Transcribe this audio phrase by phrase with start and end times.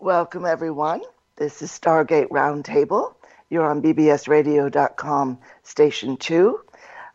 [0.00, 1.02] Welcome, everyone.
[1.36, 3.14] This is Stargate Roundtable.
[3.48, 6.60] You're on bbsradio.com, Station 2.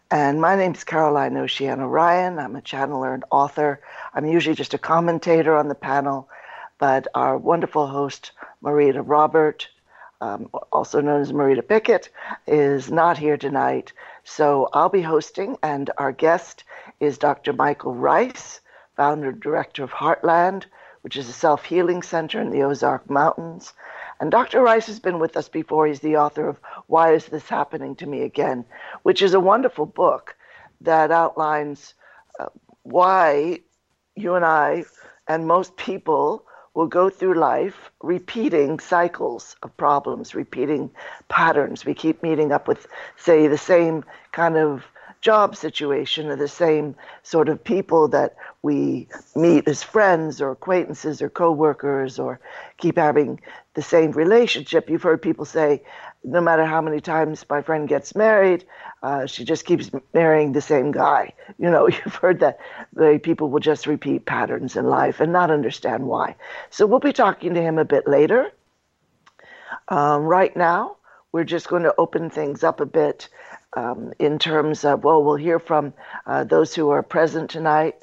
[0.10, 2.40] And my name is Caroline Oceana Ryan.
[2.40, 3.82] I'm a channeler and author.
[4.14, 6.30] I'm usually just a commentator on the panel,
[6.80, 8.32] but our wonderful host,
[8.64, 9.68] Marita Robert,
[10.22, 12.10] um, also known as Marita Pickett,
[12.48, 13.92] is not here tonight.
[14.24, 16.64] So I'll be hosting, and our guest
[17.02, 17.52] is Dr.
[17.52, 18.62] Michael Ryce,
[18.96, 20.66] founder and director of Heartland,
[21.02, 23.74] which is a self healing center in the Ozark Mountains.
[24.20, 24.62] And Dr.
[24.62, 25.88] Ryce has been with us before.
[25.88, 28.66] He's the author of Why Is This Happening to Me Again,
[29.04, 30.36] which is a wonderful book
[30.82, 31.94] that outlines
[32.40, 32.48] uh,
[32.84, 33.60] why
[34.16, 34.84] you and I
[35.28, 40.90] and most people will go through life repeating cycles of problems, repeating
[41.28, 41.86] patterns.
[41.86, 44.86] We keep meeting up with, say, the same kind of
[45.22, 51.22] job situation or the same sort of people that we meet as friends or acquaintances
[51.22, 52.40] or coworkers or
[52.78, 53.40] keep having
[53.74, 54.90] the same relationship.
[54.90, 55.84] You've heard people say,
[56.24, 58.66] no matter how many times my friend gets married,
[59.04, 61.34] uh, she just keeps marrying the same guy.
[61.58, 62.60] You know, you've heard that
[62.94, 66.36] the people will just repeat patterns in life and not understand why.
[66.70, 68.52] So we'll be talking to him a bit later.
[69.90, 70.96] Um, right now,
[71.32, 73.28] we're just going to open things up a bit
[73.74, 75.94] um, in terms of, well, we'll hear from
[76.26, 77.96] uh, those who are present tonight.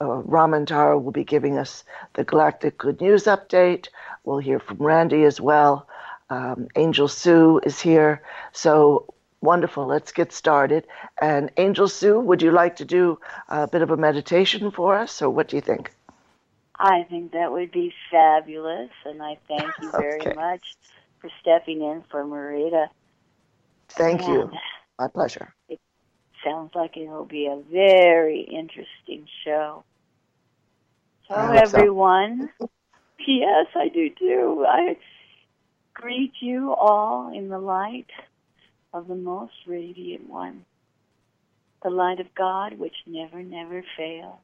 [0.00, 3.88] Uh, Ramantara will be giving us the Galactic Good News update.
[4.24, 5.88] We'll hear from Randy as well.
[6.30, 8.22] Um, Angelsu is here.
[8.52, 9.86] So wonderful.
[9.86, 10.86] Let's get started.
[11.20, 15.30] And Angelsu, would you like to do a bit of a meditation for us, or
[15.30, 15.92] what do you think?
[16.76, 20.34] I think that would be fabulous, and I thank you very okay.
[20.34, 20.74] much
[21.20, 22.88] for stepping in for Marita.
[23.90, 24.50] Thank and you.
[24.98, 25.54] My pleasure.
[25.68, 25.80] It
[26.44, 29.84] sounds like it'll be a very interesting show.
[31.28, 32.70] So, everyone, so.
[33.26, 34.64] yes, I do too.
[34.68, 34.96] I
[35.94, 38.10] greet you all in the light
[38.92, 40.64] of the most radiant one,
[41.82, 44.38] the light of God which never, never fails.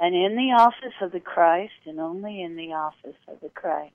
[0.00, 3.94] And in the office of the Christ, and only in the office of the Christ,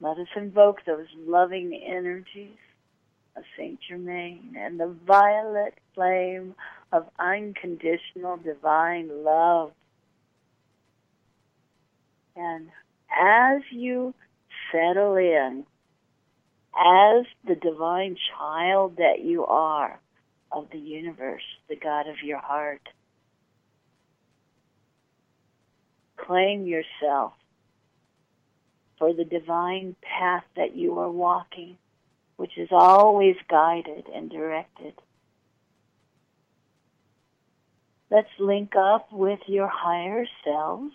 [0.00, 2.56] let us invoke those loving energies
[3.36, 6.54] of Saint Germain and the violet flame
[6.92, 9.72] of unconditional divine love.
[12.34, 12.68] And
[13.10, 14.14] as you
[14.72, 15.64] settle in,
[16.78, 19.98] as the divine child that you are
[20.52, 22.82] of the universe, the God of your heart,
[26.16, 27.32] claim yourself
[28.98, 31.76] for the divine path that you are walking
[32.36, 34.94] which is always guided and directed.
[38.10, 40.92] Let's link up with your higher selves,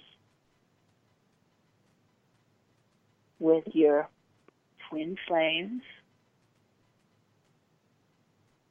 [3.40, 4.08] with your
[4.90, 5.82] twin flames,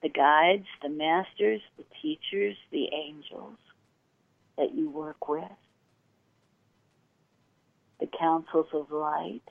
[0.03, 3.59] the guides, the masters, the teachers, the angels
[4.56, 5.44] that you work with,
[7.98, 9.42] the councils of light,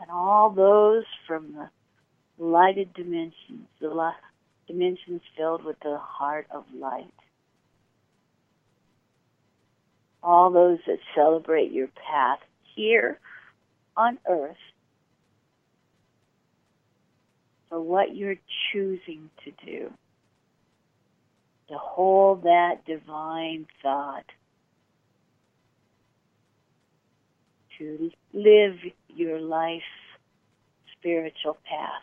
[0.00, 1.68] and all those from the
[2.38, 4.12] lighted dimensions, the
[4.66, 7.12] dimensions filled with the heart of light.
[10.22, 12.40] All those that celebrate your path
[12.74, 13.18] here
[13.96, 14.56] on earth
[17.68, 18.36] for what you're
[18.72, 19.92] choosing to do.
[21.68, 24.24] To hold that divine thought.
[27.78, 28.76] To live
[29.08, 29.82] your life
[30.98, 32.02] spiritual path.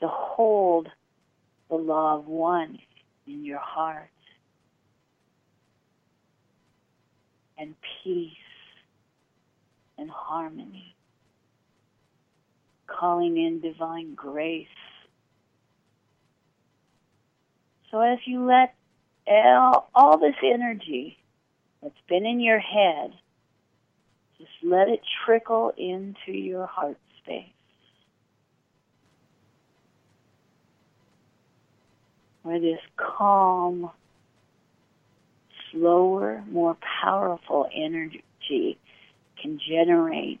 [0.00, 0.88] To hold
[1.68, 2.78] the law of one
[3.26, 4.08] in your heart
[7.58, 8.30] and peace
[9.96, 10.96] and harmony,
[12.86, 14.66] calling in divine grace.
[17.90, 18.74] So as you let
[19.28, 21.18] all, all this energy
[21.82, 23.12] that's been in your head
[24.42, 27.44] just let it trickle into your heart space.
[32.42, 33.90] Where this calm,
[35.70, 38.78] slower, more powerful energy
[39.40, 40.40] can generate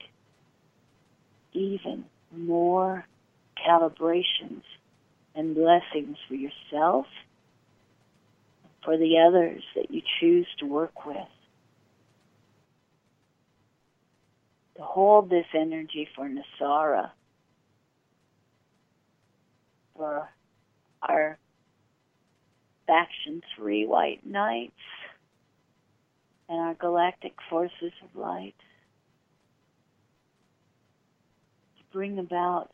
[1.52, 2.04] even
[2.36, 3.06] more
[3.64, 4.62] calibrations
[5.36, 7.06] and blessings for yourself,
[8.84, 11.28] for the others that you choose to work with.
[14.76, 17.10] to hold this energy for NESARA,
[19.94, 20.28] for
[21.02, 21.38] our
[22.86, 24.72] faction three white knights,
[26.48, 28.54] and our galactic forces of light
[31.78, 32.70] to bring about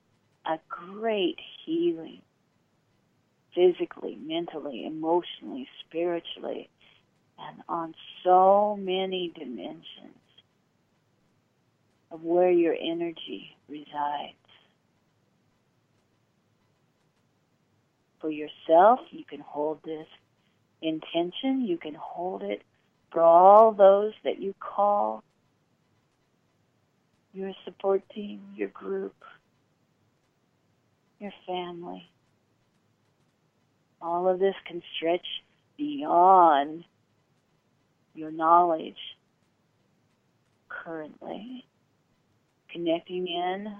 [0.46, 2.22] a great healing
[3.54, 6.68] physically, mentally, emotionally, spiritually,
[7.38, 10.18] and on so many dimensions
[12.10, 14.34] of where your energy resides.
[18.20, 20.06] For yourself, you can hold this
[20.82, 22.62] intention, you can hold it
[23.12, 25.22] for all those that you call
[27.32, 29.14] your support team, your group,
[31.20, 32.10] your family.
[34.00, 35.26] All of this can stretch
[35.76, 36.84] beyond
[38.14, 38.98] your knowledge
[40.68, 41.64] currently,
[42.70, 43.74] connecting in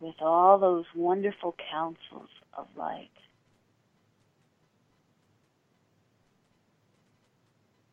[0.00, 3.10] with all those wonderful counsels of light.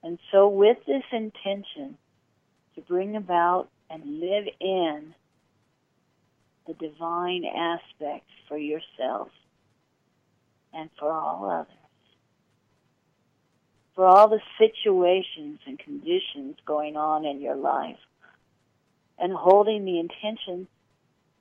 [0.04, 1.98] And so, with this intention
[2.76, 5.16] to bring about and live in
[6.68, 9.30] the divine aspects for yourself
[10.76, 11.72] and for all others,
[13.96, 17.98] for all the situations and conditions going on in your life,
[19.18, 20.68] and holding the intention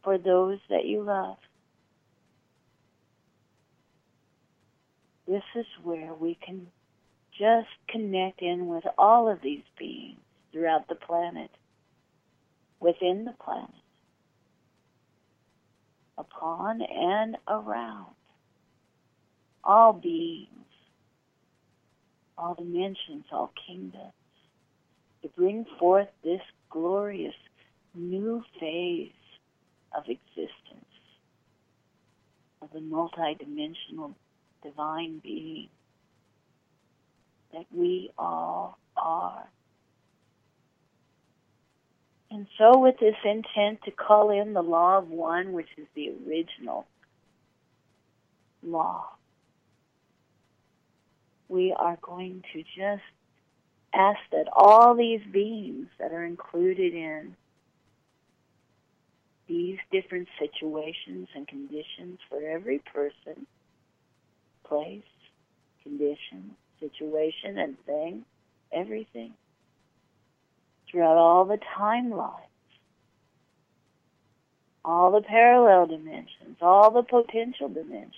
[0.04, 1.36] for those that you love.
[5.26, 6.68] This is where we can
[7.36, 10.20] just connect in with all of these beings
[10.52, 11.50] throughout the planet,
[12.78, 13.70] within the planet,
[16.16, 18.14] upon and around
[19.64, 20.48] all beings,
[22.36, 24.12] all dimensions, all kingdoms,
[25.22, 27.34] to bring forth this glorious
[27.94, 29.12] new phase
[29.96, 30.50] of existence
[32.60, 34.14] of the multidimensional
[34.62, 35.68] divine being
[37.52, 39.48] that we all are.
[42.30, 46.12] And so, with this intent to call in the law of one, which is the
[46.26, 46.84] original
[48.62, 49.06] law,
[51.48, 53.02] we are going to just
[53.92, 57.36] ask that all these beings that are included in
[59.46, 63.46] these different situations and conditions for every person,
[64.64, 65.02] place,
[65.82, 68.24] condition, situation, and thing,
[68.72, 69.34] everything,
[70.90, 72.40] throughout all the timelines,
[74.84, 78.14] all the parallel dimensions, all the potential dimensions,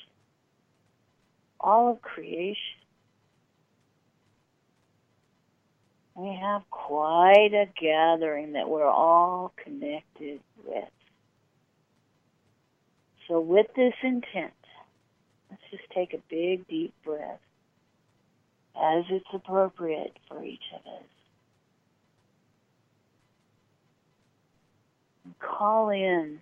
[1.61, 2.76] all of creation.
[6.17, 10.89] We have quite a gathering that we're all connected with.
[13.29, 14.55] So, with this intent,
[15.51, 17.41] let's just take a big, deep breath
[18.75, 21.05] as it's appropriate for each of us.
[25.39, 26.41] Call in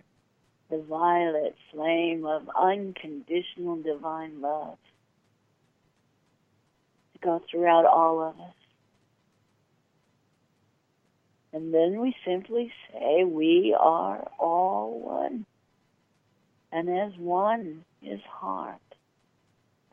[0.69, 4.77] the violet flame of unconditional divine love
[7.13, 8.64] to go throughout all of us.
[11.55, 15.45] And then we simply say, We are all one.
[16.69, 18.81] And as one is heart,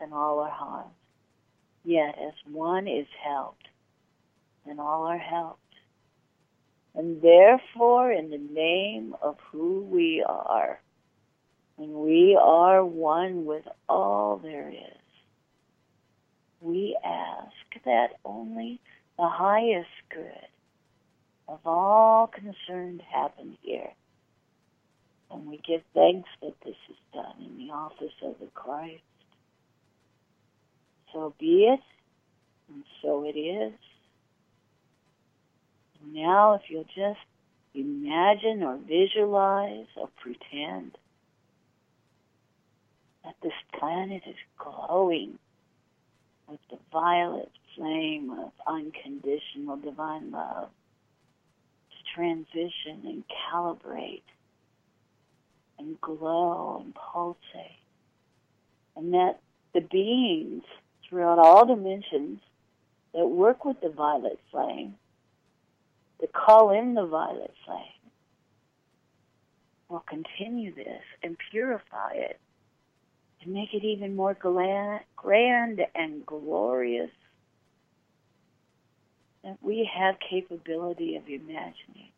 [0.01, 0.91] and all are harmed.
[1.85, 3.69] Yet as one is helped,
[4.67, 5.61] and all are helped.
[6.97, 10.81] And therefore, in the name of who we are,
[11.77, 15.01] when we are one with all there is,
[16.61, 18.81] we ask that only
[19.17, 20.49] the highest good
[21.49, 23.91] of all concerned happen here
[25.33, 29.03] and we give thanks that this is done in the office of the Christ.
[31.13, 31.81] So be it,
[32.69, 33.73] and so it is.
[36.13, 37.21] Now, if you'll just
[37.75, 40.93] imagine or visualize or pretend
[43.25, 45.39] that this planet is glowing
[46.49, 50.69] with the violet flame of unconditional divine love
[52.15, 54.23] transition and calibrate
[55.79, 57.79] and glow and pulsate.
[58.97, 59.41] And that
[59.75, 60.65] the beings
[61.09, 62.41] throughout all dimensions
[63.15, 64.95] that work with the violet flame,
[66.21, 67.79] that call in the violet flame,
[69.89, 72.41] will continue this and purify it
[73.43, 77.11] to make it even more grand and glorious
[79.61, 82.11] we have capability of imagining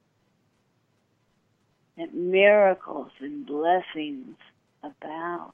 [1.97, 4.37] that miracles and blessings
[4.83, 5.52] abound.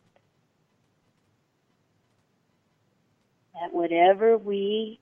[3.60, 4.98] That whatever we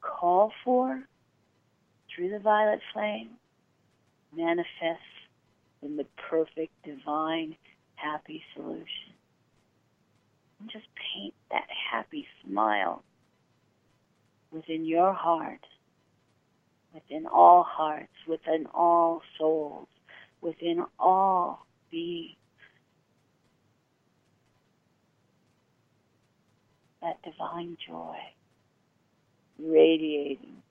[0.00, 1.02] call for
[2.14, 3.30] through the violet flame
[4.36, 5.04] manifests
[5.82, 7.56] in the perfect, divine,
[7.94, 9.14] happy solution.
[10.58, 13.04] And just paint that happy smile
[14.50, 15.64] within your heart,
[16.92, 19.88] within all hearts, within all souls,
[20.40, 22.36] within all beings.
[27.02, 28.16] That divine joy
[29.58, 30.62] radiating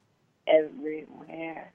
[0.47, 1.73] everywhere.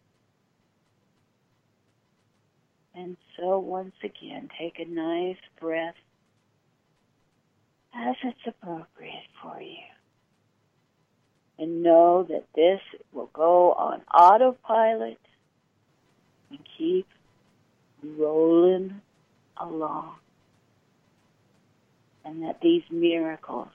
[2.95, 5.97] And so, once again, take a nice breath
[7.95, 9.94] as it's appropriate for you.
[11.59, 12.81] And know that this
[13.13, 15.21] will go on autopilot
[16.51, 17.07] and keep
[18.03, 19.01] rolling
[19.57, 20.17] along.
[22.25, 23.69] And that these miracles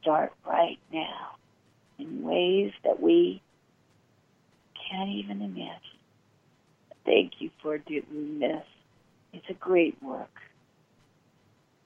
[0.00, 1.36] start right now
[1.98, 3.40] in ways that we
[4.90, 5.80] can't even imagine.
[7.04, 8.64] Thank you for doing this.
[9.32, 10.40] It's a great work.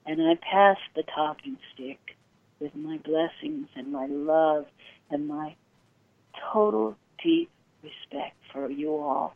[0.06, 2.16] And I pass the talking stick
[2.60, 4.66] with my blessings and my love
[5.10, 5.56] and my
[6.52, 7.50] total deep
[7.82, 9.34] respect for you all.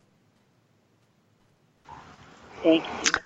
[2.62, 3.20] Thank you.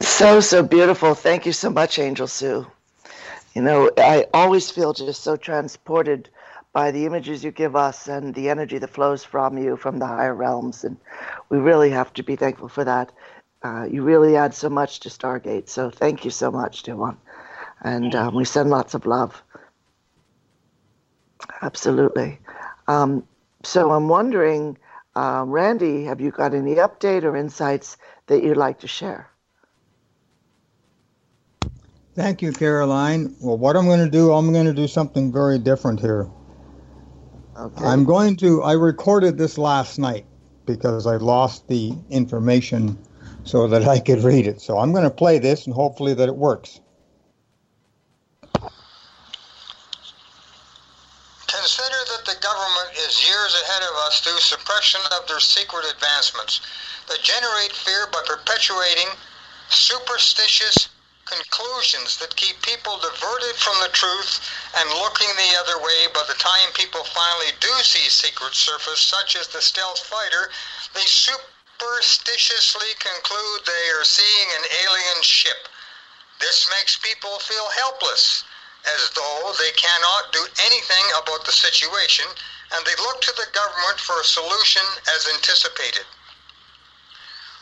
[0.00, 1.14] So, so beautiful.
[1.14, 2.66] Thank you so much, Angelsu.
[3.54, 6.28] You know, I always feel just so transported
[6.72, 10.06] by the images you give us and the energy that flows from you from the
[10.06, 10.84] higher realms.
[10.84, 10.96] And
[11.48, 13.12] we really have to be thankful for that.
[13.62, 15.68] Uh, you really add so much to Stargate.
[15.68, 17.16] So thank you so much, dear one.
[17.82, 19.42] And um, we send lots of love.
[21.62, 22.38] Absolutely.
[22.88, 23.26] Um,
[23.62, 24.78] so I'm wondering,
[25.14, 29.30] uh, Randy, have you got any update or insights that you'd like to share?
[32.14, 33.36] Thank you, Caroline.
[33.40, 36.30] Well, what I'm going to do, I'm going to do something very different here.
[37.58, 37.84] Okay.
[37.84, 40.24] I'm going to, I recorded this last night
[40.64, 42.98] because I lost the information
[43.44, 44.60] so that I could read it.
[44.60, 46.80] So I'm going to play this and hopefully that it works.
[51.46, 56.60] Consider that the government is years ahead of us through suppression of their secret advancements
[57.08, 59.10] that generate fear by perpetuating
[59.68, 60.88] superstitious
[61.26, 64.38] conclusions that keep people diverted from the truth
[64.78, 69.34] and looking the other way by the time people finally do see secret surface, such
[69.34, 70.50] as the stealth fighter,
[70.94, 75.66] they superstitiously conclude they are seeing an alien ship.
[76.38, 78.44] This makes people feel helpless,
[78.86, 82.26] as though they cannot do anything about the situation,
[82.72, 84.82] and they look to the government for a solution
[85.14, 86.06] as anticipated.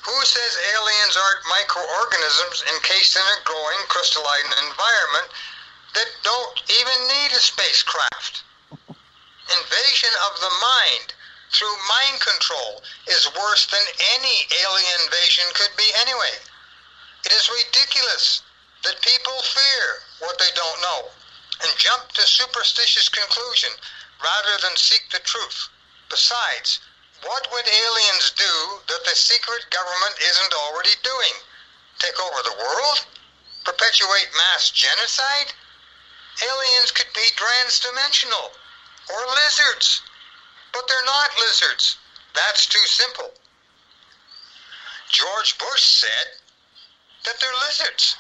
[0.05, 5.29] Who says aliens aren't microorganisms encased in a growing crystalline environment
[5.95, 8.45] that don't even need a spacecraft?
[8.89, 11.15] Invasion of the mind
[11.53, 13.85] through mind control is worse than
[14.17, 16.37] any alien invasion could be anyway.
[17.25, 18.43] It is ridiculous
[18.85, 19.85] that people fear
[20.21, 21.09] what they don't know
[21.63, 23.71] and jump to superstitious conclusion
[24.25, 25.69] rather than seek the truth.
[26.09, 26.81] Besides,
[27.23, 31.35] what would aliens do that the secret government isn't already doing?
[31.99, 33.07] Take over the world?
[33.65, 35.53] Perpetuate mass genocide?
[36.43, 38.51] Aliens could be transdimensional
[39.13, 40.03] or lizards.
[40.73, 41.97] But they're not lizards.
[42.35, 43.33] That's too simple.
[45.09, 46.27] George Bush said
[47.25, 48.17] that they're lizards.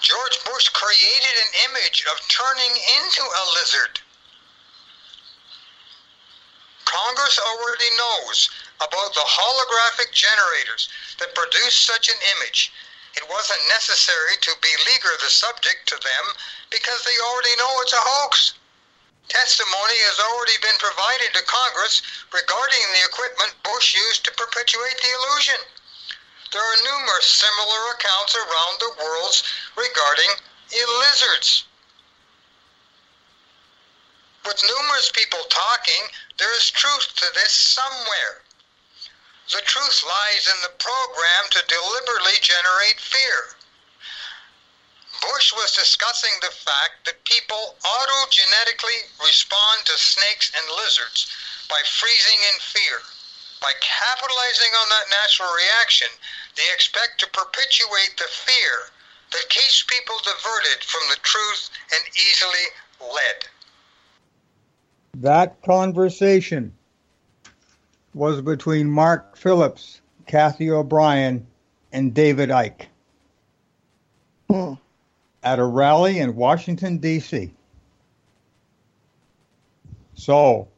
[0.00, 4.00] George Bush created an image of turning into a lizard.
[6.84, 10.88] Congress already knows about the holographic generators
[11.18, 12.72] that produce such an image.
[13.14, 16.24] It wasn't necessary to beleaguer the subject to them
[16.70, 18.54] because they already know it's a hoax.
[19.28, 22.02] Testimony has already been provided to Congress
[22.32, 25.60] regarding the equipment Bush used to perpetuate the illusion.
[26.52, 29.42] There are numerous similar accounts around the world
[29.76, 30.30] regarding
[30.98, 31.64] lizards.
[34.44, 38.42] With numerous people talking, there is truth to this somewhere.
[39.52, 43.54] The truth lies in the program to deliberately generate fear.
[45.20, 51.30] Bush was discussing the fact that people autogenetically respond to snakes and lizards
[51.68, 53.02] by freezing in fear.
[53.60, 56.08] By capitalizing on that natural reaction,
[56.56, 58.90] they expect to perpetuate the fear
[59.32, 62.66] that keeps people diverted from the truth and easily
[63.00, 63.44] led.
[65.22, 66.72] That conversation
[68.14, 71.46] was between Mark Phillips, Cathy O'Brien,
[71.92, 72.86] and David Icke
[74.48, 74.78] mm.
[75.42, 77.52] at a rally in Washington, D.C.
[80.14, 80.68] So,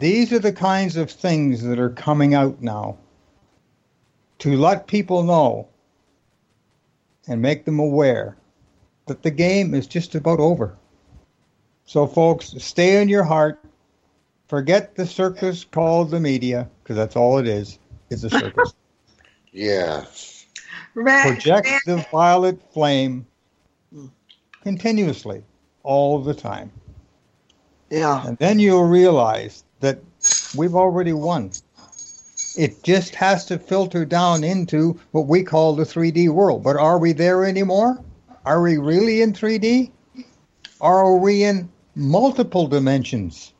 [0.00, 2.98] these are the kinds of things that are coming out now
[4.38, 5.68] to let people know
[7.28, 8.36] and make them aware
[9.06, 10.76] that the game is just about over.
[11.84, 13.62] So, folks, stay in your heart.
[14.48, 17.78] Forget the circus called the media, because that's all it is.
[18.08, 18.74] It's a circus.
[19.52, 20.04] yeah.
[20.94, 23.26] Project the violet flame
[24.62, 25.44] continuously,
[25.82, 26.72] all the time.
[27.90, 28.26] Yeah.
[28.26, 29.98] And then you'll realize that
[30.56, 31.50] we've already won.
[32.56, 36.62] It just has to filter down into what we call the 3D world.
[36.62, 38.02] But are we there anymore?
[38.44, 39.90] Are we really in 3D?
[40.80, 43.52] Are we in multiple dimensions?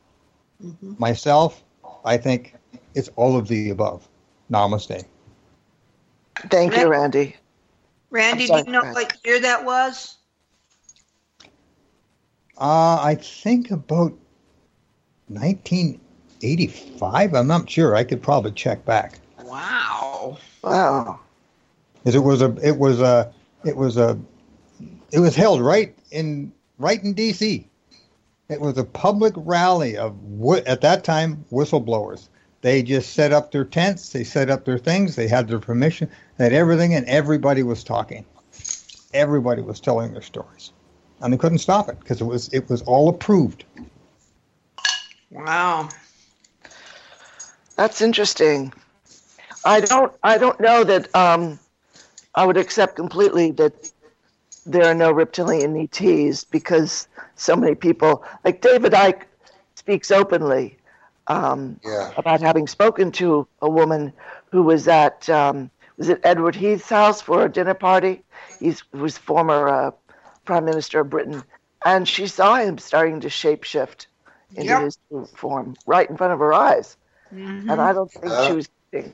[0.63, 0.93] Mm-hmm.
[0.97, 1.63] Myself,
[2.05, 2.55] I think
[2.93, 4.07] it's all of the above.
[4.51, 5.05] Namaste.
[6.49, 7.35] Thank you, Randy.
[8.09, 8.93] Randy, sorry, do you know Randy.
[8.95, 10.17] what year that was?
[12.57, 14.13] Uh, I think about
[16.43, 17.33] 1985.
[17.33, 17.95] I'm not sure.
[17.95, 19.19] I could probably check back.
[19.43, 20.37] Wow.
[20.63, 21.19] Wow.
[22.03, 23.31] Because it was a, it was a,
[23.63, 24.19] it was a,
[25.11, 27.67] it was held right in right in D.C.
[28.49, 30.15] It was a public rally of
[30.65, 32.27] at that time whistleblowers.
[32.61, 36.09] They just set up their tents, they set up their things, they had their permission,
[36.37, 38.25] they had everything, and everybody was talking.
[39.13, 40.71] Everybody was telling their stories,
[41.21, 43.63] and they couldn't stop it because it was it was all approved.
[45.31, 45.89] Wow,
[47.75, 48.73] that's interesting.
[49.63, 51.59] I don't I don't know that um,
[52.35, 53.91] I would accept completely that
[54.65, 59.23] there are no reptilian ETs because so many people, like David Icke,
[59.75, 60.77] speaks openly
[61.27, 62.11] um, yeah.
[62.17, 64.13] about having spoken to a woman
[64.51, 68.23] who was at um, was it Edward Heath's house for a dinner party.
[68.59, 69.91] He was former uh,
[70.45, 71.43] prime minister of Britain,
[71.85, 74.07] and she saw him starting to shapeshift
[74.55, 74.83] into yep.
[74.83, 74.97] his
[75.35, 76.97] form right in front of her eyes.
[77.33, 77.69] Mm-hmm.
[77.69, 79.13] And I don't think uh, she was kidding.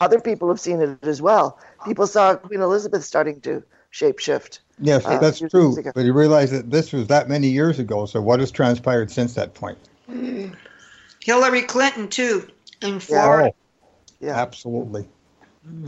[0.00, 1.58] Other people have seen it as well.
[1.84, 4.60] People saw Queen Elizabeth starting to shapeshift.
[4.80, 5.76] Yes, uh, that's true.
[5.94, 8.06] But you realize that this was that many years ago.
[8.06, 9.78] So what has transpired since that point?
[11.22, 12.48] Hillary Clinton too
[12.82, 13.52] in Florida.
[14.20, 14.40] Yeah, yeah.
[14.40, 15.06] absolutely,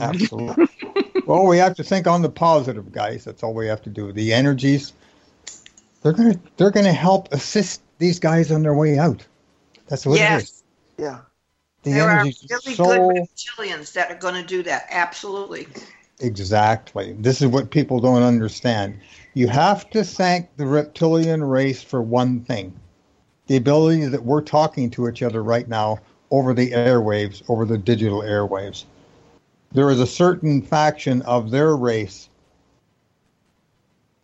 [0.01, 0.69] absolutely.
[1.27, 3.25] well, we have to think on the positive, guys.
[3.25, 4.13] That's all we have to do.
[4.13, 4.93] The energies,
[6.03, 9.27] they're gonna they're gonna help assist these guys on their way out.
[9.89, 10.41] That's what yes.
[10.41, 10.63] it is.
[10.99, 11.19] Yeah.
[11.87, 12.85] The there are really so...
[12.85, 14.89] good reptilians that are going to do that.
[14.91, 15.69] Absolutely.
[16.19, 17.13] Exactly.
[17.13, 18.99] This is what people don't understand.
[19.35, 22.75] You have to thank the reptilian race for one thing
[23.47, 26.01] the ability that we're talking to each other right now
[26.33, 28.87] over the airwaves, over the digital airwaves.
[29.71, 32.29] There is a certain faction of their race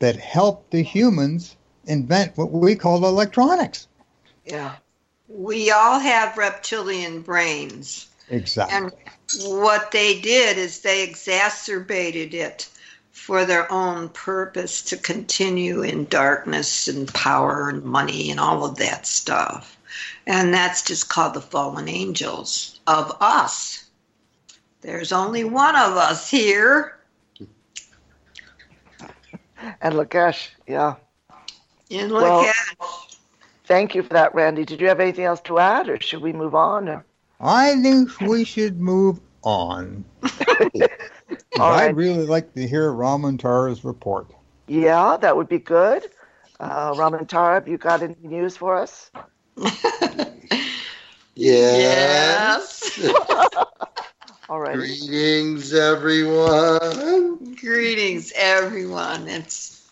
[0.00, 3.86] that helped the humans invent what we call electronics.
[4.44, 4.74] Yeah.
[5.34, 8.08] We all have reptilian brains.
[8.28, 8.76] Exactly.
[8.76, 8.92] And
[9.48, 12.68] what they did is they exacerbated it
[13.12, 18.76] for their own purpose to continue in darkness and power and money and all of
[18.76, 19.78] that stuff.
[20.26, 23.84] And that's just called the fallen angels of us.
[24.82, 26.98] There's only one of us here.
[29.80, 30.96] And Lakesh, yeah.
[31.88, 32.52] In Lakesh.
[32.80, 33.01] Well,
[33.72, 34.66] thank you for that, Randy.
[34.66, 36.90] Did you have anything else to add, or should we move on?
[36.90, 37.06] Or?
[37.40, 40.04] I think we should move on.
[40.22, 40.90] I'd
[41.58, 41.94] right.
[41.94, 44.26] really like to hear Ramantara's report.
[44.68, 46.06] Yeah, that would be good.
[46.60, 49.10] Uh, Ramantara, have you got any news for us?
[51.34, 53.00] yes.
[54.50, 54.76] All right.
[54.76, 57.54] Greetings, everyone.
[57.54, 59.28] Greetings, everyone.
[59.28, 59.90] It's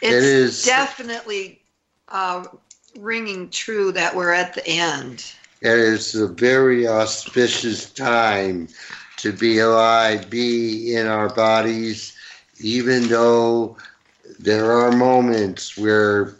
[0.00, 0.64] it's it is.
[0.64, 1.59] definitely
[2.10, 2.44] uh,
[2.98, 5.32] ringing true that we're at the end.
[5.62, 8.68] It is a very auspicious time
[9.18, 12.16] to be alive, be in our bodies,
[12.60, 13.76] even though
[14.38, 16.36] there are moments where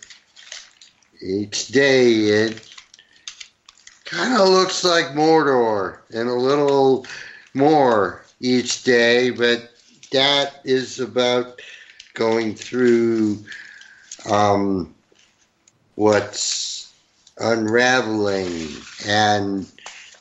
[1.22, 2.66] each day it
[4.06, 7.06] kind of looks like Mordor and a little
[7.52, 9.70] more each day, but
[10.12, 11.60] that is about
[12.14, 13.44] going through
[14.30, 14.94] um,
[16.00, 16.94] what's
[17.40, 18.68] unraveling
[19.06, 19.70] and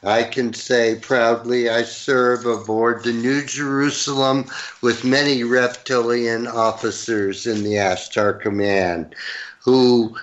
[0.04, 7.64] I can say proudly I serve aboard the New Jerusalem with many reptilian officers in
[7.64, 9.16] the Ashtar Command
[9.64, 10.18] who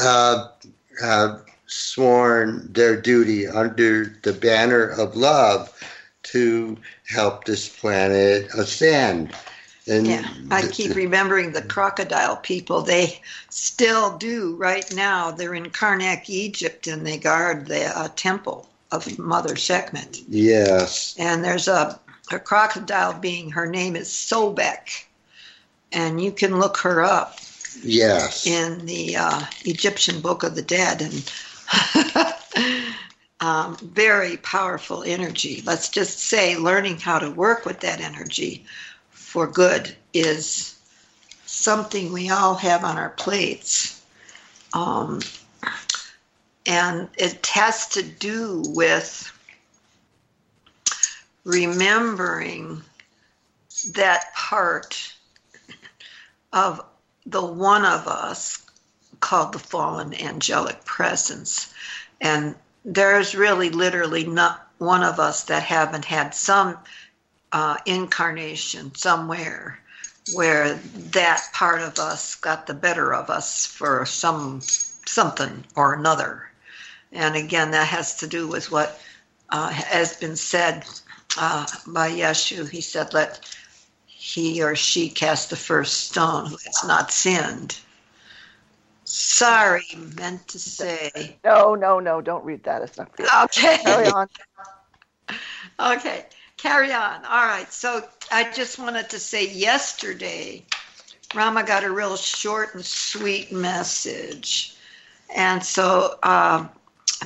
[0.00, 0.48] uh,
[1.02, 5.70] have sworn their duty under the banner of love
[6.22, 9.34] to help this planet ascend.
[9.86, 12.80] And yeah, I keep remembering the crocodile people.
[12.80, 13.20] They
[13.50, 15.30] still do right now.
[15.30, 20.22] They're in Karnak, Egypt, and they guard the uh, temple of Mother Sekhmet.
[20.28, 21.14] Yes.
[21.18, 22.00] And there's a,
[22.32, 25.04] a crocodile being, her name is Sobek,
[25.92, 27.38] and you can look her up.
[27.82, 28.46] Yes.
[28.46, 31.32] In the uh, Egyptian Book of the Dead, and
[33.40, 35.62] um, very powerful energy.
[35.66, 38.64] Let's just say learning how to work with that energy
[39.34, 40.78] for good is
[41.44, 44.00] something we all have on our plates.
[44.72, 45.22] Um,
[46.66, 49.32] and it has to do with
[51.42, 52.80] remembering
[53.94, 55.12] that part
[56.52, 56.80] of
[57.26, 58.64] the one of us
[59.18, 61.74] called the fallen angelic presence.
[62.20, 66.78] And there's really literally not one of us that haven't had some
[67.54, 69.78] uh, incarnation somewhere
[70.32, 76.50] where that part of us got the better of us for some something or another.
[77.12, 79.00] And again, that has to do with what
[79.50, 80.84] uh, has been said
[81.38, 82.68] uh, by Yeshu.
[82.68, 83.48] He said, "Let
[84.06, 87.78] he or she cast the first stone who has not sinned."
[89.04, 89.86] Sorry,
[90.16, 91.36] meant to say.
[91.44, 92.82] No, no, no, don't read that.
[92.82, 93.28] It's not good.
[93.44, 93.78] Okay.
[93.78, 94.28] Carry on.
[95.78, 96.24] okay,
[96.64, 97.22] carry on.
[97.26, 97.70] All right.
[97.70, 100.64] So I just wanted to say yesterday,
[101.34, 104.74] Rama got a real short and sweet message.
[105.36, 106.70] And so um,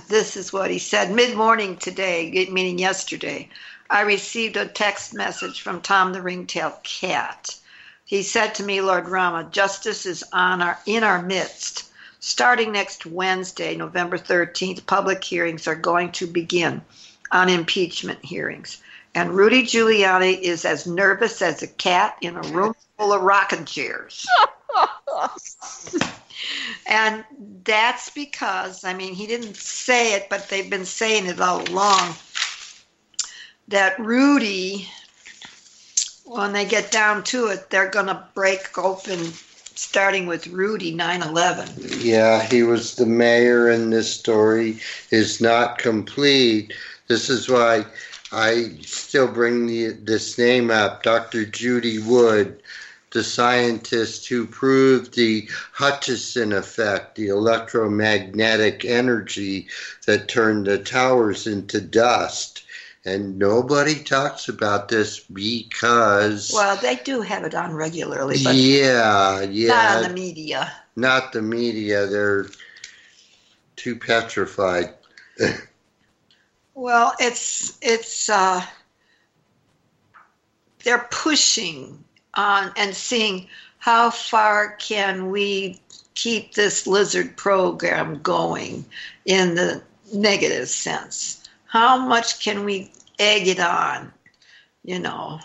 [0.09, 3.49] this is what he said mid morning today, meaning yesterday.
[3.89, 7.55] I received a text message from Tom the Ringtail Cat.
[8.07, 11.85] He said to me, Lord Rama, justice is on our in our midst.
[12.19, 16.83] Starting next Wednesday, November 13th, public hearings are going to begin
[17.31, 18.83] on impeachment hearings.
[19.15, 23.65] And Rudy Giuliani is as nervous as a cat in a room full of rocking
[23.65, 24.27] chairs.
[26.87, 27.25] and
[27.65, 32.15] that's because, I mean, he didn't say it, but they've been saying it all along
[33.69, 34.89] that Rudy
[36.29, 39.19] when they get down to it, they're going to break open,
[39.75, 41.69] starting with Rudy 9 11.
[41.99, 44.79] Yeah, he was the mayor, and this story
[45.11, 46.75] is not complete.
[47.09, 47.87] This is why
[48.33, 51.45] I still bring the, this name up Dr.
[51.45, 52.63] Judy Wood,
[53.13, 59.69] the scientist who proved the Hutchison effect, the electromagnetic energy
[60.07, 62.65] that turned the towers into dust.
[63.05, 69.41] And nobody talks about this because well they do have it on regularly but yeah
[69.43, 69.69] yeah.
[69.69, 70.73] not on the media.
[70.95, 72.07] Not the media.
[72.07, 72.49] They're
[73.77, 74.93] too petrified
[76.79, 78.63] well it's it's uh
[80.85, 82.03] they're pushing
[82.35, 83.47] on and seeing
[83.79, 85.81] how far can we
[86.15, 88.85] keep this lizard program going
[89.25, 91.39] in the negative sense
[91.69, 94.13] how much can we egg it on?
[94.85, 95.39] You know,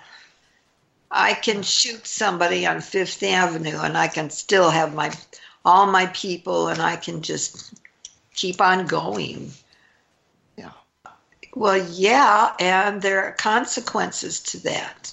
[1.11, 5.13] I can shoot somebody on Fifth Avenue and I can still have my
[5.65, 7.73] all my people and I can just
[8.35, 9.51] keep on going.
[11.55, 15.11] Well, yeah, and there are consequences to that.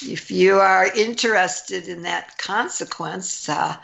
[0.00, 3.76] If you are interested in that consequence, uh,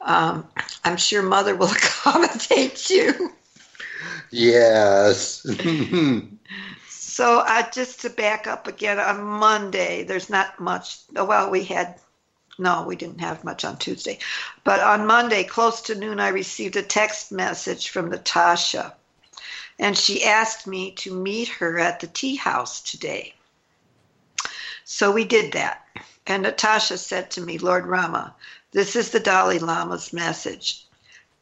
[0.00, 0.48] um,
[0.82, 3.32] I'm sure Mother will accommodate you.
[4.30, 5.42] Yes.
[6.88, 11.00] so uh, just to back up again, on Monday, there's not much.
[11.12, 12.00] Well, we had,
[12.58, 14.18] no, we didn't have much on Tuesday.
[14.64, 18.94] But on Monday, close to noon, I received a text message from Natasha.
[19.80, 23.34] And she asked me to meet her at the tea house today.
[24.84, 25.86] So we did that.
[26.26, 28.34] And Natasha said to me, Lord Rama,
[28.72, 30.84] this is the Dalai Lama's message.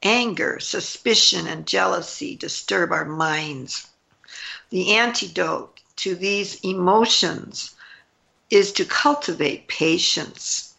[0.04, 3.88] Anger, suspicion, and jealousy disturb our minds.
[4.70, 7.74] The antidote to these emotions
[8.50, 10.74] is to cultivate patience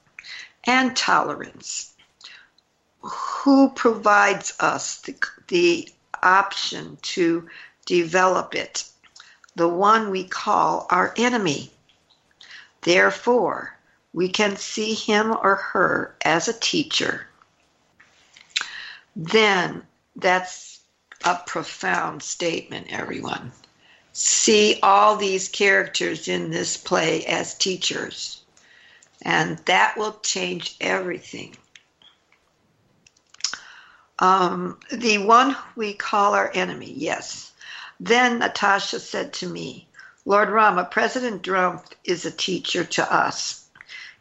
[0.64, 1.92] and tolerance.
[3.02, 5.16] Who provides us the,
[5.50, 5.90] the
[6.24, 7.48] option to
[7.86, 8.84] develop it?
[9.56, 11.72] The one we call our enemy.
[12.82, 13.78] Therefore,
[14.14, 17.28] we can see him or her as a teacher
[19.16, 19.84] then
[20.16, 20.80] that's
[21.26, 23.52] a profound statement, everyone.
[24.14, 28.42] See all these characters in this play as teachers,
[29.22, 31.56] and that will change everything.
[34.20, 37.52] Um, the one we call our enemy, yes.
[38.00, 39.88] Then Natasha said to me,
[40.26, 43.66] Lord Rama, President Trump is a teacher to us.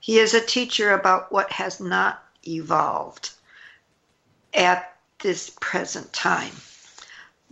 [0.00, 3.30] He is a teacher about what has not evolved
[4.54, 6.54] at this present time.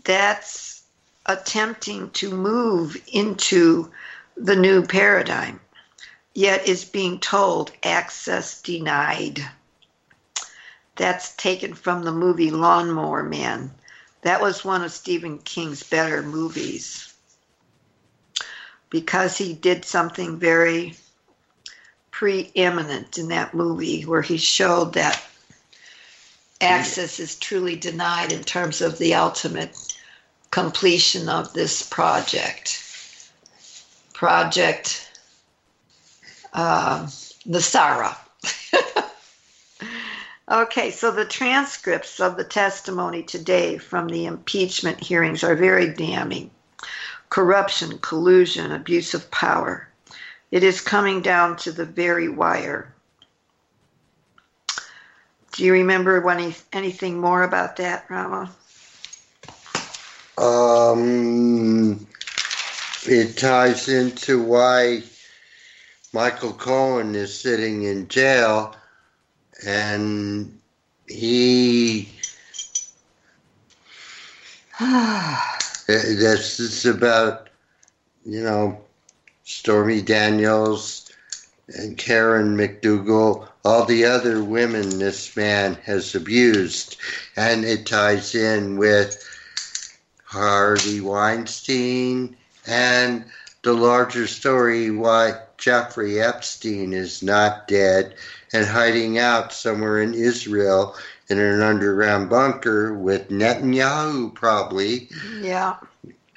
[0.04, 0.82] That's
[1.26, 3.90] attempting to move into
[4.37, 5.61] the new paradigm,
[6.35, 9.44] yet is being told access denied.
[10.96, 13.70] That's taken from the movie Lawnmower Man.
[14.22, 17.12] That was one of Stephen King's better movies
[18.90, 20.96] because he did something very
[22.11, 25.22] preeminent in that movie where he showed that
[26.61, 29.76] access is truly denied in terms of the ultimate
[30.50, 32.82] completion of this project.
[34.14, 35.11] Project
[36.54, 37.06] uh,
[37.46, 38.16] NESARA.
[40.50, 46.50] okay, so the transcripts of the testimony today from the impeachment hearings are very damning.
[47.28, 49.88] Corruption, collusion, abuse of power.
[50.50, 52.92] It is coming down to the very wire.
[55.52, 58.50] Do you remember any, anything more about that, Rama?
[60.38, 62.06] Um,
[63.04, 65.02] it ties into why
[66.12, 68.76] Michael Cohen is sitting in jail,
[69.64, 70.59] and
[71.07, 72.09] he.
[75.88, 77.49] Eh, this is about,
[78.25, 78.77] you know,
[79.45, 81.12] Stormy Daniels
[81.69, 86.97] and Karen McDougal all the other women this man has abused.
[87.37, 89.25] And it ties in with
[90.25, 93.25] Harvey Weinstein and
[93.62, 98.14] the larger story why Jeffrey Epstein is not dead
[98.52, 100.94] and hiding out somewhere in Israel
[101.28, 105.09] in an underground bunker with Netanyahu, probably.
[105.40, 105.76] Yeah.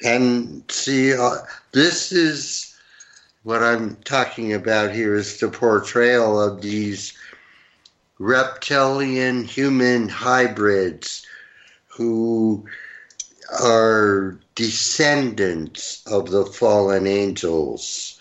[0.03, 1.35] And see, uh,
[1.71, 2.75] this is
[3.43, 7.13] what I'm talking about here is the portrayal of these
[8.17, 11.25] reptilian human hybrids
[11.87, 12.65] who
[13.61, 18.18] are descendants of the fallen angels.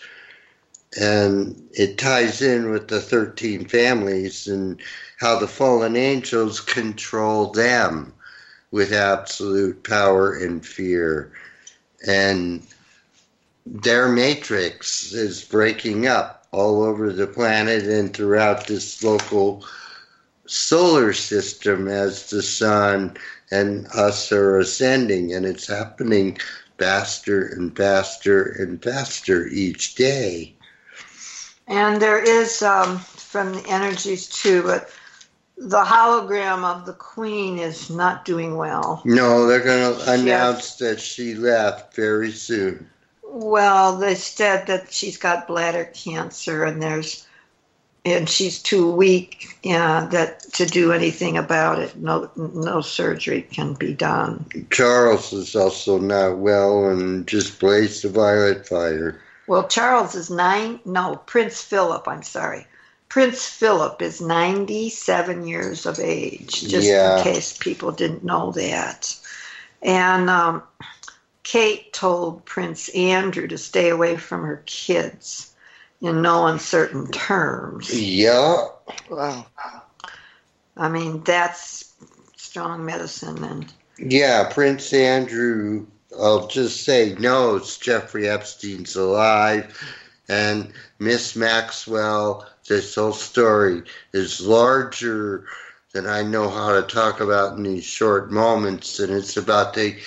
[0.97, 4.81] And it ties in with the 13 families and
[5.17, 8.13] how the fallen angels control them
[8.71, 11.31] with absolute power and fear.
[12.07, 12.65] And
[13.65, 19.63] their matrix is breaking up all over the planet and throughout this local
[20.47, 23.15] solar system as the sun
[23.51, 26.37] and us are ascending, and it's happening
[26.79, 30.55] faster and faster and faster each day.
[31.69, 34.89] And there is um, from the energies too, but
[35.55, 39.01] the hologram of the queen is not doing well.
[39.05, 42.89] No, they're going to announce that she left very soon.
[43.23, 47.27] Well, they said that she's got bladder cancer, and there's
[48.05, 51.95] and she's too weak yeah, that to do anything about it.
[51.97, 54.45] No, no surgery can be done.
[54.71, 59.21] Charles is also not well and just blazed a violet fire.
[59.49, 60.79] Well, Charles is nine.
[60.85, 62.07] No, Prince Philip.
[62.07, 62.67] I'm sorry.
[63.09, 67.17] Prince Philip is 97 years of age, just yeah.
[67.17, 69.19] in case people didn't know that.
[69.81, 70.61] And um,
[71.41, 75.51] Kate told Prince Andrew to stay away from her kids
[75.99, 77.91] in no uncertain terms.
[77.91, 78.67] Yeah.
[79.09, 79.47] Wow.
[80.77, 81.91] I mean, that's
[82.35, 83.43] strong medicine.
[83.43, 89.77] And yeah, Prince Andrew, I'll just say, knows Jeffrey Epstein's alive.
[90.27, 95.45] And Miss Maxwell, this whole story is larger
[95.93, 98.99] than I know how to talk about in these short moments.
[98.99, 99.97] And it's about the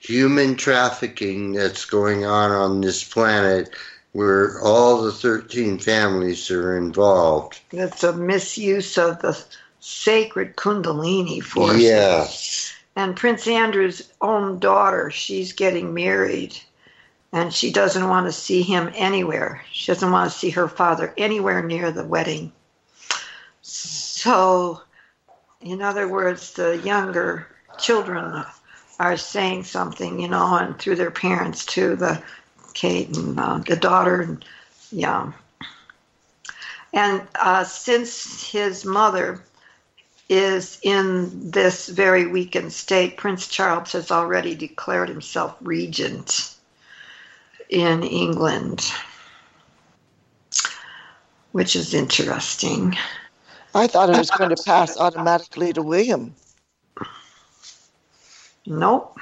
[0.00, 3.74] human trafficking that's going on on this planet
[4.12, 7.60] where all the 13 families are involved.
[7.70, 9.40] It's a misuse of the
[9.80, 11.80] sacred Kundalini force.
[11.80, 12.67] Yes.
[12.98, 16.58] And Prince Andrew's own daughter, she's getting married
[17.32, 19.62] and she doesn't want to see him anywhere.
[19.70, 22.50] She doesn't want to see her father anywhere near the wedding.
[23.62, 24.82] So,
[25.60, 27.46] in other words, the younger
[27.78, 28.44] children
[28.98, 32.20] are saying something, you know, and through their parents too, the
[32.74, 34.44] Kate and uh, the daughter, and
[34.90, 35.30] yeah.
[36.92, 39.40] And uh, since his mother
[40.28, 46.54] is in this very weakened state, Prince Charles has already declared himself regent
[47.70, 48.92] in England,
[51.52, 52.96] which is interesting.
[53.74, 56.34] I thought it was going to pass automatically to William.
[58.66, 59.18] Nope.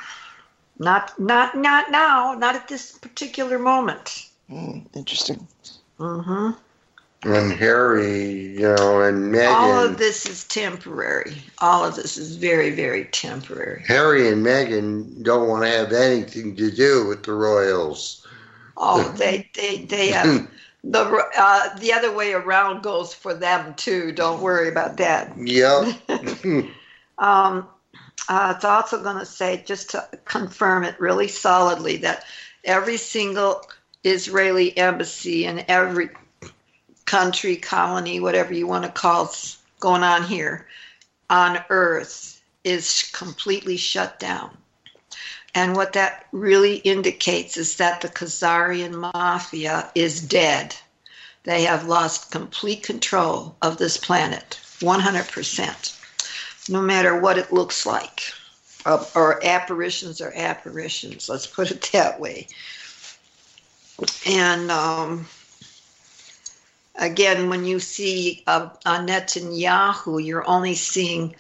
[0.79, 2.35] Not not not now.
[2.35, 4.29] Not at this particular moment.
[4.51, 5.47] Mm, interesting.
[5.99, 6.51] Mm-hmm.
[7.27, 9.53] And Harry, you know, and Meghan.
[9.53, 11.43] All of this is temporary.
[11.59, 13.83] All of this is very, very temporary.
[13.89, 18.25] Harry and Meghan don't want to have anything to do with the royals.
[18.77, 20.49] Oh, they they they have
[20.85, 24.13] the uh, the other way around goes for them too.
[24.13, 25.37] Don't worry about that.
[25.37, 25.97] Yep.
[27.19, 27.69] um,
[28.29, 32.25] uh, it's also going to say just to confirm it really solidly that
[32.65, 33.63] every single
[34.05, 36.11] Israeli embassy and every
[37.07, 39.33] country, colony, whatever you want to call
[39.81, 40.67] going on here
[41.31, 44.57] on Earth is completely shut down.
[45.55, 50.77] And what that really indicates is that the Khazarian mafia is dead.
[51.45, 58.33] They have lost complete control of this planet, 100%, no matter what it looks like.
[58.85, 62.47] Uh, or apparitions are apparitions, let's put it that way.
[64.27, 65.27] And um,
[66.99, 71.35] again, when you see a, a Netanyahu, you're only seeing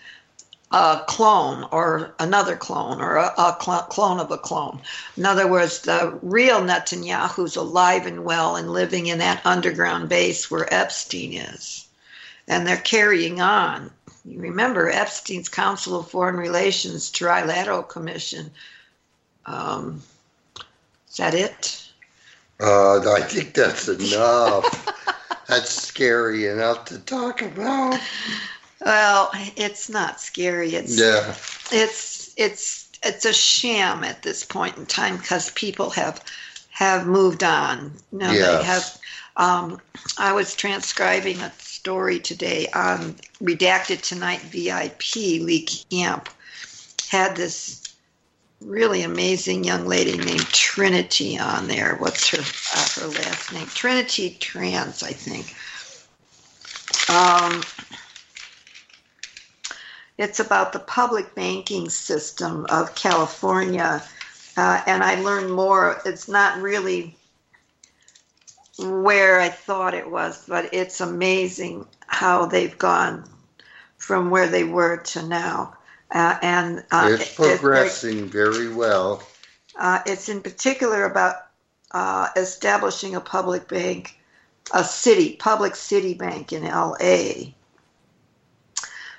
[0.73, 4.81] a clone or another clone or a, a cl- clone of a clone.
[5.17, 10.51] In other words, the real Netanyahu's alive and well and living in that underground base
[10.51, 11.87] where Epstein is.
[12.49, 13.91] And they're carrying on.
[14.25, 18.51] You remember Epstein's Council of Foreign Relations Trilateral Commission.
[19.47, 20.03] Um,
[21.09, 21.89] is that it?
[22.59, 24.93] Uh, I think that's enough.
[25.49, 28.01] that's scary enough to talk about.
[28.85, 30.75] Well, it's not scary.
[30.75, 31.35] It's yeah.
[31.73, 36.23] It's it's it's a sham at this point in time because people have
[36.71, 37.93] have moved on.
[38.13, 38.59] No, yes.
[38.59, 38.99] they have.
[39.39, 39.81] Um,
[40.19, 45.43] I was transcribing a story today on Redacted Tonight VIP.
[45.43, 46.29] Lee Camp
[47.11, 47.86] had this
[48.67, 51.97] really amazing young lady named Trinity on there.
[51.97, 53.67] What's her uh, her last name?
[53.69, 55.55] Trinity Trans, I think.
[57.09, 57.63] Um,
[60.19, 64.03] it's about the public banking system of California,
[64.57, 66.01] uh, and I learned more.
[66.05, 67.17] It's not really
[68.79, 73.25] where I thought it was, but it's amazing how they've gone
[73.97, 75.77] from where they were to now.
[76.11, 79.23] Uh, and uh, it's progressing it, very well.
[79.79, 81.35] Uh, it's in particular about
[81.91, 84.19] uh, establishing a public bank,
[84.73, 87.53] a city, public city bank in LA.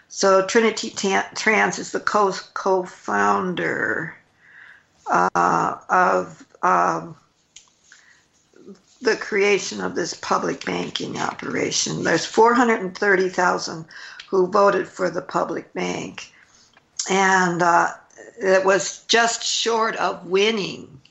[0.07, 4.15] So Trinity Trans is the co co-founder
[5.05, 7.15] uh, of um,
[9.01, 12.03] the creation of this public banking operation.
[12.03, 13.85] There's 430,000
[14.29, 16.31] who voted for the public bank
[17.09, 17.93] and uh,
[18.39, 21.01] it was just short of winning.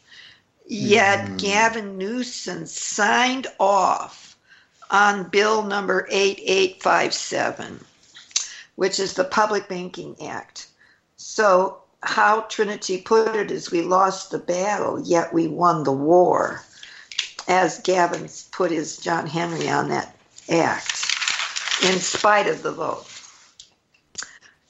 [0.66, 1.38] Yet mm.
[1.38, 4.36] Gavin Newsom signed off
[4.90, 7.84] on bill number 8857,
[8.74, 10.68] which is the Public Banking Act.
[11.16, 16.62] So, how Trinity put it is we lost the battle, yet we won the war,
[17.48, 20.16] as Gavin put his John Henry on that
[20.48, 21.06] act,
[21.82, 23.06] in spite of the vote.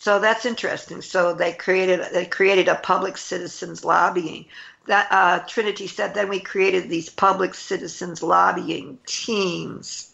[0.06, 1.02] So that's interesting.
[1.02, 4.46] So they created they created a public citizens lobbying.
[4.86, 6.14] That uh, Trinity said.
[6.14, 10.12] Then we created these public citizens lobbying teams,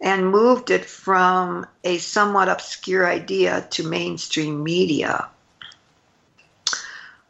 [0.00, 5.26] and moved it from a somewhat obscure idea to mainstream media.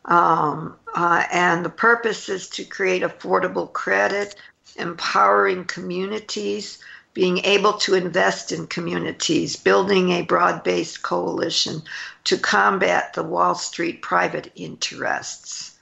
[0.05, 4.35] Um, uh, and the purpose is to create affordable credit,
[4.77, 6.77] empowering communities
[7.19, 11.83] being able to invest in communities, building a broad based coalition
[12.23, 15.77] to combat the Wall Street private interests.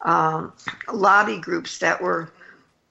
[0.00, 0.54] Um,
[0.90, 2.30] lobby groups that were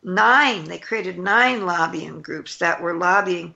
[0.04, 3.56] nine, they created nine lobbying groups that were lobbying.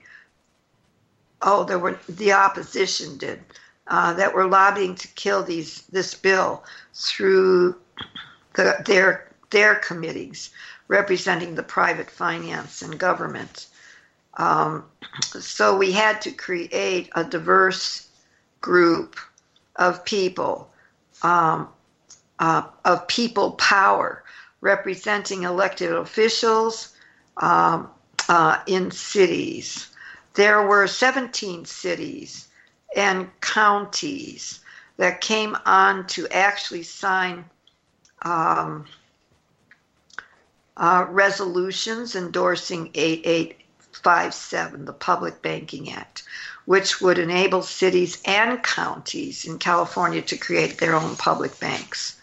[1.40, 3.44] Oh, there were the opposition did
[3.86, 7.76] uh, that were lobbying to kill these this bill through
[8.54, 10.50] the, their their committees
[10.88, 13.68] representing the private finance and government.
[14.34, 14.84] Um,
[15.20, 18.08] so we had to create a diverse
[18.60, 19.16] group
[19.76, 20.70] of people,
[21.22, 21.68] um,
[22.38, 24.24] uh, of people power,
[24.60, 26.96] representing elected officials
[27.38, 27.90] um,
[28.28, 29.88] uh, in cities.
[30.34, 32.48] There were 17 cities
[32.96, 34.60] and counties
[34.96, 37.44] that came on to actually sign
[38.22, 38.86] um,
[40.76, 43.61] uh, resolutions endorsing 88
[43.92, 46.22] 57, the Public Banking Act,
[46.64, 52.16] which would enable cities and counties in California to create their own public banks.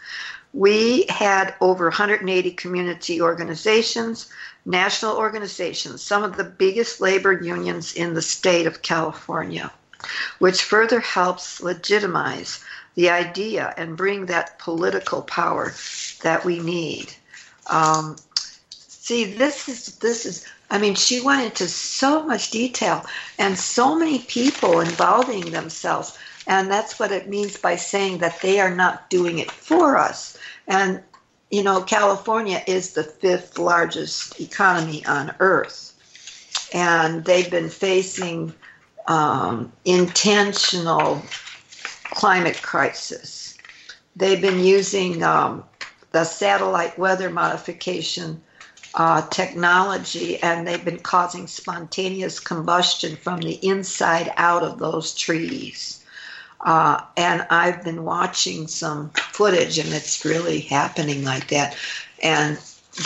[0.51, 4.29] we had over 180 community organizations,
[4.65, 9.71] national organizations, some of the biggest labor unions in the state of California,
[10.39, 12.63] which further helps legitimize
[12.95, 15.73] the idea and bring that political power
[16.23, 17.13] that we need.
[17.67, 18.15] Um,
[18.69, 20.45] see, this is this is.
[20.71, 23.05] I mean, she went into so much detail
[23.37, 28.59] and so many people involving themselves, and that's what it means by saying that they
[28.59, 30.37] are not doing it for us.
[30.67, 31.01] And
[31.49, 35.93] you know, California is the fifth largest economy on earth,
[36.73, 38.53] and they've been facing
[39.07, 41.23] um, intentional
[42.03, 43.57] climate crisis.
[44.15, 45.63] They've been using um,
[46.11, 48.41] the satellite weather modification
[48.99, 56.03] uh, technology, and they've been causing spontaneous combustion from the inside out of those trees.
[56.59, 61.77] Uh, and I've been watching some footage, and it's really happening like that.
[62.21, 62.57] And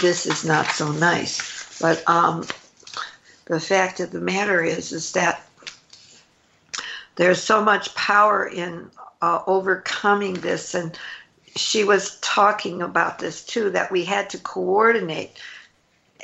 [0.01, 1.79] this is not so nice.
[1.79, 2.43] But um,
[3.45, 5.45] the fact of the matter is, is that
[7.17, 8.89] there's so much power in
[9.21, 10.97] uh, overcoming this, and
[11.55, 13.69] she was talking about this too.
[13.69, 15.37] That we had to coordinate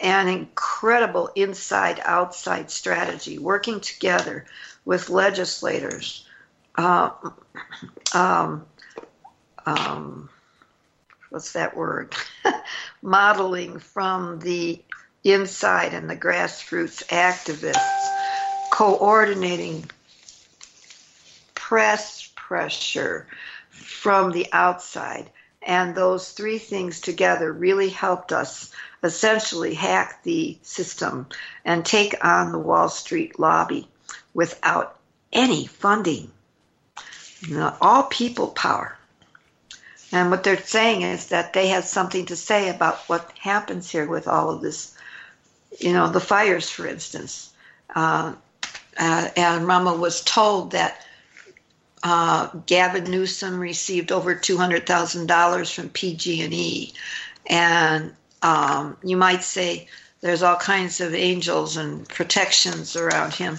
[0.02, 4.46] an incredible inside outside strategy, working together
[4.86, 6.26] with legislators,
[6.76, 7.12] uh,
[8.14, 8.66] um,
[9.66, 10.30] um,
[11.30, 12.16] what's that word?
[13.02, 14.82] Modeling from the
[15.24, 19.90] inside and the grassroots activists, coordinating
[21.54, 23.28] press pressure
[23.70, 25.30] from the outside.
[25.62, 28.72] And those three things together really helped us
[29.04, 31.28] essentially hack the system
[31.66, 33.88] and take on the Wall Street lobby
[34.34, 34.98] without
[35.32, 36.32] any funding.
[37.82, 38.98] All people power.
[40.12, 44.08] And what they're saying is that they have something to say about what happens here
[44.08, 44.96] with all of this,
[45.80, 47.52] you know, the fires, for instance.
[47.96, 48.34] Uh,
[48.98, 51.06] uh, and Rama was told that
[52.04, 56.94] uh, Gavin Newsom received over two hundred thousand dollars from PG&E,
[57.48, 59.88] and um, you might say
[60.22, 63.58] there's all kinds of angels and protections around him,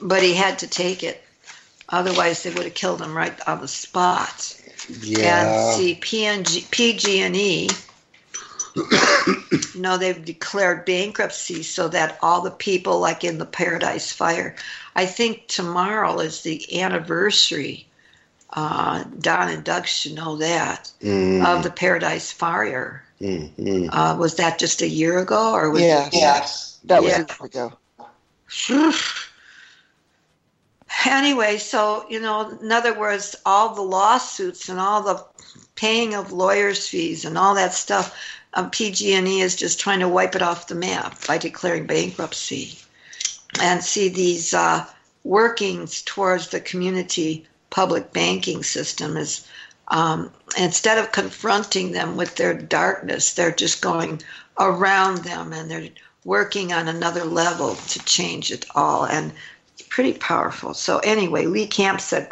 [0.00, 1.22] but he had to take it.
[1.90, 4.60] Otherwise, they would have killed him right on the spot.
[5.00, 5.74] Yeah.
[5.74, 7.68] And see, PNG, PG&E,
[8.76, 14.56] you know, they've declared bankruptcy so that all the people, like in the Paradise Fire,
[14.94, 17.86] I think tomorrow is the anniversary.
[18.50, 21.44] Uh, Don and Doug should know that mm.
[21.44, 23.04] of the Paradise Fire.
[23.20, 23.88] Mm-hmm.
[23.90, 27.24] Uh, was that just a year ago, or was yeah, it, yes, that was yeah.
[27.24, 27.78] a year ago.
[31.06, 35.24] anyway, so you know, in other words, all the lawsuits and all the
[35.74, 38.16] paying of lawyers' fees and all that stuff,
[38.54, 42.78] um, PG&E is just trying to wipe it off the map by declaring bankruptcy
[43.60, 44.84] and see these uh,
[45.24, 49.46] workings towards the community public banking system is
[49.88, 54.22] um, instead of confronting them with their darkness, they're just going
[54.58, 55.88] around them and they're
[56.24, 59.06] working on another level to change it all.
[59.06, 59.32] And
[59.88, 60.74] pretty powerful.
[60.74, 62.28] So, anyway, Lee Camp said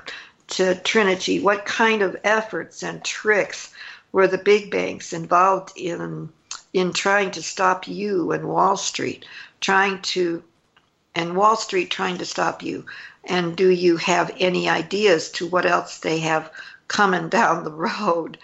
[0.48, 3.72] to Trinity, What kind of efforts and tricks
[4.12, 6.30] were the big banks involved in?
[6.72, 9.24] In trying to stop you and Wall Street,
[9.60, 10.42] trying to
[11.16, 12.84] and Wall Street trying to stop you?
[13.24, 16.52] And do you have any ideas to what else they have
[16.86, 18.38] coming down the road?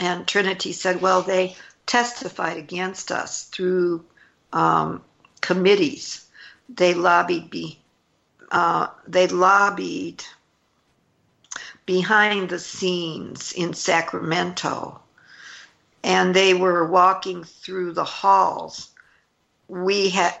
[0.00, 1.56] And Trinity said, well, they
[1.86, 4.04] testified against us through
[4.52, 5.02] um,
[5.40, 6.26] committees.
[6.68, 7.78] They lobbied be,
[8.50, 10.24] uh, they lobbied
[11.92, 14.98] behind the scenes in Sacramento,
[16.02, 18.88] and they were walking through the halls.
[19.68, 20.34] We had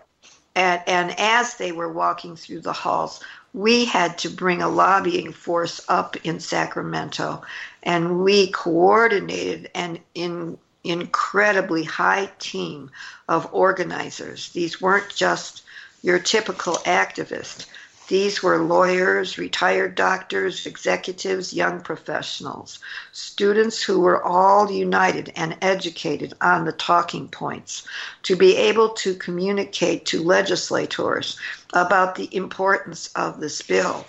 [0.54, 3.20] and, and as they were walking through the halls,
[3.52, 7.42] we had to bring a lobbying force up in Sacramento,
[7.82, 12.90] and we coordinated an in, incredibly high team
[13.28, 14.48] of organizers.
[14.52, 15.64] These weren't just
[16.00, 17.66] your typical activists.
[18.08, 22.78] These were lawyers, retired doctors, executives, young professionals,
[23.12, 27.86] students who were all united and educated on the talking points
[28.24, 31.38] to be able to communicate to legislators
[31.72, 34.04] about the importance of this bill.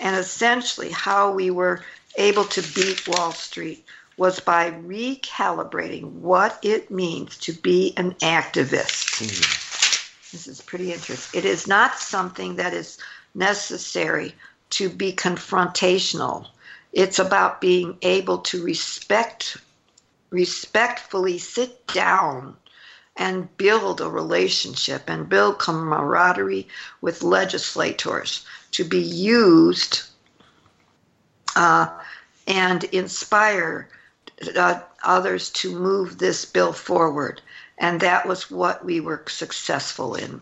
[0.00, 1.84] And essentially, how we were
[2.16, 3.84] able to beat Wall Street
[4.16, 9.22] was by recalibrating what it means to be an activist.
[9.22, 9.61] Mm-hmm.
[10.32, 11.38] This is pretty interesting.
[11.38, 12.98] It is not something that is
[13.34, 14.34] necessary
[14.70, 16.46] to be confrontational.
[16.92, 19.58] It's about being able to respect
[20.30, 22.56] respectfully sit down
[23.16, 26.66] and build a relationship and build camaraderie
[27.02, 30.02] with legislators to be used
[31.54, 31.88] uh,
[32.46, 33.90] and inspire
[34.56, 37.42] uh, others to move this bill forward.
[37.82, 40.40] And that was what we were successful in.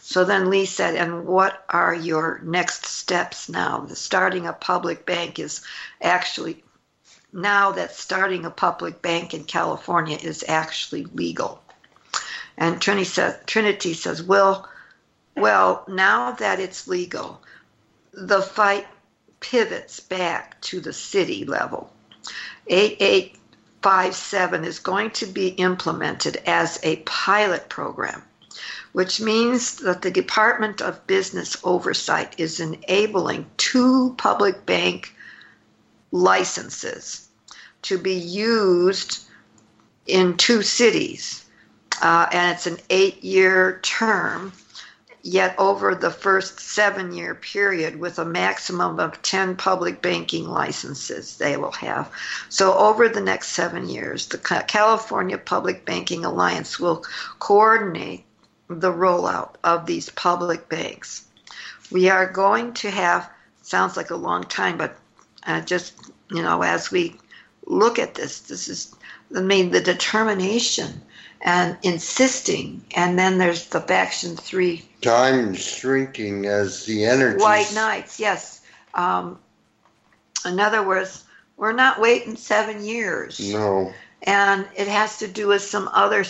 [0.00, 3.80] So then Lee said, And what are your next steps now?
[3.80, 5.60] The starting a public bank is
[6.00, 6.64] actually,
[7.30, 11.62] now that starting a public bank in California is actually legal.
[12.56, 14.66] And Trinity says, Trinity says, Well,
[15.36, 17.42] well, now that it's legal,
[18.12, 18.86] the fight
[19.40, 21.92] pivots back to the city level.
[23.84, 28.22] 8857 is going to be implemented as a pilot program,
[28.92, 35.12] which means that the Department of Business Oversight is enabling two public bank
[36.12, 37.28] licenses
[37.82, 39.24] to be used
[40.06, 41.44] in two cities.
[42.00, 44.52] Uh, and it's an eight year term
[45.22, 51.36] yet over the first seven year period with a maximum of 10 public banking licenses
[51.36, 52.10] they will have.
[52.48, 57.04] So, over the next seven years, the California Public Banking Alliance will
[57.38, 58.24] coordinate
[58.68, 61.24] the rollout of these public banks.
[61.90, 63.30] We are going to have,
[63.62, 64.96] sounds like a long time, but
[65.46, 67.16] uh, just, you know, as we
[67.66, 68.94] look at this, this is,
[69.36, 71.02] I mean, the determination
[71.42, 72.84] and insisting.
[72.94, 74.84] And then there's the faction three.
[75.00, 77.42] Time shrinking as the energy.
[77.42, 78.60] White knights, yes.
[78.94, 79.38] Um,
[80.46, 81.24] in other words,
[81.56, 83.40] we're not waiting seven years.
[83.40, 83.92] No.
[84.22, 86.24] And it has to do with some other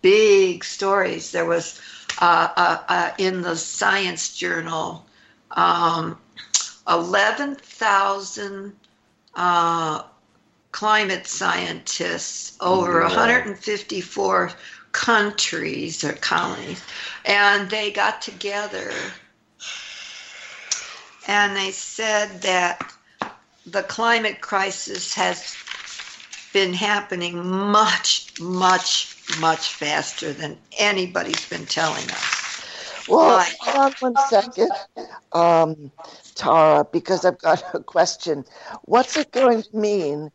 [0.00, 1.32] big stories.
[1.32, 1.80] There was
[2.20, 5.04] uh, uh, uh, in the Science Journal
[5.50, 6.18] um,
[6.88, 8.72] 11,000
[9.34, 10.02] uh,
[10.72, 13.08] climate scientists over yeah.
[13.08, 14.52] 154
[14.92, 16.82] countries or colonies,
[17.24, 18.90] and they got together
[21.26, 22.92] and they said that
[23.66, 25.56] the climate crisis has
[26.52, 33.06] been happening much, much, much faster than anybody's been telling us.
[33.08, 34.70] Well, hold on one second,
[35.32, 35.90] um,
[36.34, 38.44] Tara, because I've got a question.
[38.82, 40.30] What's it going to mean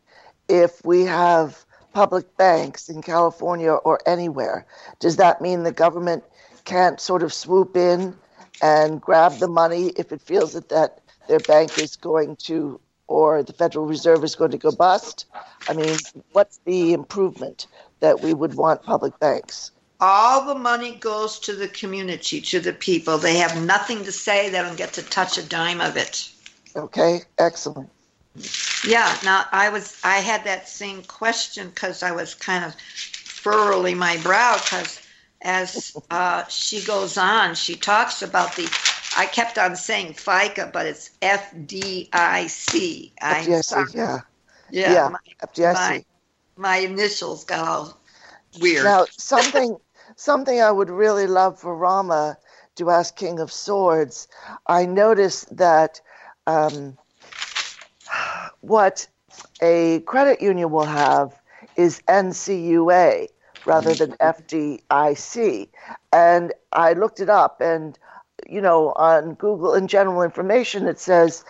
[0.48, 4.66] if we have public banks in California or anywhere,
[5.00, 6.24] does that mean the government
[6.64, 8.16] can't sort of swoop in
[8.60, 13.42] and grab the money if it feels that, that their bank is going to or
[13.42, 15.26] the Federal Reserve is going to go bust?
[15.66, 15.96] I mean,
[16.32, 17.66] what's the improvement
[18.00, 19.70] that we would want public banks?
[20.00, 23.18] All the money goes to the community, to the people.
[23.18, 24.50] They have nothing to say.
[24.50, 26.30] They don't get to touch a dime of it.
[26.76, 27.90] Okay, excellent.
[28.86, 33.98] Yeah, now I was I had that same question because I was kind of furrowing
[33.98, 35.00] my brow because
[35.42, 38.68] as uh, she goes on, she talks about the.
[39.16, 42.10] I kept on saying FICA, but it's FDIC.
[43.20, 44.20] FDIC, yeah.
[44.70, 45.74] Yeah, yeah my, FDIC.
[45.74, 46.04] My,
[46.56, 48.00] my initials got all
[48.60, 48.84] weird.
[48.84, 49.78] Now, something,
[50.16, 52.36] something I would really love for Rama
[52.76, 54.28] to ask King of Swords.
[54.66, 56.00] I noticed that
[56.46, 56.96] um,
[58.68, 59.08] what
[59.62, 61.40] a credit union will have
[61.76, 63.28] is NCUA
[63.64, 65.68] rather than FDIC.
[66.12, 67.98] And I looked it up, and
[68.48, 71.44] you know, on Google in general information, it says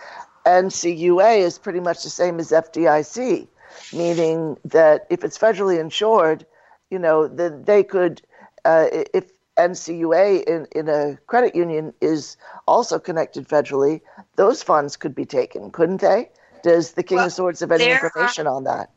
[0.45, 3.47] NCUA is pretty much the same as FDIC,
[3.93, 6.45] meaning that if it's federally insured,
[6.89, 8.21] you know, then they could,
[8.65, 14.01] uh, if NCUA in, in a credit union is also connected federally,
[14.35, 16.29] those funds could be taken, couldn't they?
[16.63, 18.89] Does the King well, of Swords have any information are, on that?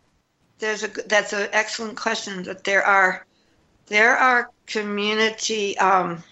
[0.59, 2.43] There's a that's an excellent question.
[2.45, 3.27] That there are
[3.87, 6.23] there are community um,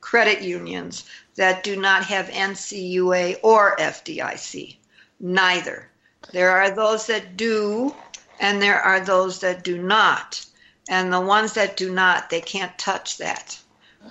[0.00, 1.04] credit unions
[1.36, 4.76] that do not have NCUA or FDIC.
[5.20, 5.88] Neither.
[6.32, 7.94] There are those that do,
[8.40, 10.44] and there are those that do not.
[10.88, 13.58] And the ones that do not, they can't touch that.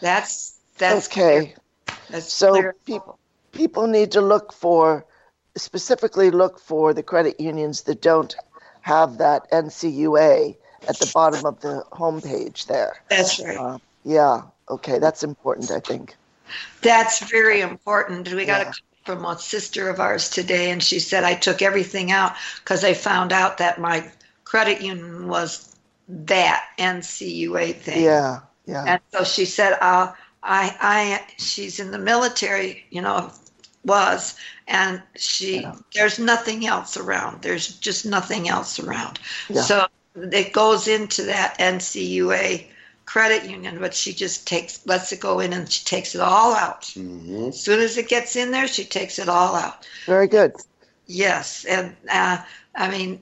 [0.02, 1.54] That's that's okay.
[1.86, 1.98] Clear.
[2.10, 3.20] That's so people
[3.52, 5.06] people need to look for
[5.58, 8.36] specifically look for the credit unions that don't
[8.82, 10.55] have that NCUA
[10.88, 13.01] at the bottom of the homepage there.
[13.10, 13.58] That's right.
[13.58, 14.43] Uh, yeah.
[14.70, 14.99] Okay.
[14.99, 16.16] That's important, I think.
[16.82, 18.32] That's very important.
[18.32, 18.70] We got yeah.
[18.70, 18.74] a
[19.08, 22.93] from a sister of ours today, and she said I took everything out because I
[22.93, 24.12] found out that my
[24.43, 25.74] credit union was
[26.10, 28.03] that NCUA thing.
[28.03, 28.39] Yeah.
[28.66, 28.84] Yeah.
[28.86, 30.12] And so she said, uh,
[30.43, 33.32] I, I, she's in the military, you know,
[33.88, 34.36] was
[34.68, 35.74] and she yeah.
[35.96, 39.20] there's nothing else around there's just nothing else around
[39.50, 39.62] yeah.
[39.62, 42.66] so it goes into that NCUA
[43.08, 46.54] credit union, but she just takes lets it go in and she takes it all
[46.54, 46.84] out.
[46.84, 47.48] Mm-hmm.
[47.48, 49.88] As soon as it gets in there, she takes it all out.
[50.06, 50.54] Very good.
[51.08, 52.38] Yes, and uh,
[52.76, 53.22] I mean,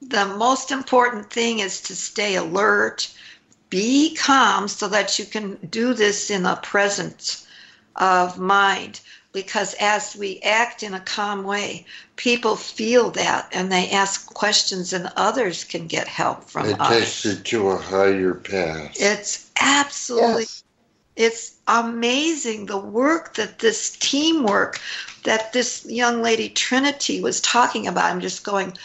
[0.00, 3.12] the most important thing is to stay alert,
[3.68, 7.46] be calm, so that you can do this in a presence
[7.96, 9.00] of mind
[9.32, 11.86] because as we act in a calm way,
[12.16, 16.90] people feel that and they ask questions, and others can get help from it us.
[16.90, 18.92] It takes you to a higher path.
[18.96, 20.42] It's absolutely.
[20.42, 20.64] Yes.
[21.14, 24.80] It's amazing the work that this teamwork
[25.24, 28.10] that this young lady Trinity was talking about.
[28.10, 28.76] I'm just going,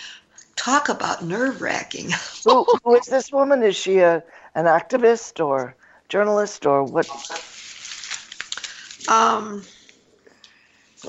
[0.55, 2.09] talk about nerve wracking.
[2.45, 3.63] who, who is this woman?
[3.63, 4.23] Is she a,
[4.55, 5.75] an activist or
[6.09, 7.07] journalist or what?
[9.07, 9.63] Um,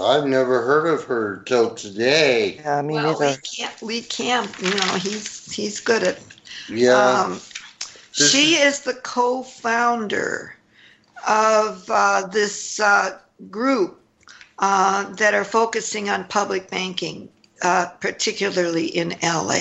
[0.01, 2.57] I've never heard of her till today.
[2.57, 3.31] Yeah, me well, neither.
[3.31, 6.21] Lee Camp, Lee Camp, you know, he's he's good at.
[6.69, 6.93] Yeah.
[6.93, 7.41] Um,
[8.13, 10.55] she is the co-founder
[11.29, 13.19] of uh, this uh,
[13.51, 14.01] group
[14.59, 17.29] uh, that are focusing on public banking,
[17.63, 19.61] uh, particularly in LA.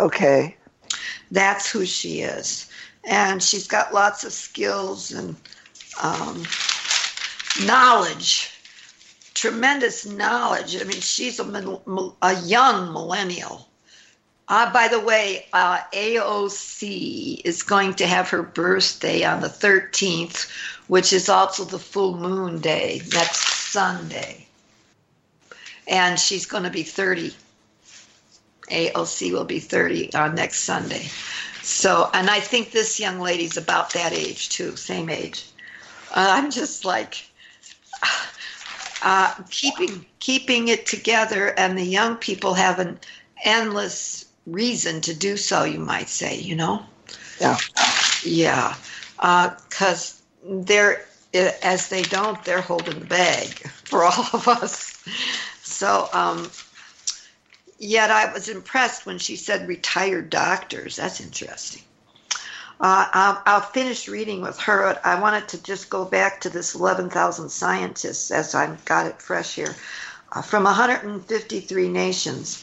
[0.00, 0.56] Okay.
[1.30, 2.68] That's who she is,
[3.04, 5.36] and she's got lots of skills and
[6.02, 6.44] um,
[7.64, 8.52] knowledge
[9.36, 10.80] tremendous knowledge.
[10.80, 11.80] I mean, she's a,
[12.22, 13.68] a young millennial.
[14.48, 20.50] Uh, by the way, uh, AOC is going to have her birthday on the 13th,
[20.86, 24.46] which is also the full moon day, next Sunday.
[25.86, 27.34] And she's going to be 30.
[28.70, 31.08] AOC will be 30 on next Sunday.
[31.62, 35.44] So, and I think this young lady's about that age too, same age.
[36.10, 37.25] Uh, I'm just like,
[39.02, 42.98] uh, keeping keeping it together, and the young people have an
[43.44, 45.64] endless reason to do so.
[45.64, 46.84] You might say, you know.
[47.40, 47.58] Yeah.
[48.24, 48.74] Yeah,
[49.16, 53.48] because uh, they're as they don't, they're holding the bag
[53.84, 55.02] for all of us.
[55.62, 56.50] So, um,
[57.78, 60.96] yet I was impressed when she said retired doctors.
[60.96, 61.82] That's interesting.
[62.78, 64.98] Uh, I'll, I'll, finish reading with her.
[65.02, 69.54] I wanted to just go back to this 11,000 scientists as I've got it fresh
[69.54, 69.74] here.
[70.32, 72.62] Uh, from 153 nations,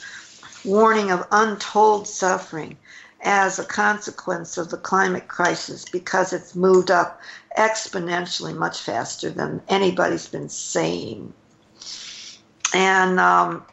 [0.63, 2.77] warning of untold suffering
[3.21, 7.19] as a consequence of the climate crisis because it's moved up
[7.57, 11.33] exponentially much faster than anybody's been saying.
[12.73, 13.65] And um,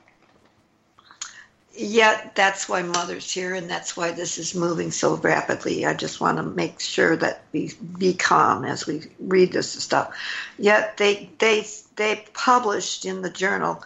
[1.80, 5.86] yet that's why mother's here and that's why this is moving so rapidly.
[5.86, 10.14] I just want to make sure that we be calm as we read this stuff.
[10.58, 11.66] Yet they they
[11.96, 13.82] they published in the journal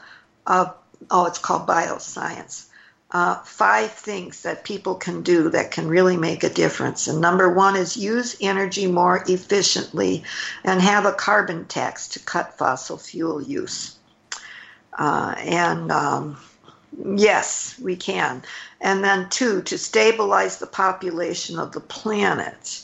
[0.46, 0.74] of
[1.10, 2.66] oh it's called bioscience
[3.14, 7.06] uh, five things that people can do that can really make a difference.
[7.06, 10.24] And number one is use energy more efficiently
[10.64, 13.96] and have a carbon tax to cut fossil fuel use.
[14.98, 16.36] Uh, and um,
[17.02, 18.42] Yes, we can.
[18.80, 22.82] And then, two, to stabilize the population of the planet.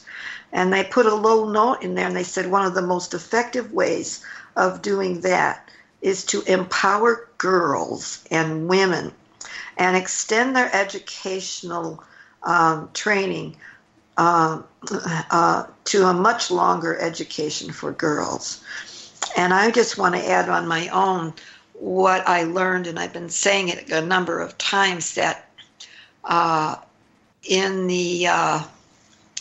[0.52, 3.14] And they put a little note in there and they said one of the most
[3.14, 4.24] effective ways
[4.56, 5.68] of doing that
[6.02, 9.12] is to empower girls and women
[9.76, 12.02] and extend their educational
[12.42, 13.56] um, training
[14.16, 14.60] uh,
[15.30, 18.62] uh, to a much longer education for girls.
[19.36, 21.32] And I just want to add on my own
[21.80, 25.50] what I learned, and I've been saying it a number of times, that
[26.24, 26.76] uh,
[27.42, 28.62] in the uh,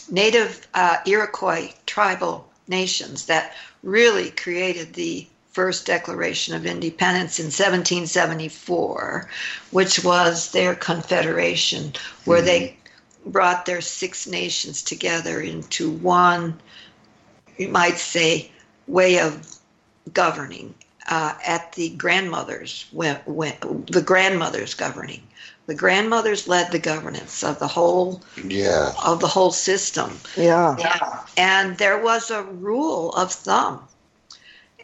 [0.09, 9.29] native uh, Iroquois tribal nations that really created the first Declaration of Independence in 1774,
[9.71, 11.91] which was their confederation,
[12.23, 12.45] where mm-hmm.
[12.45, 12.77] they
[13.25, 16.57] brought their six nations together into one,
[17.57, 18.49] you might say,
[18.87, 19.57] way of
[20.13, 20.73] governing
[21.07, 23.53] uh, at the grandmothers when, when
[23.91, 25.23] the grandmothers governing.
[25.67, 28.91] The grandmothers led the governance of the whole yeah.
[29.05, 30.19] of the whole system.
[30.35, 30.75] Yeah.
[30.79, 31.19] yeah.
[31.37, 33.87] And there was a rule of thumb.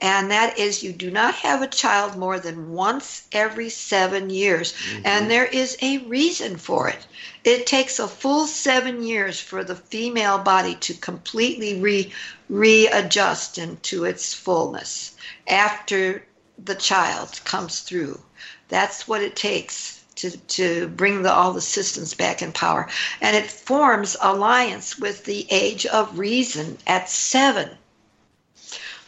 [0.01, 4.73] And that is you do not have a child more than once every seven years.
[4.73, 5.01] Mm-hmm.
[5.05, 7.07] And there is a reason for it.
[7.43, 12.11] It takes a full seven years for the female body to completely re,
[12.49, 15.15] readjust into its fullness
[15.47, 16.25] after
[16.63, 18.19] the child comes through.
[18.67, 22.89] That's what it takes to, to bring the, all the systems back in power.
[23.21, 27.69] And it forms alliance with the age of reason at seven,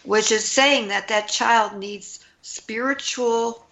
[0.07, 3.65] which is saying that that child needs spiritual,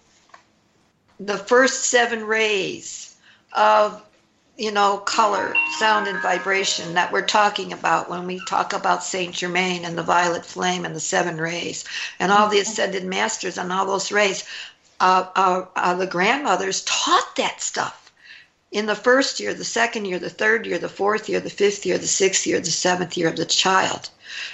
[1.18, 3.16] the first seven rays
[3.54, 4.02] of
[4.58, 9.34] you know, color, sound, and vibration that we're talking about when we talk about Saint
[9.34, 11.84] Germain and the violet flame and the seven rays
[12.18, 14.44] and all the ascended masters and all those rays.
[15.00, 18.12] Uh, uh, uh, the grandmothers taught that stuff
[18.72, 21.86] in the first year, the second year, the third year, the fourth year, the fifth
[21.86, 24.10] year, the sixth year, the seventh year of the child.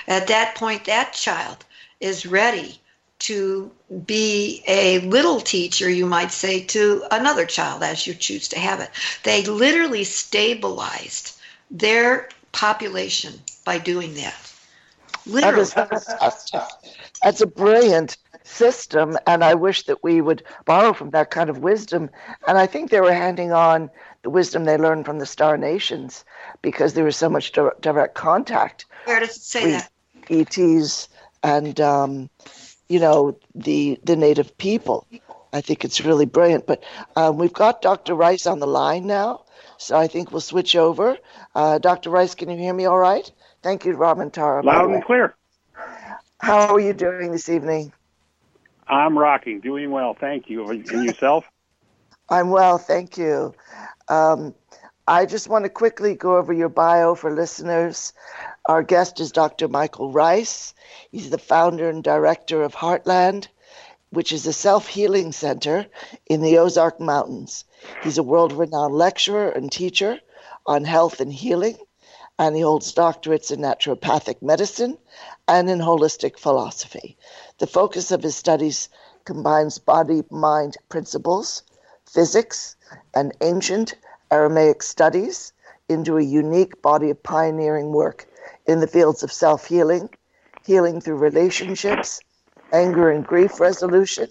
[0.07, 1.65] At that point, that child
[2.03, 2.79] is ready
[3.21, 3.71] to
[4.05, 8.81] be a little teacher, you might say, to another child as you choose to have
[8.81, 8.91] it.
[9.23, 11.39] They literally stabilized
[11.71, 13.35] their population
[13.65, 14.53] by doing that.
[15.25, 15.65] Literally.
[15.67, 16.53] That is,
[17.23, 21.59] that's a brilliant system, and I wish that we would borrow from that kind of
[21.59, 22.11] wisdom.
[22.49, 23.89] And I think they were handing on
[24.23, 26.25] the wisdom they learned from the Star Nations
[26.61, 28.87] because there was so much direct contact.
[29.05, 29.91] Where does it say that?
[30.29, 31.09] ETs
[31.43, 32.31] and um,
[32.89, 35.07] you know the the native people.
[35.53, 36.67] I think it's really brilliant.
[36.67, 36.83] But
[37.15, 38.15] um, we've got Dr.
[38.15, 39.45] Ryce on the line now,
[39.77, 41.19] so I think we'll switch over.
[41.55, 42.11] Uh, Dr.
[42.11, 43.31] Ryce, can you hear me all right?
[43.63, 44.63] Thank you, Robin Tara.
[44.63, 45.37] Loud and clear.
[46.41, 47.93] How are you doing this evening?
[48.89, 50.69] I'm rocking, doing well, thank you.
[50.69, 51.45] And yourself?
[52.29, 53.55] I'm well, thank you.
[54.09, 54.55] Um,
[55.07, 58.13] I just want to quickly go over your bio for listeners.
[58.67, 59.67] Our guest is Dr.
[59.67, 60.73] Michael Ryce.
[61.11, 63.49] He's the founder and director of Heartland,
[64.11, 65.87] which is a self healing center
[66.27, 67.65] in the Ozark Mountains.
[68.05, 70.21] He's a world renowned lecturer and teacher
[70.65, 71.77] on health and healing,
[72.39, 74.97] and he holds doctorates in naturopathic medicine
[75.49, 77.19] and in holistic philosophy.
[77.59, 78.89] The focus of his studies
[79.25, 81.65] combines body mind principles,
[82.07, 82.77] physics,
[83.13, 83.97] and ancient
[84.31, 85.53] Aramaic studies
[85.89, 88.29] into a unique body of pioneering work
[88.73, 90.09] in the fields of self healing,
[90.65, 92.21] healing through relationships,
[92.73, 94.29] anger and grief resolution,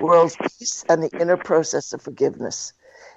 [0.00, 2.72] world peace, and the inner process of forgiveness.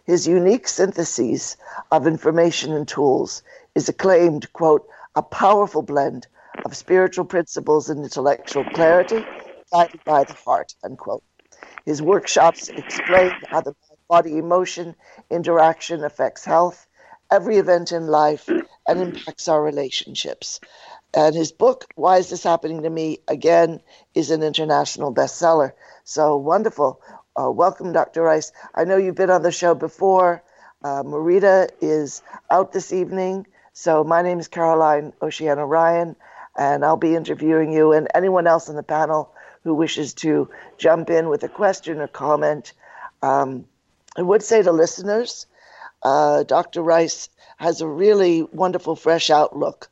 [0.06, 1.56] His unique synthesis
[1.92, 3.44] of information and tools
[3.76, 6.28] is acclaimed, quote, a powerful blend
[6.66, 9.24] of spiritual principles and intellectual clarity
[9.72, 11.24] guided by the heart, unquote.
[11.86, 13.76] His workshops explain how the
[14.10, 14.96] body emotion
[15.30, 16.88] interaction affects health,
[17.34, 18.48] every event in life,
[18.88, 20.60] and impacts our relationships.
[21.16, 23.20] And his book, Why Is This Happening to Me?
[23.28, 23.82] Again,
[24.14, 25.74] is an international bestseller.
[26.04, 27.02] So wonderful.
[27.36, 28.22] Uh, welcome, Dr.
[28.22, 28.52] Ryce.
[28.76, 30.44] I know you've been on the show before.
[30.84, 32.22] Uh, Marita is
[32.52, 33.48] out this evening.
[33.74, 36.16] So my name is Caroline Oceana Ryan,
[36.56, 41.10] and I'll be interviewing you and anyone else on the panel who wishes to jump
[41.10, 42.74] in with a question or comment.
[43.24, 43.66] Um,
[44.16, 45.48] I would say to listeners,
[46.04, 46.82] uh, Dr.
[46.82, 49.90] Ryce has a really wonderful, fresh outlook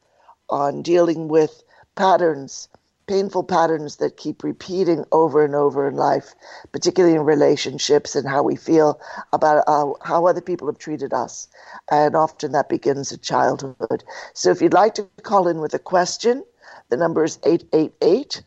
[0.49, 1.63] on dealing with
[1.95, 2.67] patterns,
[3.07, 6.33] painful patterns that keep repeating over and over in life,
[6.71, 8.99] particularly in relationships and how we feel
[9.33, 11.47] about uh, how other people have treated us.
[11.89, 14.03] And often that begins at childhood.
[14.33, 16.43] So if you'd like to call in with a question,
[16.89, 18.43] the number is 888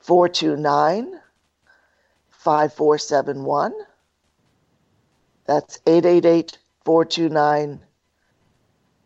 [0.00, 1.20] 429
[2.30, 3.74] 5471.
[5.46, 7.80] That's 888 429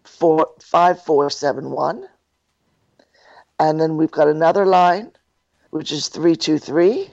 [0.05, 2.09] 5471.
[3.59, 5.12] And then we've got another line,
[5.70, 7.11] which is 323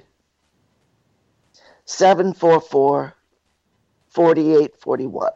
[1.85, 3.13] 744
[4.09, 5.31] 4841.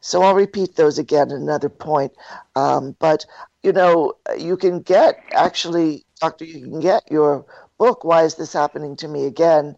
[0.00, 2.12] So I'll repeat those again at another point.
[2.54, 3.24] Um, but,
[3.62, 7.46] you know, you can get, actually, Doctor, you can get your
[7.78, 9.76] book, Why Is This Happening to Me Again,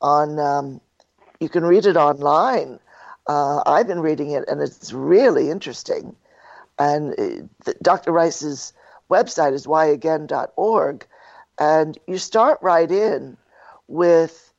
[0.00, 0.80] on, um,
[1.40, 2.78] you can read it online.
[3.26, 6.16] Uh, I've been reading it, and it's really interesting.
[6.78, 8.12] And uh, Dr.
[8.12, 8.72] Ryce's
[9.10, 11.06] website is whyagain.org.
[11.58, 13.36] And you start right in
[13.88, 14.52] with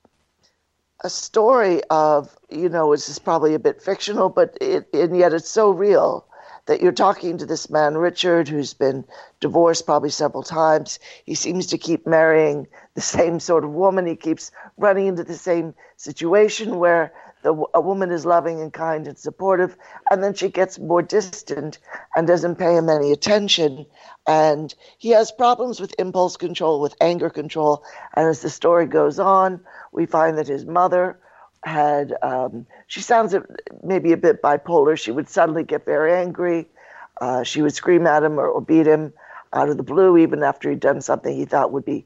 [1.04, 5.34] a story of, you know, this is probably a bit fictional, but it, and yet
[5.34, 6.26] it's so real
[6.70, 9.04] that you're talking to this man, Richard, who's been
[9.40, 11.00] divorced probably several times.
[11.26, 14.06] He seems to keep marrying the same sort of woman.
[14.06, 17.12] He keeps running into the same situation where
[17.42, 19.76] the, a woman is loving and kind and supportive,
[20.12, 21.80] and then she gets more distant
[22.16, 23.88] and doesn't pay him any attention.
[24.28, 27.84] And he has problems with impulse control, with anger control.
[28.14, 29.62] And as the story goes on,
[29.92, 31.18] we find that his mother
[31.64, 33.36] had um, she sounds
[33.84, 34.98] maybe a bit bipolar.
[34.98, 36.68] She would suddenly get very angry.
[37.20, 39.14] Uh, she would scream at him or, or, beat him
[39.52, 42.06] out of the blue, even after he'd done something he thought would be,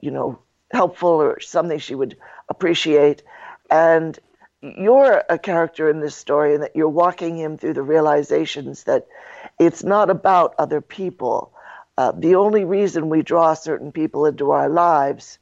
[0.00, 0.38] you know,
[0.70, 2.16] helpful or something she would
[2.48, 3.24] appreciate.
[3.70, 4.16] And
[4.60, 9.08] you're a character in this story, and that you're walking him through the realizations that
[9.58, 11.52] it's not about other people.
[11.98, 15.38] Uh, the only reason we draw certain people into our lives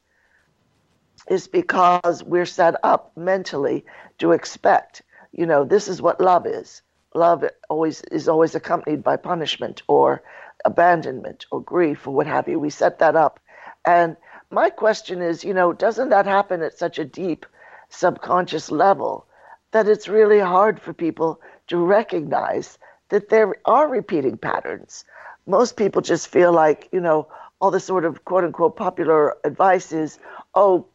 [1.29, 3.85] is because we're set up mentally
[4.17, 5.01] to expect
[5.31, 6.81] you know, this is what love is.
[7.13, 10.21] Love always is always accompanied by punishment or
[10.65, 12.59] abandonment or grief or what have you.
[12.59, 13.39] We set that up.
[13.85, 14.15] And
[14.49, 17.45] my question is, you know, doesn't that happen at such a deep
[17.89, 19.25] subconscious level
[19.71, 22.77] that it's really hard for people to recognize
[23.09, 25.05] that there are repeating patterns?
[25.47, 27.27] Most people just feel like, you know,
[27.59, 30.19] all the sort of quote unquote popular advice is,
[30.55, 30.85] oh,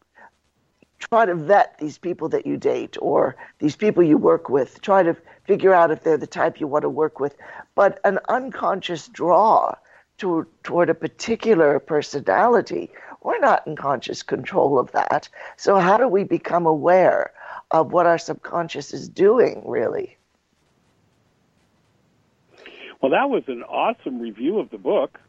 [0.99, 4.80] try to vet these people that you date or these people you work with.
[4.80, 7.36] Try to figure out if they're the type you want to work with.
[7.74, 9.74] But an unconscious draw
[10.18, 12.90] to, toward a particular personality,
[13.22, 15.28] we're not in conscious control of that.
[15.57, 17.32] So, how do we become aware
[17.70, 20.16] of what our subconscious is doing, really?
[23.03, 25.20] Well, that was an awesome review of the book.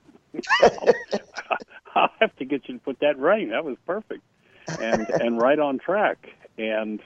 [0.62, 0.94] I'll,
[1.96, 3.50] I'll have to get you to put that right.
[3.50, 4.22] That was perfect
[4.68, 6.28] and and right on track.
[6.58, 7.00] And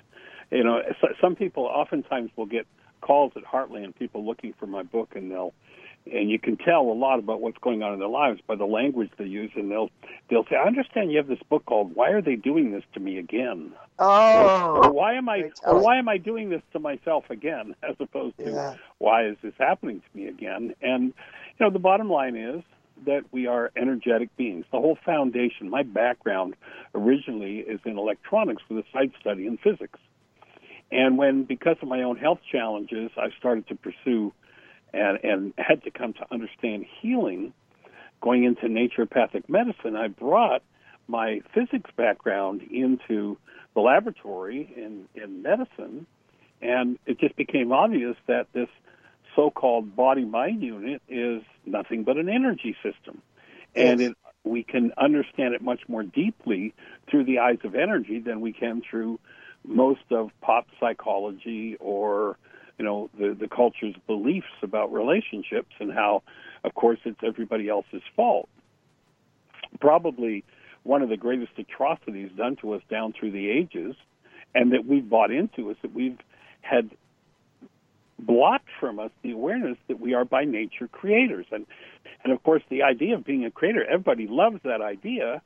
[0.51, 0.81] you know,
[1.19, 2.67] some people oftentimes will get
[3.01, 5.53] calls at Heartland, people looking for my book, and they'll
[6.11, 8.65] and you can tell a lot about what's going on in their lives by the
[8.65, 9.89] language they use, and they'll
[10.29, 12.99] they'll say, "I understand you have this book called Why Are They Doing This to
[12.99, 16.79] Me Again?" Oh, or, or why am I or why am I doing this to
[16.79, 18.75] myself again, as opposed to yeah.
[18.97, 20.73] why is this happening to me again?
[20.81, 21.05] And
[21.59, 22.63] you know, the bottom line is
[23.05, 24.65] that we are energetic beings.
[24.71, 26.55] The whole foundation, my background
[26.93, 29.99] originally is in electronics with a side study in physics.
[30.91, 34.33] And when, because of my own health challenges, I started to pursue
[34.93, 37.53] and, and had to come to understand healing,
[38.21, 40.63] going into naturopathic medicine, I brought
[41.07, 43.37] my physics background into
[43.73, 46.05] the laboratory in, in medicine,
[46.61, 48.69] and it just became obvious that this
[49.35, 53.21] so-called body-mind unit is nothing but an energy system,
[53.75, 54.11] and yes.
[54.11, 56.73] it, we can understand it much more deeply
[57.09, 59.19] through the eyes of energy than we can through
[59.63, 62.37] most of pop psychology or
[62.77, 66.23] you know the the culture's beliefs about relationships and how,
[66.63, 68.49] of course, it's everybody else's fault.
[69.79, 70.43] Probably
[70.83, 73.95] one of the greatest atrocities done to us down through the ages,
[74.55, 76.17] and that we've bought into is that we've
[76.61, 76.89] had
[78.21, 81.45] blocked from us the awareness that we are by nature creators.
[81.51, 81.65] And
[82.23, 85.41] and of course the idea of being a creator, everybody loves that idea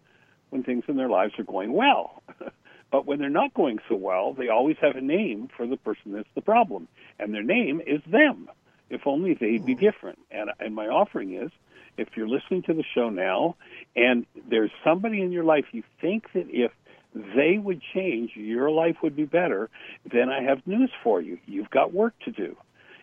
[0.49, 2.21] when things in their lives are going well.
[2.91, 6.13] but when they're not going so well, they always have a name for the person
[6.13, 6.87] that's the problem.
[7.19, 8.49] And their name is them.
[8.89, 9.81] If only they'd be hmm.
[9.81, 10.19] different.
[10.31, 11.51] And and my offering is
[11.97, 13.55] if you're listening to the show now
[13.95, 16.71] and there's somebody in your life you think that if
[17.15, 19.69] they would change, your life would be better,
[20.11, 21.39] then I have news for you.
[21.45, 22.57] You've got work to do.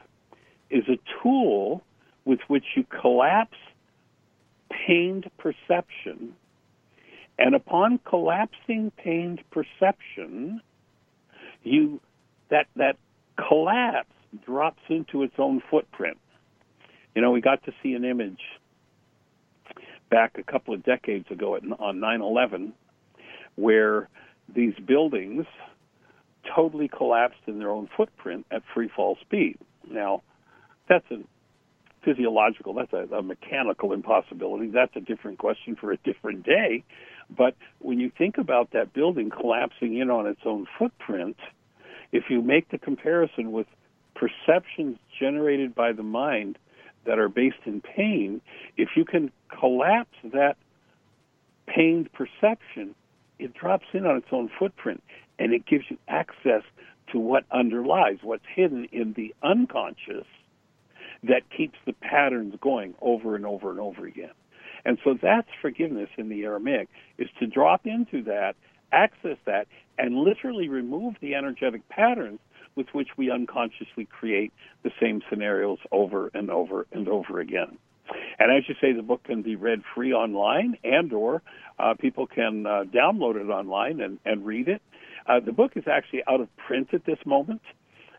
[0.69, 1.83] is a tool
[2.25, 3.57] with which you collapse
[4.69, 6.33] pained perception.
[7.37, 10.61] And upon collapsing pained perception,
[11.63, 11.99] you
[12.49, 12.97] that that
[13.35, 14.13] collapse
[14.45, 16.17] drops into its own footprint.
[17.15, 18.41] You know, we got to see an image
[20.09, 22.71] back a couple of decades ago at, on 9/11
[23.55, 24.07] where
[24.53, 25.45] these buildings
[26.55, 29.57] totally collapsed in their own footprint at free fall speed.
[29.89, 30.21] Now,
[30.87, 31.17] that's a
[32.03, 34.67] physiological, that's a, a mechanical impossibility.
[34.67, 36.83] That's a different question for a different day.
[37.29, 41.37] But when you think about that building collapsing in on its own footprint,
[42.11, 43.67] if you make the comparison with
[44.15, 46.57] perceptions generated by the mind
[47.05, 48.41] that are based in pain,
[48.77, 50.57] if you can collapse that
[51.67, 52.95] pained perception,
[53.39, 55.01] it drops in on its own footprint
[55.41, 56.61] and it gives you access
[57.11, 60.27] to what underlies, what's hidden in the unconscious
[61.23, 64.31] that keeps the patterns going over and over and over again.
[64.85, 68.55] And so that's forgiveness in the Aramaic, is to drop into that,
[68.91, 69.67] access that,
[69.97, 72.39] and literally remove the energetic patterns
[72.75, 77.77] with which we unconsciously create the same scenarios over and over and over again.
[78.39, 81.41] And as you say, the book can be read free online, and or
[81.79, 84.81] uh, people can uh, download it online and, and read it.
[85.25, 87.61] Uh, the book is actually out of print at this moment.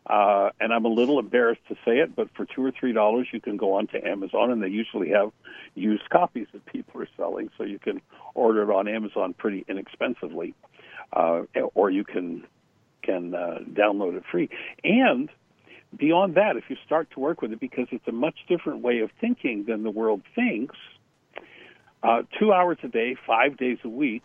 [0.05, 3.27] Uh, and I'm a little embarrassed to say it, but for two or three dollars,
[3.31, 5.31] you can go onto Amazon, and they usually have
[5.75, 8.01] used copies that people are selling, so you can
[8.33, 10.53] order it on Amazon pretty inexpensively,
[11.13, 11.43] uh,
[11.73, 12.45] or you can
[13.01, 14.49] can uh, download it free.
[14.83, 15.29] And
[15.95, 18.99] beyond that, if you start to work with it, because it's a much different way
[18.99, 20.75] of thinking than the world thinks,
[22.01, 24.23] uh, two hours a day, five days a week,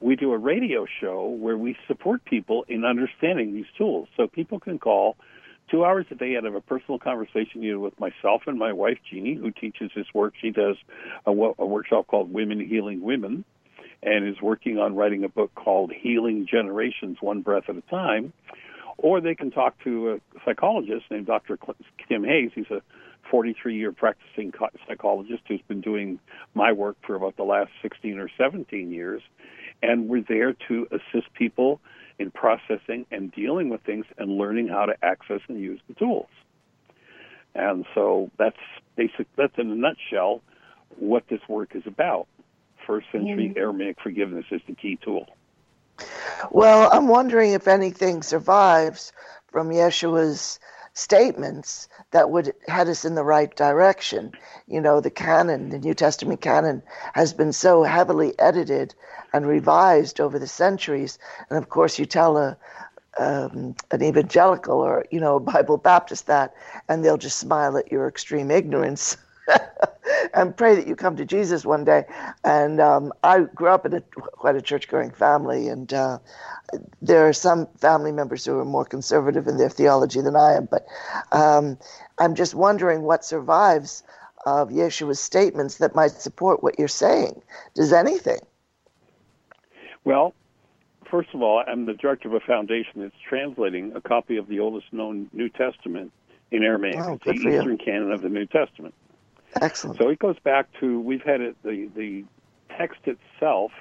[0.00, 4.08] we do a radio show where we support people in understanding these tools.
[4.16, 5.16] So people can call
[5.70, 8.98] two hours a day and have a personal conversation either with myself and my wife
[9.10, 10.34] Jeannie, who teaches this work.
[10.40, 10.76] She does
[11.24, 13.44] a, a workshop called Women Healing Women,
[14.02, 18.32] and is working on writing a book called Healing Generations, One Breath at a Time.
[18.98, 21.58] Or they can talk to a psychologist named Dr.
[22.08, 22.50] Tim Hayes.
[22.54, 22.80] He's a
[23.30, 24.52] 43 year practicing
[24.86, 26.18] psychologist who's been doing
[26.54, 29.22] my work for about the last 16 or 17 years
[29.82, 31.80] and we're there to assist people
[32.18, 36.28] in processing and dealing with things and learning how to access and use the tools.
[37.54, 38.56] And so that's
[38.96, 39.26] basic.
[39.36, 40.42] That's in a nutshell
[40.98, 42.26] what this work is about.
[42.86, 43.58] First century mm-hmm.
[43.58, 45.26] Aramaic forgiveness is the key tool.
[46.50, 49.12] Well, I'm wondering if anything survives
[49.50, 50.60] from Yeshua's
[50.96, 54.32] statements that would head us in the right direction.
[54.66, 56.82] You know, the canon, the New Testament canon,
[57.12, 58.94] has been so heavily edited
[59.34, 61.18] and revised over the centuries.
[61.50, 62.56] And of course, you tell a,
[63.18, 66.54] um, an evangelical or you know a Bible Baptist that,
[66.88, 69.18] and they'll just smile at your extreme ignorance.
[70.34, 72.04] and pray that you come to Jesus one day.
[72.44, 76.18] And um, I grew up in a, quite a church going family, and uh,
[77.02, 80.68] there are some family members who are more conservative in their theology than I am.
[80.70, 80.86] But
[81.32, 81.78] um,
[82.18, 84.02] I'm just wondering what survives
[84.44, 87.42] of Yeshua's statements that might support what you're saying.
[87.74, 88.38] Does anything?
[90.04, 90.34] Well,
[91.10, 94.60] first of all, I'm the director of a foundation that's translating a copy of the
[94.60, 96.12] oldest known New Testament
[96.52, 97.76] in Aramaic, oh, the Eastern.
[97.76, 98.94] Canon of the New Testament.
[99.60, 99.98] Excellent.
[99.98, 102.24] So it goes back to we've had it, the the
[102.76, 103.72] text itself.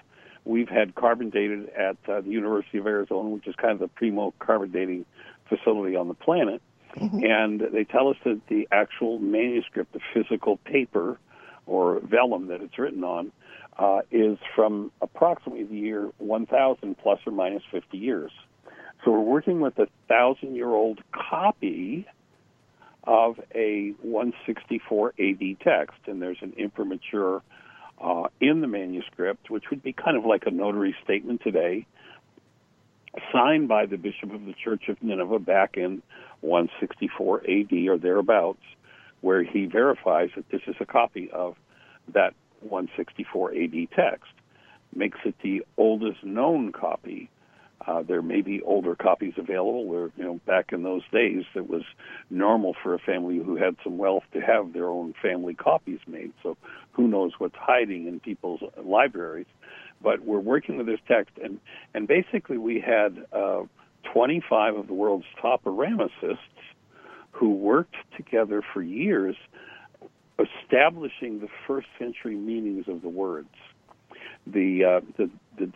[0.45, 3.88] We've had carbon dated at uh, the University of Arizona, which is kind of the
[3.88, 5.05] primo carbon dating
[5.49, 6.61] facility on the planet.
[6.95, 7.23] Mm-hmm.
[7.26, 11.19] And they tell us that the actual manuscript, the physical paper
[11.65, 13.32] or vellum that it's written on,
[13.78, 18.32] uh, is from approximately the year 1000 plus or minus 50 years.
[19.03, 22.07] So we're working with a thousand year old copy
[23.06, 27.41] of a 164 AD text, and there's an imprimatur
[28.01, 31.86] uh, in the manuscript, which would be kind of like a notary statement today,
[33.32, 36.01] signed by the bishop of the Church of Nineveh back in
[36.41, 38.64] 164 AD or thereabouts,
[39.22, 41.56] where he verifies that this is a copy of
[42.14, 44.32] that 164 AD text.
[44.93, 47.30] Makes it the oldest known copy
[47.88, 49.86] uh, there may be older copies available.
[49.86, 51.83] Where you know, back in those days, it was
[52.29, 56.33] normal for a family who had some wealth to have their own family copies made.
[56.41, 56.57] So,
[56.93, 59.45] who knows what's hiding in people's libraries?
[60.01, 61.59] But we're working with this text, and
[61.93, 63.63] and basically, we had uh,
[64.11, 66.39] 25 of the world's top Aramicists
[67.31, 69.36] who worked together for years,
[70.39, 73.49] establishing the first century meanings of the words.
[74.47, 75.71] The uh, the, the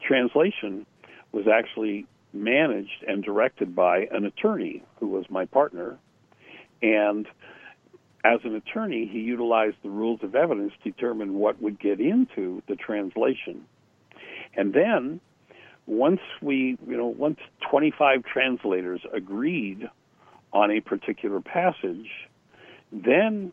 [0.00, 0.86] translation
[1.34, 5.98] was actually managed and directed by an attorney who was my partner.
[6.82, 7.26] And
[8.24, 12.62] as an attorney, he utilized the rules of evidence to determine what would get into
[12.68, 13.66] the translation.
[14.56, 15.20] And then,
[15.86, 17.38] once we, you know, once
[17.70, 19.88] 25 translators agreed
[20.52, 22.08] on a particular passage,
[22.92, 23.52] then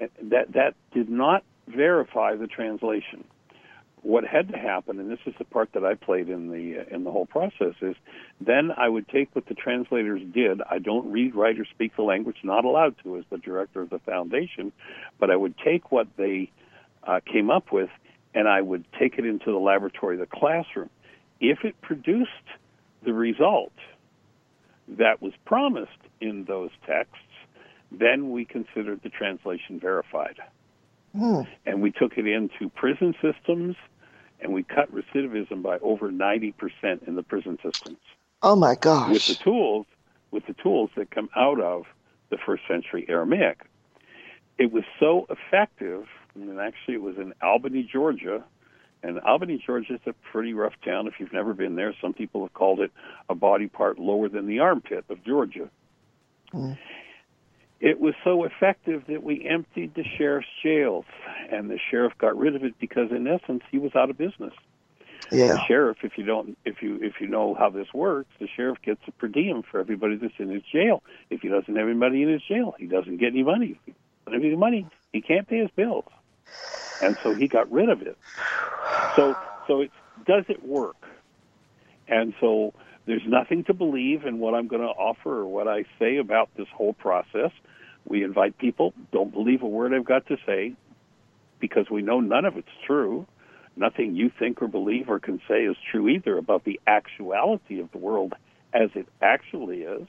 [0.00, 3.24] eh, that that did not verify the translation.
[4.02, 6.94] What had to happen, and this is the part that I played in the uh,
[6.94, 7.96] in the whole process, is
[8.40, 10.62] then I would take what the translators did.
[10.70, 13.90] I don't read, write, or speak the language, not allowed to as the director of
[13.90, 14.72] the foundation,
[15.18, 16.50] but I would take what they
[17.04, 17.90] uh, came up with
[18.34, 20.90] and I would take it into the laboratory, the classroom.
[21.40, 22.30] If it produced
[23.02, 23.72] the result
[24.88, 25.90] that was promised
[26.20, 27.16] in those texts,
[27.90, 30.36] then we considered the translation verified.
[31.16, 31.46] Mm.
[31.66, 33.76] And we took it into prison systems
[34.40, 36.54] and we cut recidivism by over 90%
[37.06, 37.98] in the prison systems.
[38.42, 39.12] Oh my gosh.
[39.12, 39.86] With the tools
[40.30, 41.84] with the tools that come out of
[42.30, 43.62] the first century Aramaic.
[44.58, 48.44] It was so effective, and actually it was in Albany, Georgia,
[49.02, 51.94] and Albany, Georgia is a pretty rough town if you've never been there.
[52.02, 52.92] Some people have called it
[53.30, 55.70] a body part lower than the armpit of Georgia.
[56.52, 56.76] Mm.
[57.80, 61.06] It was so effective that we emptied the sheriff's jails,
[61.50, 64.52] and the sheriff got rid of it because, in essence, he was out of business.
[65.32, 65.54] Yeah.
[65.54, 68.78] The sheriff, if you don't, if you if you know how this works, the sheriff
[68.82, 71.02] gets a per diem for everybody that's in his jail.
[71.30, 73.78] If he doesn't have anybody in his jail, he doesn't get any money.
[73.86, 76.04] If he doesn't have any money, he can't pay his bills
[77.00, 78.16] and so he got rid of it.
[79.16, 79.90] So, so it
[80.26, 80.96] does it work?
[82.08, 82.74] And so
[83.06, 86.50] there's nothing to believe in what I'm going to offer or what I say about
[86.56, 87.52] this whole process.
[88.10, 90.74] We invite people, don't believe a word I've got to say
[91.60, 93.24] because we know none of it's true.
[93.76, 97.92] Nothing you think or believe or can say is true either about the actuality of
[97.92, 98.34] the world
[98.74, 100.08] as it actually is.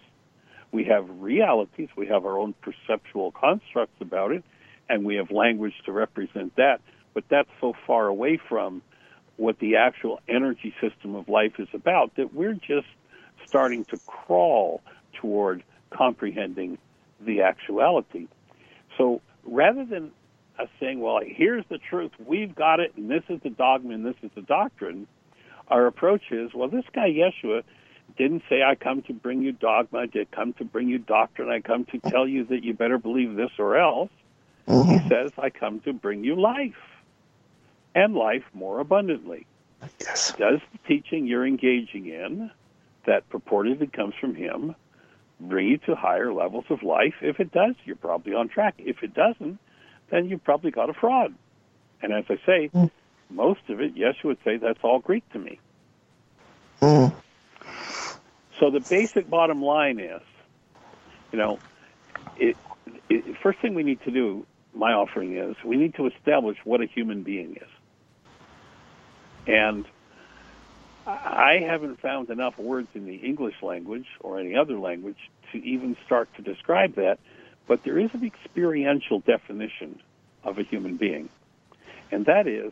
[0.71, 4.43] We have realities, we have our own perceptual constructs about it,
[4.89, 6.81] and we have language to represent that.
[7.13, 8.81] But that's so far away from
[9.37, 12.87] what the actual energy system of life is about that we're just
[13.45, 14.81] starting to crawl
[15.13, 16.79] toward comprehending
[17.25, 18.27] the actuality.
[18.97, 20.11] So rather than
[20.59, 24.05] us saying, well, here's the truth, we've got it, and this is the dogma, and
[24.05, 25.07] this is the doctrine,
[25.67, 27.63] our approach is, well, this guy Yeshua
[28.17, 31.49] didn't say, I come to bring you dogma, I did come to bring you doctrine,
[31.49, 34.11] I come to tell you that you better believe this or else.
[34.67, 34.91] Mm-hmm.
[34.91, 36.75] He says, I come to bring you life
[37.95, 39.45] and life more abundantly.
[39.99, 40.33] Yes.
[40.37, 42.51] Does the teaching you're engaging in
[43.05, 44.75] that purportedly comes from him
[45.41, 47.15] bring you to higher levels of life?
[47.21, 48.75] If it does, you're probably on track.
[48.77, 49.59] If it doesn't,
[50.09, 51.33] then you've probably got a fraud.
[52.01, 52.89] And as I say, mm.
[53.29, 55.59] most of it, Yeshua would say that's all Greek to me.
[56.81, 57.13] Mm.
[58.59, 60.21] So the basic bottom line is,
[61.31, 61.59] you know,
[62.37, 62.57] it,
[63.09, 66.81] it, first thing we need to do my offering is we need to establish what
[66.81, 67.67] a human being is.
[69.47, 69.85] And
[71.05, 75.17] I haven't found enough words in the English language or any other language
[75.51, 77.19] to even start to describe that,
[77.67, 79.99] but there is an experiential definition
[80.43, 81.29] of a human being,
[82.11, 82.71] and that is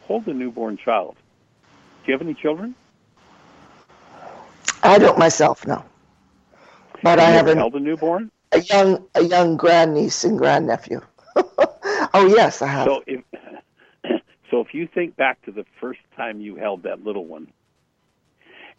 [0.00, 1.16] hold a newborn child.
[2.04, 2.74] Do you have any children?
[4.82, 5.84] I don't myself, no.
[7.02, 8.30] But have I haven't held a newborn.
[8.52, 11.00] A young, a young grandniece and grandnephew.
[11.36, 12.86] oh yes, I have.
[12.86, 13.24] So if
[14.50, 17.48] so, if you think back to the first time you held that little one,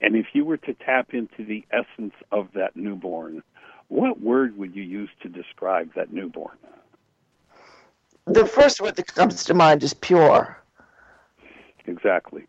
[0.01, 3.43] and if you were to tap into the essence of that newborn,
[3.87, 6.57] what word would you use to describe that newborn?
[8.25, 10.61] The first word that comes to mind is pure.
[11.85, 12.45] Exactly.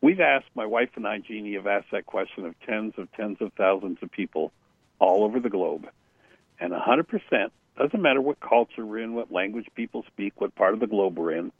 [0.00, 3.38] We've asked, my wife and I, Jeannie, have asked that question of tens of tens
[3.40, 4.52] of thousands of people
[4.98, 5.88] all over the globe.
[6.60, 10.80] And 100% doesn't matter what culture we're in, what language people speak, what part of
[10.80, 11.52] the globe we're in.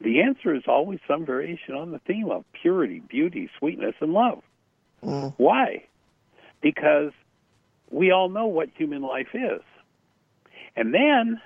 [0.00, 4.42] The answer is always some variation on the theme of purity, beauty, sweetness, and love.
[5.02, 5.34] Mm.
[5.36, 5.84] Why?
[6.62, 7.12] Because
[7.90, 9.62] we all know what human life is.
[10.76, 11.40] And then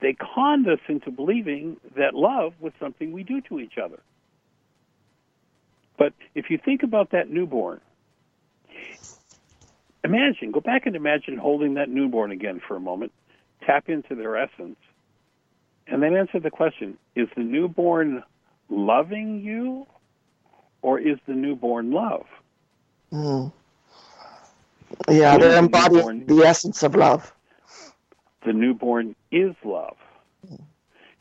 [0.00, 4.00] they conned us into believing that love was something we do to each other.
[5.96, 7.80] But if you think about that newborn,
[10.02, 13.12] imagine, go back and imagine holding that newborn again for a moment
[13.64, 14.76] tap into their essence,
[15.86, 18.22] and then answer the question is the newborn
[18.68, 19.86] loving you,
[20.82, 22.26] or is the newborn love?
[23.12, 23.52] Mm.
[25.08, 27.32] Yeah, they're embodying the, essence of love.
[28.44, 29.96] The newborn is love.
[30.46, 30.62] Mm.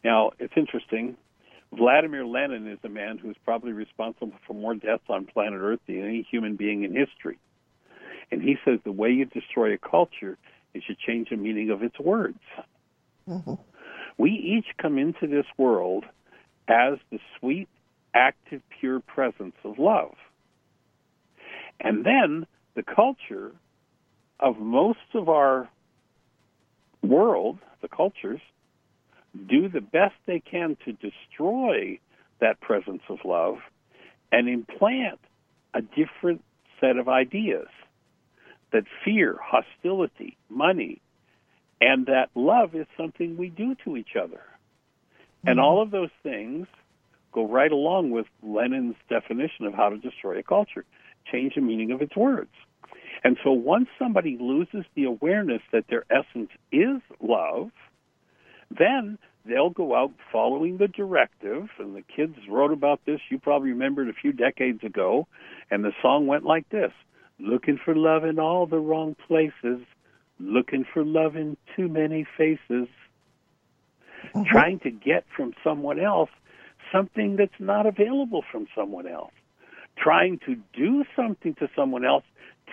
[0.03, 1.17] Now, it's interesting.
[1.71, 6.03] Vladimir Lenin is a man who's probably responsible for more deaths on planet Earth than
[6.03, 7.39] any human being in history.
[8.31, 10.37] And he says the way you destroy a culture
[10.73, 12.39] is should change the meaning of its words.
[13.27, 13.53] Mm-hmm.
[14.17, 16.05] We each come into this world
[16.67, 17.67] as the sweet,
[18.13, 20.15] active, pure presence of love.
[21.79, 22.45] And then
[22.75, 23.51] the culture
[24.39, 25.69] of most of our
[27.01, 28.41] world, the cultures,
[29.49, 31.99] do the best they can to destroy
[32.39, 33.57] that presence of love
[34.31, 35.19] and implant
[35.73, 36.43] a different
[36.79, 37.67] set of ideas
[38.71, 41.01] that fear, hostility, money,
[41.83, 44.37] and that love is something we do to each other.
[44.37, 45.49] Mm-hmm.
[45.49, 46.67] And all of those things
[47.33, 50.85] go right along with Lenin's definition of how to destroy a culture
[51.31, 52.51] change the meaning of its words.
[53.23, 57.71] And so once somebody loses the awareness that their essence is love,
[58.77, 61.69] then they'll go out following the directive.
[61.79, 65.27] And the kids wrote about this, you probably remember it a few decades ago.
[65.71, 66.91] And the song went like this
[67.39, 69.79] Looking for love in all the wrong places,
[70.39, 74.43] looking for love in too many faces, mm-hmm.
[74.43, 76.29] trying to get from someone else
[76.91, 79.33] something that's not available from someone else,
[79.97, 82.23] trying to do something to someone else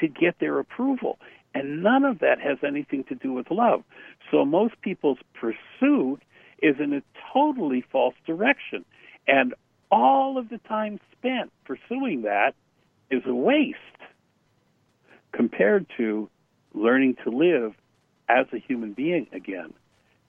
[0.00, 1.18] to get their approval.
[1.54, 3.82] And none of that has anything to do with love.
[4.30, 6.20] So most people's pursuit
[6.62, 8.84] is in a totally false direction.
[9.26, 9.54] And
[9.90, 12.54] all of the time spent pursuing that
[13.10, 13.78] is a waste
[15.32, 16.28] compared to
[16.74, 17.74] learning to live
[18.28, 19.72] as a human being again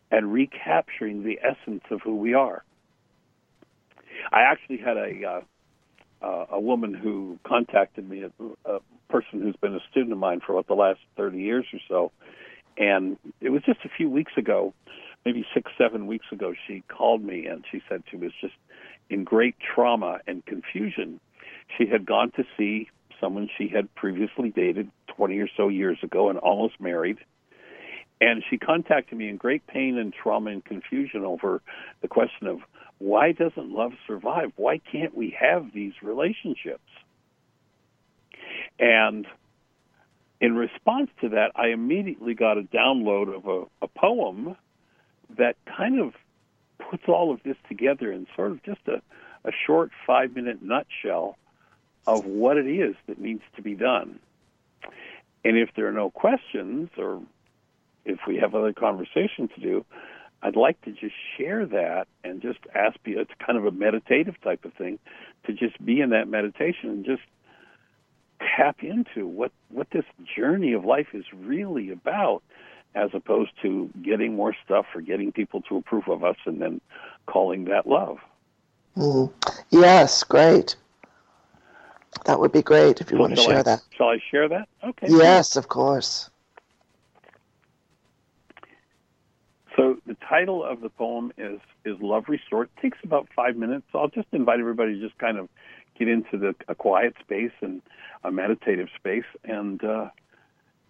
[0.09, 2.63] and recapturing the essence of who we are.
[4.31, 5.41] I actually had a uh,
[6.21, 8.31] uh, a woman who contacted me, a,
[8.69, 11.79] a person who's been a student of mine for about the last 30 years or
[11.87, 12.11] so,
[12.77, 14.73] and it was just a few weeks ago,
[15.25, 18.53] maybe six, seven weeks ago, she called me and she said she was just
[19.09, 21.19] in great trauma and confusion.
[21.77, 22.89] She had gone to see
[23.21, 27.17] someone she had previously dated 20 or so years ago and almost married.
[28.19, 31.61] And she contacted me in great pain and trauma and confusion over
[32.01, 32.59] the question of
[32.99, 34.51] why doesn't love survive?
[34.57, 36.83] Why can't we have these relationships?
[38.79, 39.25] And
[40.39, 44.55] in response to that, I immediately got a download of a, a poem
[45.37, 46.13] that kind of
[46.89, 49.01] puts all of this together in sort of just a,
[49.47, 51.37] a short five minute nutshell
[52.07, 54.19] of what it is that needs to be done.
[55.43, 57.21] And if there are no questions or
[58.05, 59.85] if we have other conversation to do,
[60.43, 64.35] I'd like to just share that and just ask you, it's kind of a meditative
[64.41, 64.97] type of thing,
[65.45, 67.21] to just be in that meditation and just
[68.39, 70.05] tap into what, what this
[70.35, 72.41] journey of life is really about,
[72.95, 76.81] as opposed to getting more stuff or getting people to approve of us and then
[77.27, 78.17] calling that love.
[78.97, 79.31] Mm.
[79.69, 80.75] Yes, great.
[82.25, 83.81] That would be great if you well, want to share I, that.
[83.97, 84.67] Shall I share that?
[84.83, 85.07] Okay.
[85.09, 86.29] Yes, of course.
[89.75, 92.69] So the title of the poem is is Love Restored.
[92.77, 93.85] It takes about five minutes.
[93.91, 95.49] So I'll just invite everybody to just kind of
[95.97, 97.81] get into the a quiet space and
[98.23, 100.09] a meditative space and uh,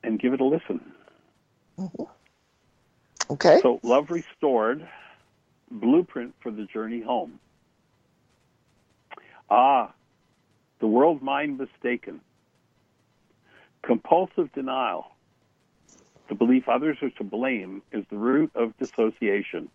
[0.03, 0.81] and give it a listen.
[1.77, 2.03] Mm-hmm.
[3.31, 3.60] Okay.
[3.61, 4.88] So Love Restored,
[5.69, 7.39] blueprint for the journey home.
[9.49, 9.93] Ah,
[10.81, 12.19] the world mind mistaken.
[13.83, 15.11] Compulsive denial
[16.27, 19.69] the belief others are to blame is the root of dissociation,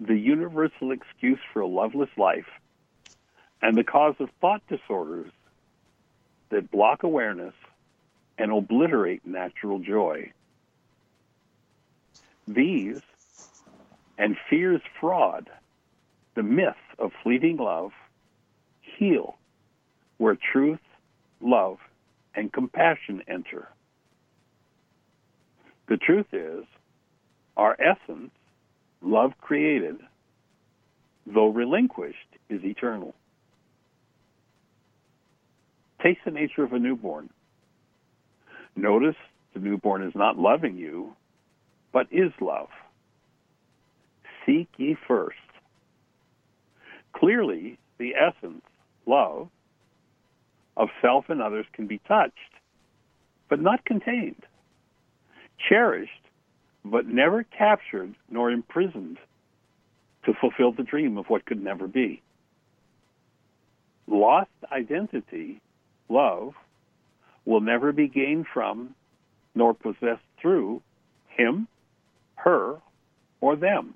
[0.00, 2.48] the universal excuse for a loveless life,
[3.60, 5.30] and the cause of thought disorders
[6.48, 7.52] that block awareness
[8.38, 10.32] and obliterate natural joy.
[12.48, 13.02] These
[14.16, 15.50] and fear's fraud,
[16.36, 17.92] the myth of fleeting love,
[18.80, 19.36] heal
[20.20, 20.80] where truth,
[21.40, 21.78] love,
[22.34, 23.68] and compassion enter.
[25.88, 26.64] The truth is,
[27.56, 28.30] our essence,
[29.00, 29.96] love created,
[31.26, 32.18] though relinquished,
[32.50, 33.14] is eternal.
[36.02, 37.30] Taste the nature of a newborn.
[38.76, 39.16] Notice
[39.54, 41.16] the newborn is not loving you,
[41.94, 42.68] but is love.
[44.44, 45.38] Seek ye first.
[47.14, 48.62] Clearly, the essence,
[49.06, 49.48] love,
[50.80, 52.34] of self and others can be touched,
[53.48, 54.42] but not contained
[55.68, 56.10] cherished,
[56.84, 59.18] but never captured nor imprisoned
[60.24, 62.22] to fulfill the dream of what could never be.
[64.06, 65.60] Lost identity,
[66.08, 66.54] love,
[67.44, 68.94] will never be gained from
[69.54, 70.80] nor possessed through
[71.28, 71.66] him,
[72.36, 72.76] her,
[73.40, 73.94] or them.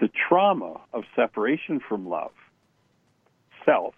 [0.00, 2.32] The trauma of separation from love,
[3.64, 3.94] self,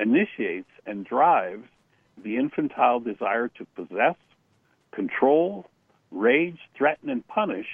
[0.00, 1.66] initiates and drives
[2.22, 4.16] the infantile desire to possess,
[4.92, 5.66] control,
[6.10, 7.66] rage, threaten, and punish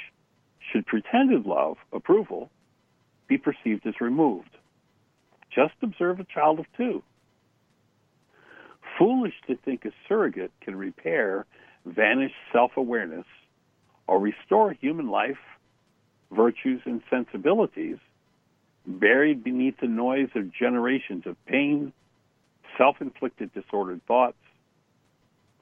[0.73, 2.51] should pretended love, approval,
[3.28, 4.51] be perceived as removed.
[5.55, 7.03] Just observe a child of two.
[8.98, 11.44] foolish to think a surrogate can repair
[11.85, 13.27] vanished self awareness
[14.07, 15.39] or restore human life,
[16.31, 17.98] virtues, and sensibilities
[18.86, 21.93] buried beneath the noise of generations of pain,
[22.78, 24.39] self inflicted disordered thoughts,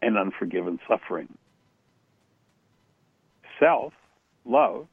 [0.03, 1.29] and unforgiven suffering.
[3.59, 3.93] Self,
[4.45, 4.87] love,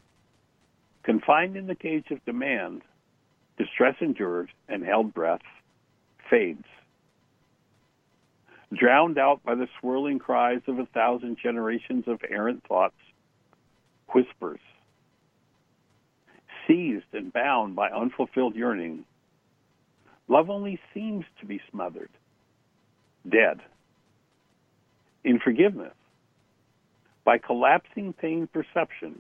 [1.04, 2.82] confined in the cage of demand,
[3.58, 5.42] distress endured and held breath,
[6.30, 6.66] fades.
[8.74, 12.96] Drowned out by the swirling cries of a thousand generations of errant thoughts,
[14.14, 14.62] whispers.
[16.68, 19.04] Seized and bound by unfulfilled yearning,
[20.32, 22.10] love only seems to be smothered,
[23.30, 23.60] dead.
[25.26, 25.94] In forgiveness,
[27.26, 29.20] by collapsing pain perception,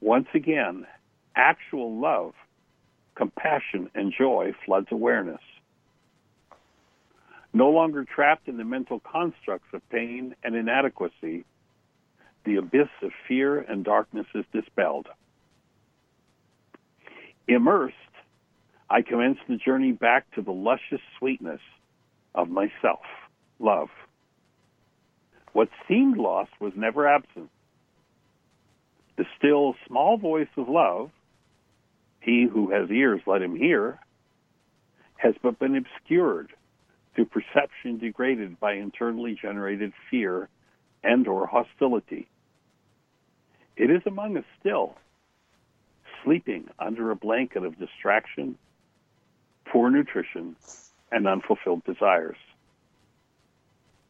[0.00, 0.86] once again,
[1.36, 2.34] actual love,
[3.14, 5.40] compassion, and joy floods awareness.
[7.54, 11.44] No longer trapped in the mental constructs of pain and inadequacy,
[12.44, 15.06] the abyss of fear and darkness is dispelled.
[17.46, 17.94] Immersed,
[18.90, 21.60] I commence the journey back to the luscious sweetness
[22.34, 23.04] of myself,
[23.58, 23.88] love.
[25.52, 27.50] What seemed lost was never absent.
[29.16, 31.10] The still small voice of love,
[32.20, 33.98] he who has ears let him hear,
[35.16, 36.52] has but been obscured
[37.14, 40.48] through perception degraded by internally generated fear
[41.02, 42.28] and or hostility.
[43.76, 44.96] It is among us still,
[46.24, 48.56] sleeping under a blanket of distraction,
[49.70, 50.56] poor nutrition,
[51.10, 52.36] and unfulfilled desires.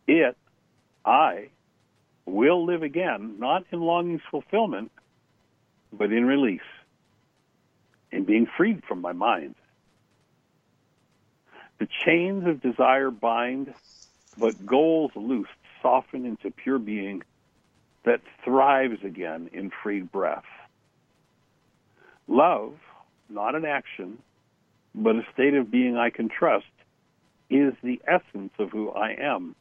[0.06, 0.36] It,
[1.04, 1.48] I,
[2.26, 4.90] will live again, not in longing's fulfillment,
[5.92, 6.60] but in release,
[8.10, 9.54] in being freed from my mind.
[11.78, 13.72] The chains of desire bind,
[14.36, 17.22] but goals loosed soften into pure being
[18.04, 20.44] that thrives again in freed breath.
[22.26, 22.74] Love,
[23.28, 24.18] not an action,
[24.94, 26.66] but a state of being I can trust,
[27.50, 29.54] is the essence of who I am.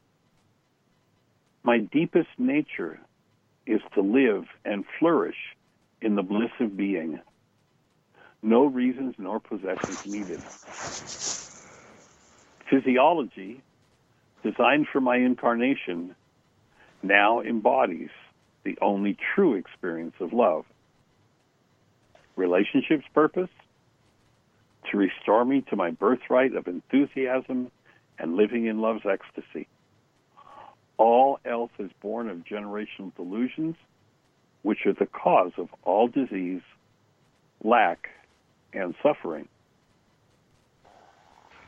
[1.63, 2.99] My deepest nature
[3.65, 5.37] is to live and flourish
[6.01, 7.19] in the bliss of being.
[8.41, 10.41] No reasons nor possessions needed.
[12.69, 13.61] Physiology,
[14.43, 16.15] designed for my incarnation,
[17.03, 18.09] now embodies
[18.63, 20.65] the only true experience of love.
[22.35, 23.49] Relationships' purpose?
[24.91, 27.71] To restore me to my birthright of enthusiasm
[28.17, 29.67] and living in love's ecstasy.
[30.97, 33.75] All else is born of generational delusions,
[34.61, 36.61] which are the cause of all disease,
[37.63, 38.09] lack,
[38.73, 39.47] and suffering.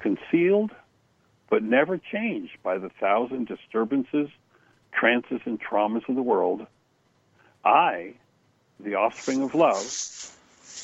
[0.01, 0.71] Concealed,
[1.49, 4.29] but never changed by the thousand disturbances,
[4.91, 6.65] trances, and traumas of the world,
[7.65, 8.13] I,
[8.79, 9.83] the offspring of love,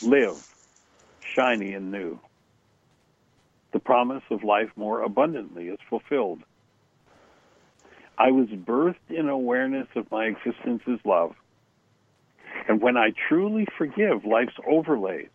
[0.04, 0.55] live,
[1.36, 2.20] shiny and new.
[3.74, 6.40] The promise of life more abundantly is fulfilled.
[8.18, 11.36] I was birthed in awareness of my existence as love.
[12.70, 15.28] And when I truly forgive life's overlays,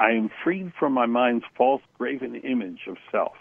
[0.00, 3.36] I am freed from my mind's false graven image of self.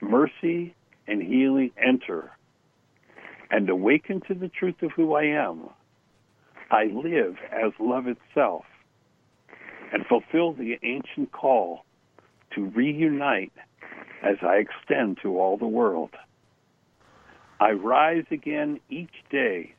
[0.00, 0.74] Mercy
[1.08, 2.30] and healing enter
[3.50, 5.68] and awaken to the truth of who I am.
[6.70, 8.64] I live as love itself
[9.92, 11.84] and fulfill the ancient call
[12.54, 13.52] to reunite
[14.22, 16.10] as I extend to all the world.
[17.60, 19.74] I rise again each day,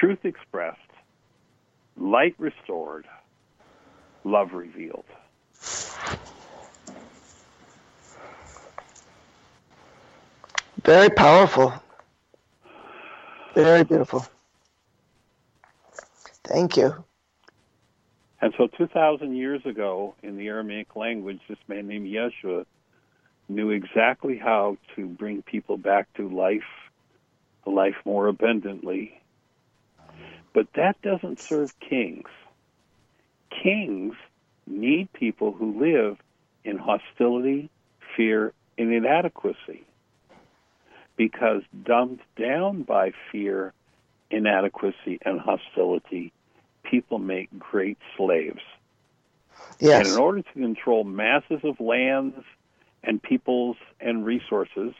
[0.00, 0.78] truth expressed,
[1.96, 3.06] light restored,
[4.24, 5.04] love revealed.
[10.84, 11.72] Very powerful.
[13.54, 14.26] Very beautiful.
[16.44, 17.04] Thank you.
[18.42, 22.66] And so 2,000 years ago, in the Aramaic language, this man named Yeshua
[23.48, 26.64] knew exactly how to bring people back to life,
[27.64, 29.20] life more abundantly.
[30.52, 32.28] But that doesn't serve kings.
[33.62, 34.16] Kings
[34.66, 36.18] need people who live
[36.64, 37.70] in hostility,
[38.16, 39.84] fear, and inadequacy.
[41.16, 43.72] Because dumbed down by fear,
[44.32, 46.32] inadequacy, and hostility,
[46.82, 48.60] people make great slaves.
[49.78, 50.06] Yes.
[50.06, 52.36] And in order to control masses of lands
[53.02, 54.94] and peoples and resources,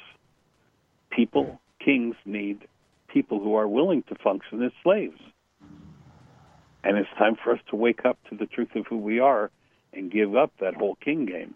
[1.11, 2.67] people, kings need
[3.09, 5.21] people who are willing to function as slaves.
[6.85, 9.51] And it's time for us to wake up to the truth of who we are
[9.93, 11.55] and give up that whole king game.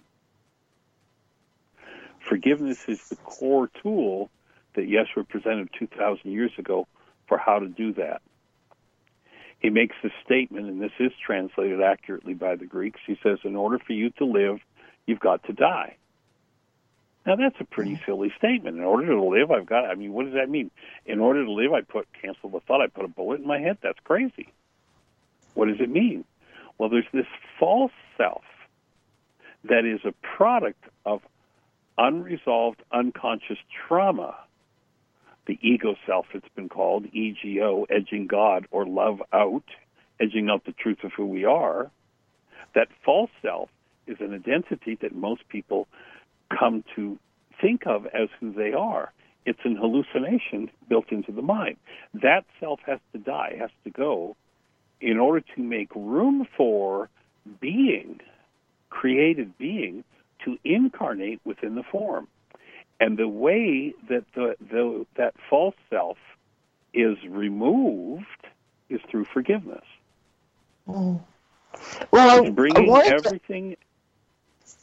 [2.20, 4.30] Forgiveness is the core tool
[4.74, 6.86] that Yeshua presented 2,000 years ago
[7.26, 8.20] for how to do that.
[9.66, 13.00] He makes the statement, and this is translated accurately by the Greeks.
[13.04, 14.60] He says, In order for you to live,
[15.06, 15.96] you've got to die.
[17.26, 18.06] Now that's a pretty mm.
[18.06, 18.76] silly statement.
[18.76, 19.86] In order to live, I've got.
[19.86, 20.70] I mean, what does that mean?
[21.04, 22.80] In order to live, I put cancel the thought.
[22.80, 23.78] I put a bullet in my head.
[23.82, 24.52] That's crazy.
[25.54, 26.24] What does it mean?
[26.78, 27.26] Well, there's this
[27.58, 28.44] false self
[29.64, 31.22] that is a product of
[31.98, 34.36] unresolved unconscious trauma.
[35.46, 39.64] The ego self, it's been called ego, edging God or love out,
[40.20, 41.90] edging out the truth of who we are.
[42.74, 43.70] That false self
[44.06, 45.86] is an identity that most people
[46.50, 47.18] come to
[47.60, 49.12] think of as who they are.
[49.44, 51.76] It's an hallucination built into the mind.
[52.14, 54.36] That self has to die, has to go,
[55.00, 57.08] in order to make room for
[57.60, 58.20] being,
[58.90, 60.02] created being,
[60.44, 62.26] to incarnate within the form.
[62.98, 66.16] And the way that the, the that false self
[66.94, 68.24] is removed
[68.88, 69.84] is through forgiveness.
[70.88, 71.20] Mm.
[72.10, 73.76] Well, it's bringing everything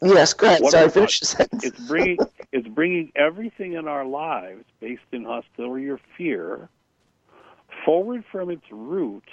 [0.01, 0.65] Yes, go ahead.
[0.67, 1.21] Sorry, finish.
[1.21, 2.17] It's bringing
[2.51, 6.69] it's bringing everything in our lives based in hostility or fear
[7.85, 9.27] forward from its root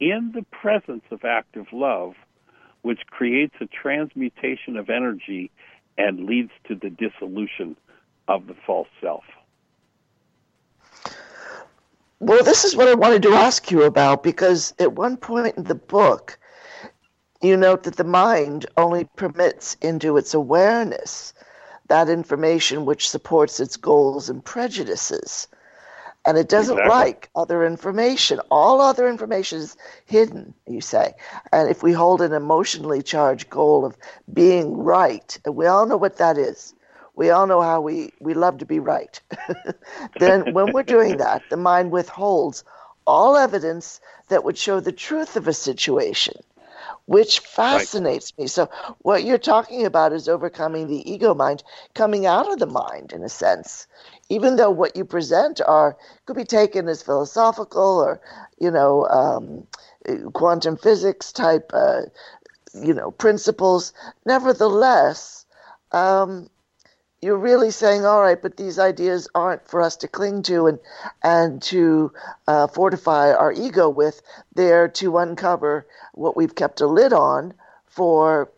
[0.00, 2.14] in the presence of active love,
[2.82, 5.50] which creates a transmutation of energy
[5.98, 7.76] and leads to the dissolution
[8.28, 9.24] of the false self.
[12.20, 15.64] Well, this is what I wanted to ask you about because at one point in
[15.64, 16.38] the book,
[17.42, 21.32] you note that the mind only permits into its awareness
[21.88, 25.48] that information which supports its goals and prejudices.
[26.28, 26.94] And it doesn't exactly.
[26.94, 28.38] like other information.
[28.50, 31.14] All other information is hidden, you say.
[31.54, 33.96] And if we hold an emotionally charged goal of
[34.30, 36.74] being right, and we all know what that is,
[37.16, 39.18] we all know how we, we love to be right.
[40.20, 42.62] then when we're doing that, the mind withholds
[43.06, 43.98] all evidence
[44.28, 46.36] that would show the truth of a situation
[47.08, 48.42] which fascinates right.
[48.42, 48.46] me.
[48.48, 48.68] So,
[48.98, 51.62] what you're talking about is overcoming the ego mind,
[51.94, 53.86] coming out of the mind in a sense.
[54.28, 58.20] Even though what you present are could be taken as philosophical or,
[58.58, 59.66] you know, um,
[60.34, 62.02] quantum physics type, uh,
[62.74, 63.94] you know, principles.
[64.26, 65.46] Nevertheless,
[65.92, 66.50] um,
[67.20, 70.78] you're really saying, all right, but these ideas aren't for us to cling to and
[71.22, 72.12] and to
[72.46, 74.22] uh, fortify our ego with.
[74.54, 77.54] They're to uncover what we've kept a lid on
[77.86, 78.50] for,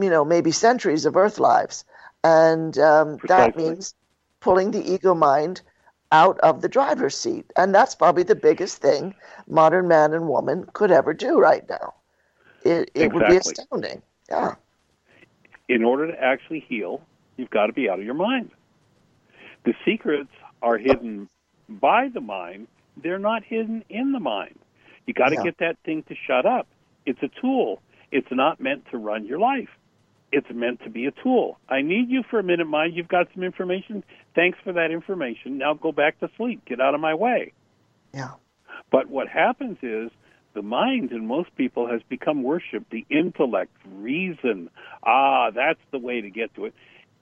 [0.00, 1.84] you know, maybe centuries of Earth lives,
[2.24, 3.94] and um, that means
[4.40, 5.60] pulling the ego mind
[6.12, 9.14] out of the driver's seat, and that's probably the biggest thing
[9.46, 11.94] modern man and woman could ever do right now.
[12.64, 13.18] It, it exactly.
[13.18, 14.02] would be astounding.
[14.30, 14.54] Yeah.
[15.68, 17.00] In order to actually heal,
[17.36, 18.50] You've got to be out of your mind.
[19.64, 20.30] The secrets
[20.62, 21.28] are hidden
[21.68, 24.58] by the mind, they're not hidden in the mind.
[25.06, 25.44] You got to yeah.
[25.44, 26.66] get that thing to shut up.
[27.04, 27.80] It's a tool.
[28.10, 29.68] It's not meant to run your life.
[30.32, 31.58] It's meant to be a tool.
[31.68, 32.94] I need you for a minute, mind.
[32.94, 34.02] You've got some information.
[34.34, 35.58] Thanks for that information.
[35.58, 36.64] Now go back to sleep.
[36.64, 37.52] Get out of my way.
[38.12, 38.32] Yeah.
[38.90, 40.10] But what happens is
[40.54, 44.70] the mind in most people has become worship, the intellect, reason.
[45.04, 46.74] Ah, that's the way to get to it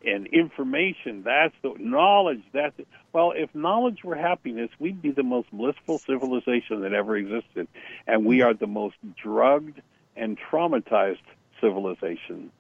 [0.07, 1.23] and information.
[1.23, 2.43] That's the knowledge.
[2.53, 2.89] That's it.
[3.13, 7.69] Well, if knowledge were happiness, we'd be the most blissful civilization that ever existed,
[8.07, 9.81] and we are the most drugged
[10.17, 11.19] and traumatized
[11.61, 12.51] civilization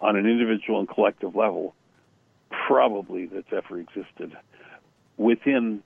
[0.00, 1.74] on an individual and collective level,
[2.50, 4.36] probably that's ever existed
[5.16, 5.82] within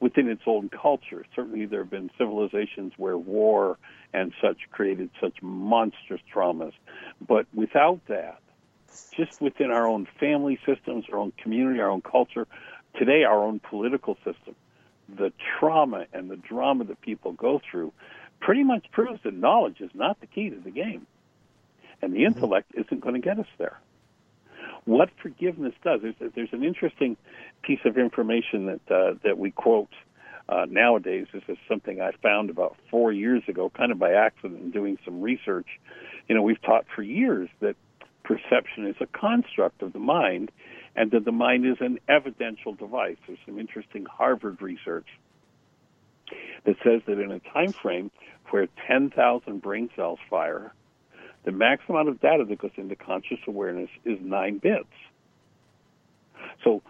[0.00, 1.24] within its own culture.
[1.34, 3.78] Certainly, there have been civilizations where war
[4.12, 6.72] and such created such monstrous traumas,
[7.26, 8.38] but without that
[9.16, 12.46] just within our own family systems, our own community, our own culture,
[12.98, 14.54] today our own political system,
[15.08, 17.92] the trauma and the drama that people go through
[18.40, 21.06] pretty much proves that knowledge is not the key to the game.
[22.02, 22.34] And the mm-hmm.
[22.34, 23.78] intellect isn't going to get us there.
[24.84, 27.16] What forgiveness does, there's, there's an interesting
[27.62, 29.88] piece of information that, uh, that we quote
[30.46, 31.26] uh, nowadays.
[31.32, 34.98] This is something I found about four years ago, kind of by accident, in doing
[35.04, 35.66] some research.
[36.28, 37.76] You know, we've taught for years that
[38.24, 40.50] perception is a construct of the mind
[40.96, 43.16] and that the mind is an evidential device.
[43.26, 45.06] There's some interesting Harvard research
[46.64, 48.10] that says that in a time frame
[48.50, 50.72] where 10,000 brain cells fire,
[51.44, 54.86] the max amount of data that goes into conscious awareness is 9 bits.
[56.62, 56.82] So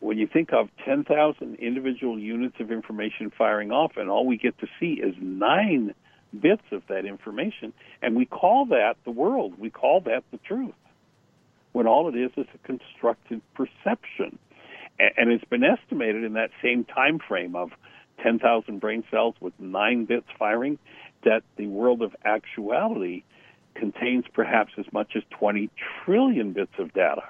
[0.00, 4.58] when you think of 10,000 individual units of information firing off and all we get
[4.58, 5.94] to see is 9
[6.38, 7.72] bits of that information,
[8.02, 9.58] and we call that the world.
[9.58, 10.74] We call that the truth.
[11.76, 14.38] when all it is is a constructed perception.
[14.98, 17.70] And it's been estimated in that same time frame of
[18.22, 20.78] 10,000 brain cells with nine bits firing
[21.24, 23.24] that the world of actuality
[23.74, 25.68] contains perhaps as much as 20
[26.02, 27.24] trillion bits of data.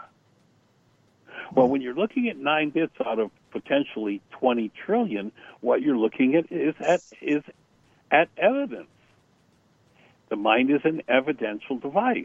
[1.53, 6.37] Well, when you're looking at nine bits out of potentially 20 trillion, what you're looking
[6.37, 7.43] at is at is
[8.11, 8.89] at evidence.
[10.29, 12.25] The mind is an evidential device,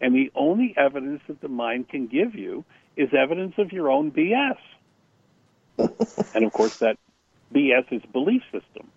[0.00, 2.64] and the only evidence that the mind can give you
[2.96, 4.58] is evidence of your own BS.
[6.34, 6.98] and of course, that
[7.54, 8.88] BS is belief system.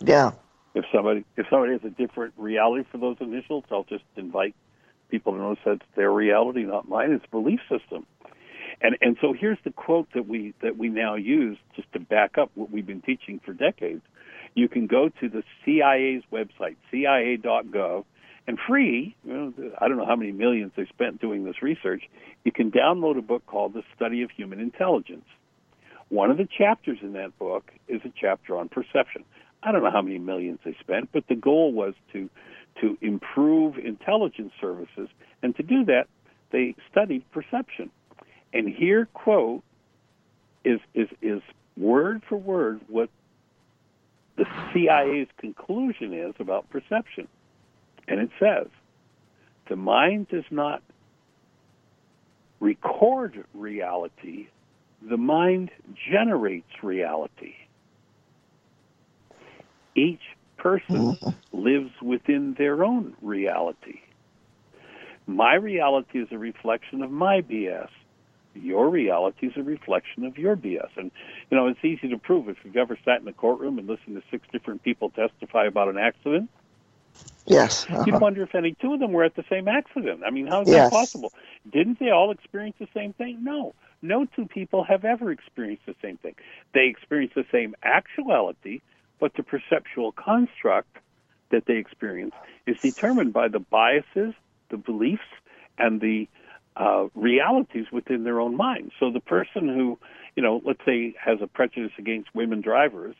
[0.00, 0.32] Yeah.
[0.74, 4.54] If somebody if somebody has a different reality for those initials, I'll just invite
[5.10, 7.12] people to notice that's their reality, not mine.
[7.12, 8.06] It's belief system.
[8.80, 12.38] And and so here's the quote that we that we now use just to back
[12.38, 14.02] up what we've been teaching for decades.
[14.54, 18.04] You can go to the CIA's website, CIA.gov,
[18.46, 19.16] and free.
[19.24, 22.02] You know, I don't know how many millions they spent doing this research.
[22.44, 25.24] You can download a book called The Study of Human Intelligence.
[26.08, 29.24] One of the chapters in that book is a chapter on perception.
[29.62, 32.28] I don't know how many millions they spent, but the goal was to
[32.80, 35.08] to improve intelligence services,
[35.42, 36.06] and to do that,
[36.52, 37.90] they studied perception.
[38.52, 39.62] And here, quote,
[40.64, 41.42] is is is
[41.76, 43.08] word for word what
[44.36, 47.28] the CIA's conclusion is about perception.
[48.08, 48.68] And it says,
[49.68, 50.82] the mind does not
[52.60, 54.48] record reality,
[55.02, 55.70] the mind
[56.10, 57.54] generates reality.
[59.94, 60.22] Each
[60.56, 61.28] person mm-hmm.
[61.52, 64.00] lives within their own reality.
[65.26, 67.88] My reality is a reflection of my BS.
[68.54, 70.90] Your reality is a reflection of your BS.
[70.96, 71.10] And,
[71.50, 74.16] you know, it's easy to prove if you've ever sat in a courtroom and listened
[74.16, 76.50] to six different people testify about an accident.
[77.46, 77.86] Yes.
[77.88, 78.04] Uh-huh.
[78.06, 80.22] You'd wonder if any two of them were at the same accident.
[80.24, 80.90] I mean, how is yes.
[80.90, 81.32] that possible?
[81.70, 83.42] Didn't they all experience the same thing?
[83.42, 83.74] No.
[84.00, 86.34] No two people have ever experienced the same thing.
[86.72, 88.80] They experience the same actuality,
[89.18, 90.96] but the perceptual construct
[91.50, 92.34] that they experience
[92.66, 94.34] is determined by the biases,
[94.70, 95.22] the beliefs,
[95.78, 96.28] and the
[96.76, 98.92] uh, realities within their own mind.
[98.98, 99.98] So the person who,
[100.34, 103.16] you know, let's say has a prejudice against women drivers,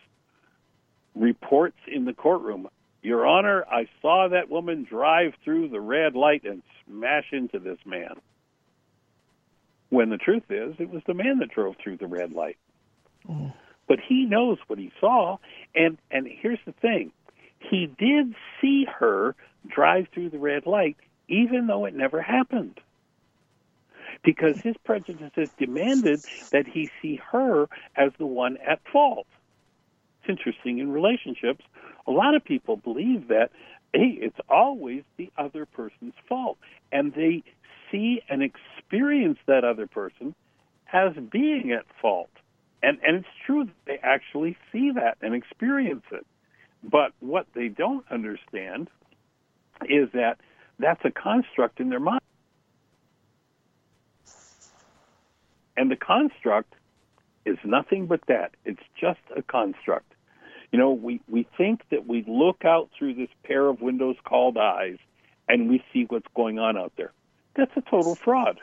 [1.15, 2.69] reports in the courtroom,
[3.03, 7.79] Your Honor, I saw that woman drive through the red light and smash into this
[7.85, 8.15] man.
[9.91, 12.57] When the truth is, it was the man that drove through the red light.
[13.29, 13.53] Mm.
[13.87, 15.37] But he knows what he saw,
[15.74, 17.12] and and here's the thing:
[17.59, 19.35] he did see her
[19.69, 20.97] drive through the red light,
[21.29, 22.81] even though it never happened
[24.23, 26.21] because his prejudices demanded
[26.51, 29.27] that he see her as the one at fault.
[30.21, 31.65] It's interesting in relationships,
[32.07, 33.51] a lot of people believe that,
[33.93, 36.59] hey, it's always the other person's fault.
[36.91, 37.43] And they
[37.91, 40.35] see and experience that other person
[40.93, 42.31] as being at fault.
[42.83, 46.27] And, and it's true that they actually see that and experience it.
[46.83, 48.91] But what they don't understand
[49.89, 50.39] is that
[50.79, 52.21] that's a construct in their mind.
[55.77, 56.74] And the construct
[57.44, 58.53] is nothing but that.
[58.65, 60.12] It's just a construct.
[60.70, 64.57] You know, we, we think that we look out through this pair of windows called
[64.57, 64.99] eyes
[65.49, 67.12] and we see what's going on out there.
[67.57, 68.59] That's a total fraud.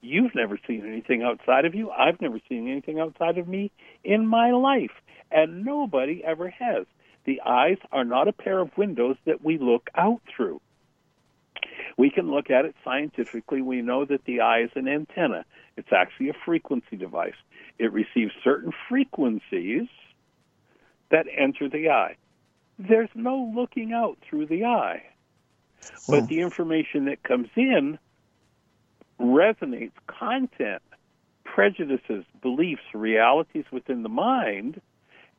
[0.00, 1.90] You've never seen anything outside of you.
[1.90, 3.70] I've never seen anything outside of me
[4.02, 4.92] in my life.
[5.30, 6.86] And nobody ever has.
[7.24, 10.60] The eyes are not a pair of windows that we look out through.
[11.96, 13.62] We can look at it scientifically.
[13.62, 15.44] We know that the eye is an antenna.
[15.76, 17.34] It's actually a frequency device.
[17.78, 19.88] It receives certain frequencies
[21.10, 22.16] that enter the eye.
[22.78, 25.02] There's no looking out through the eye.
[26.08, 26.26] But hmm.
[26.26, 27.98] the information that comes in
[29.20, 30.82] resonates content,
[31.44, 34.80] prejudices, beliefs, realities within the mind,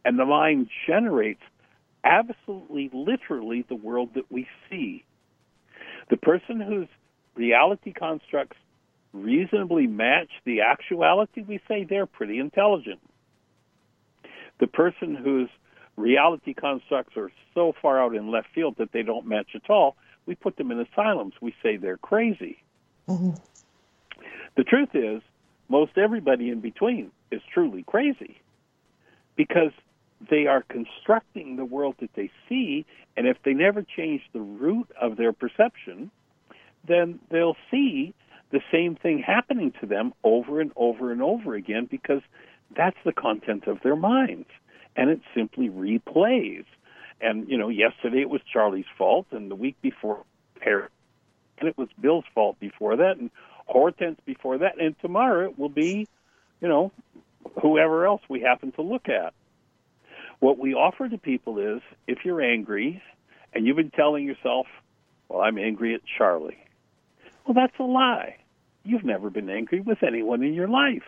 [0.06, 1.41] and the mind generates
[2.03, 5.03] absolutely literally the world that we see.
[6.12, 6.90] The person whose
[7.36, 8.58] reality constructs
[9.14, 13.00] reasonably match the actuality, we say they're pretty intelligent.
[14.60, 15.50] The person whose
[15.96, 19.96] reality constructs are so far out in left field that they don't match at all,
[20.26, 21.34] we put them in asylums.
[21.42, 22.62] We say they're crazy.
[23.08, 23.32] Mm-hmm.
[24.58, 25.22] The truth is,
[25.70, 28.42] most everybody in between is truly crazy
[29.38, 29.72] because
[30.30, 32.85] they are constructing the world that they see,
[33.18, 36.11] and if they never change the root of their perception,
[36.88, 38.14] then they'll see
[38.52, 42.22] the same thing happening to them over and over and over again because
[42.76, 44.48] that's the content of their minds.
[44.95, 46.65] And it simply replays.
[47.22, 50.26] And, you know, yesterday it was Charlie's fault, and the week before,
[50.65, 50.89] and
[51.69, 53.30] it was Bill's fault before that, and
[53.68, 56.07] Hortense before that, and tomorrow it will be,
[56.60, 56.91] you know,
[57.61, 59.34] whoever else we happen to look at.
[60.41, 63.01] What we offer to people is if you're angry
[63.53, 64.65] and you've been telling yourself,
[65.30, 66.57] well, I'm angry at Charlie.
[67.45, 68.38] Well, that's a lie.
[68.84, 71.05] You've never been angry with anyone in your life.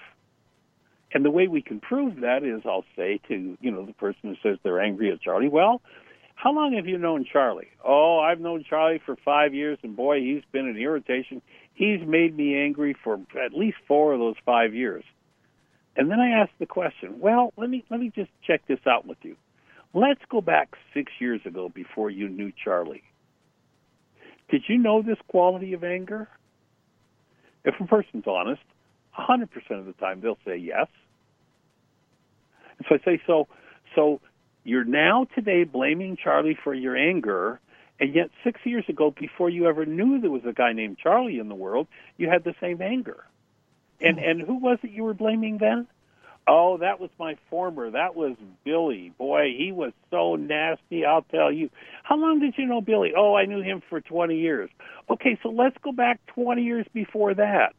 [1.15, 4.19] And the way we can prove that is I'll say to, you know, the person
[4.22, 5.81] who says they're angry at Charlie, well,
[6.35, 7.72] how long have you known Charlie?
[7.84, 11.41] Oh, I've known Charlie for five years, and boy, he's been an irritation.
[11.73, 15.03] He's made me angry for at least four of those five years.
[15.95, 19.06] And then I ask the question, well, let me let me just check this out
[19.06, 19.36] with you.
[19.94, 23.03] Let's go back six years ago before you knew Charlie.
[24.49, 26.28] Did you know this quality of anger?
[27.64, 28.61] If a person's honest,
[29.18, 30.88] 100% of the time they'll say yes.
[32.78, 33.48] And so I say, so,
[33.95, 34.20] so
[34.64, 37.60] you're now today blaming Charlie for your anger,
[37.99, 41.40] and yet six years ago, before you ever knew there was a guy named Charlie
[41.40, 41.88] in the world,
[42.18, 43.24] you had the same anger.
[44.02, 45.88] And and who was it you were blaming then?
[46.48, 47.91] Oh, that was my former.
[47.91, 49.14] That was Billy.
[49.18, 51.70] Boy, he was so nasty, I'll tell you.
[52.03, 53.14] How long did you know Billy?
[53.15, 54.70] Oh, I knew him for 20 years.
[55.10, 57.76] Okay, so let's go back 20 years before that.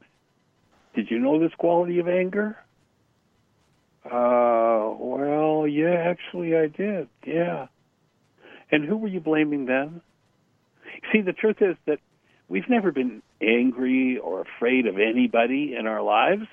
[0.95, 2.57] Did you know this quality of anger?
[4.05, 7.09] Uh, well, yeah, actually I did.
[7.27, 7.67] Yeah.
[8.71, 10.01] And who were you blaming then?
[11.13, 11.99] See, the truth is that
[12.55, 16.47] we've never been angry or afraid of anybody in our lives.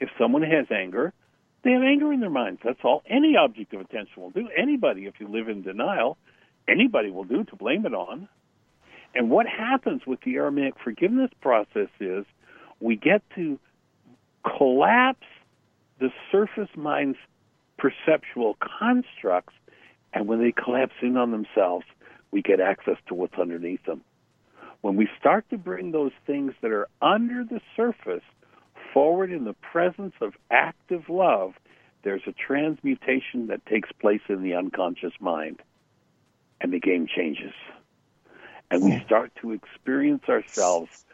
[0.00, 1.12] If someone has anger,
[1.62, 2.62] they have anger in their minds.
[2.64, 3.04] That's all.
[3.08, 4.48] Any object of attention will do.
[4.60, 6.18] Anybody, if you live in denial,
[6.66, 8.28] anybody will do to blame it on.
[9.14, 12.24] And what happens with the Aramaic forgiveness process is
[12.80, 13.60] we get to
[14.58, 15.28] collapse
[16.00, 17.18] the surface mind's
[17.78, 19.54] perceptual constructs,
[20.12, 21.86] and when they collapse in on themselves,
[22.32, 24.02] we get access to what's underneath them.
[24.86, 28.22] When we start to bring those things that are under the surface
[28.94, 31.54] forward in the presence of active love,
[32.04, 35.60] there's a transmutation that takes place in the unconscious mind,
[36.60, 37.52] and the game changes.
[38.70, 39.04] And we hmm.
[39.04, 41.04] start to experience ourselves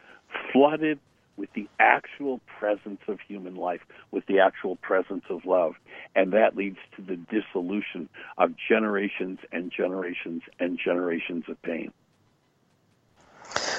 [0.51, 0.99] flooded
[1.35, 3.81] with the actual presence of human life,
[4.11, 5.73] with the actual presence of love.
[6.15, 11.91] And that leads to the dissolution of generations and generations and generations of pain.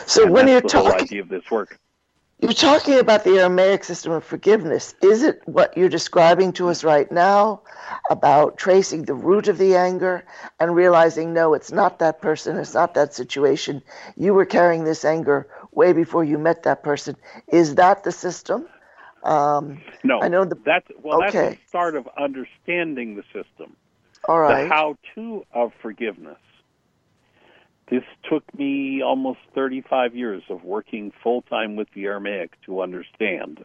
[0.07, 1.79] So and when you're talking, idea of this work.
[2.41, 4.95] You're talking about the Aramaic system of forgiveness.
[5.01, 7.63] Is it what you're describing to us right now
[8.11, 10.27] about tracing the root of the anger
[10.61, 13.83] and realizing, no, it's not that person, it's not that situation.
[14.17, 17.17] You were carrying this anger way before you met that person.
[17.49, 18.67] Is that the system?
[19.23, 21.25] Um, no, I know the, that's well.
[21.25, 21.51] okay.
[21.51, 23.75] That's the start of understanding the system.
[24.29, 24.65] All right.
[24.65, 26.37] The how-to of forgiveness.
[27.91, 33.65] This took me almost 35 years of working full time with the Aramaic to understand.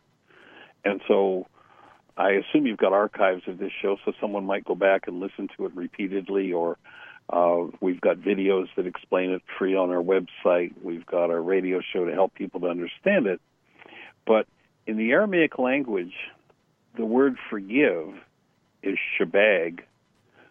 [0.83, 1.47] And so
[2.17, 5.47] I assume you've got archives of this show, so someone might go back and listen
[5.55, 6.77] to it repeatedly, or
[7.29, 10.73] uh, we've got videos that explain it free on our website.
[10.83, 13.39] We've got our radio show to help people to understand it.
[14.27, 14.47] But
[14.85, 16.13] in the Aramaic language,
[16.97, 18.13] the word forgive
[18.83, 19.81] is shabag,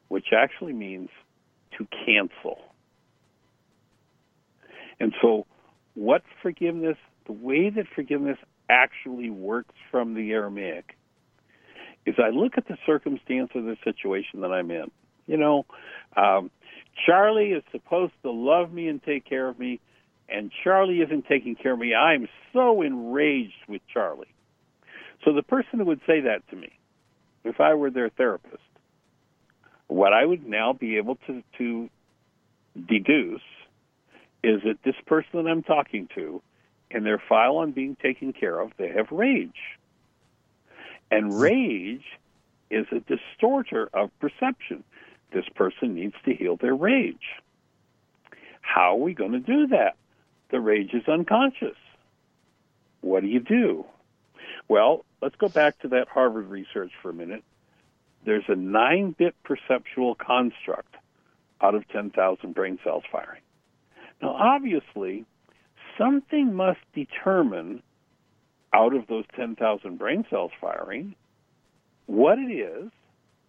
[0.09, 1.11] which actually means
[1.77, 2.61] to cancel.
[5.01, 5.47] And so,
[5.95, 6.97] what forgiveness,
[7.27, 8.39] the way that forgiveness
[8.69, 10.97] actually works from the Aramaic,
[12.07, 14.91] is I look at the circumstance of the situation that I'm in.
[15.27, 15.67] You know,
[16.17, 16.51] um,
[17.07, 19.81] Charlie is supposed to love me and take care of me,
[20.29, 21.95] and Charlie isn't taking care of me.
[21.95, 24.35] I'm so enraged with Charlie.
[25.25, 26.73] So, the person who would say that to me,
[27.45, 28.63] if I were their therapist,
[29.87, 31.91] what I would now be able to, to
[32.89, 33.43] deduce
[34.43, 36.43] is that this person that I'm talking to,
[36.91, 39.79] in their file on being taken care of, they have rage.
[41.11, 41.39] And hmm.
[41.39, 42.05] rage
[42.71, 44.85] is a distorter of perception.
[45.33, 47.43] This person needs to heal their rage.
[48.61, 49.97] How are we going to do that?
[50.51, 51.77] The rage is unconscious.
[53.01, 53.87] What do you do?
[54.69, 57.43] Well, let's go back to that Harvard research for a minute.
[58.25, 60.95] There's a 9 bit perceptual construct
[61.61, 63.41] out of 10,000 brain cells firing.
[64.21, 65.25] Now, obviously,
[65.97, 67.83] something must determine
[68.73, 71.15] out of those 10,000 brain cells firing
[72.07, 72.91] what it is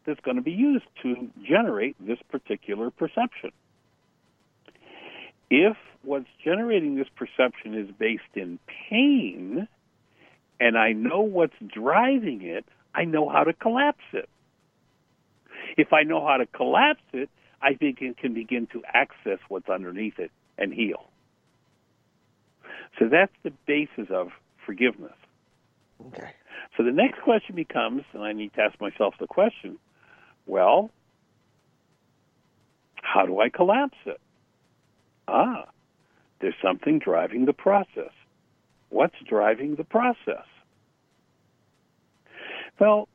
[0.05, 3.51] that's going to be used to generate this particular perception.
[5.49, 8.59] If what's generating this perception is based in
[8.89, 9.67] pain,
[10.59, 14.29] and I know what's driving it, I know how to collapse it.
[15.77, 17.29] If I know how to collapse it,
[17.61, 21.09] I think it can begin to access what's underneath it and heal.
[22.99, 24.29] So that's the basis of
[24.65, 25.15] forgiveness.
[26.07, 26.31] Okay.
[26.77, 29.79] So the next question becomes, and I need to ask myself the question
[30.45, 30.89] well,
[32.95, 34.19] how do I collapse it?
[35.27, 35.65] Ah,
[36.41, 38.11] there's something driving the process.
[38.89, 40.45] What's driving the process?
[42.79, 43.07] Well,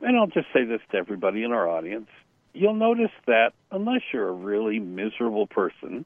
[0.00, 2.08] and I'll just say this to everybody in our audience
[2.56, 6.04] you'll notice that unless you're a really miserable person,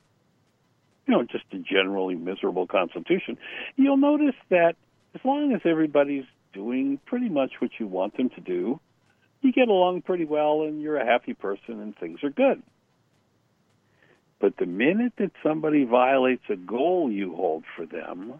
[1.10, 3.36] you know, just a generally miserable constitution,
[3.74, 4.76] you'll notice that
[5.12, 8.78] as long as everybody's doing pretty much what you want them to do,
[9.40, 12.62] you get along pretty well and you're a happy person and things are good.
[14.38, 18.34] But the minute that somebody violates a goal you hold for them,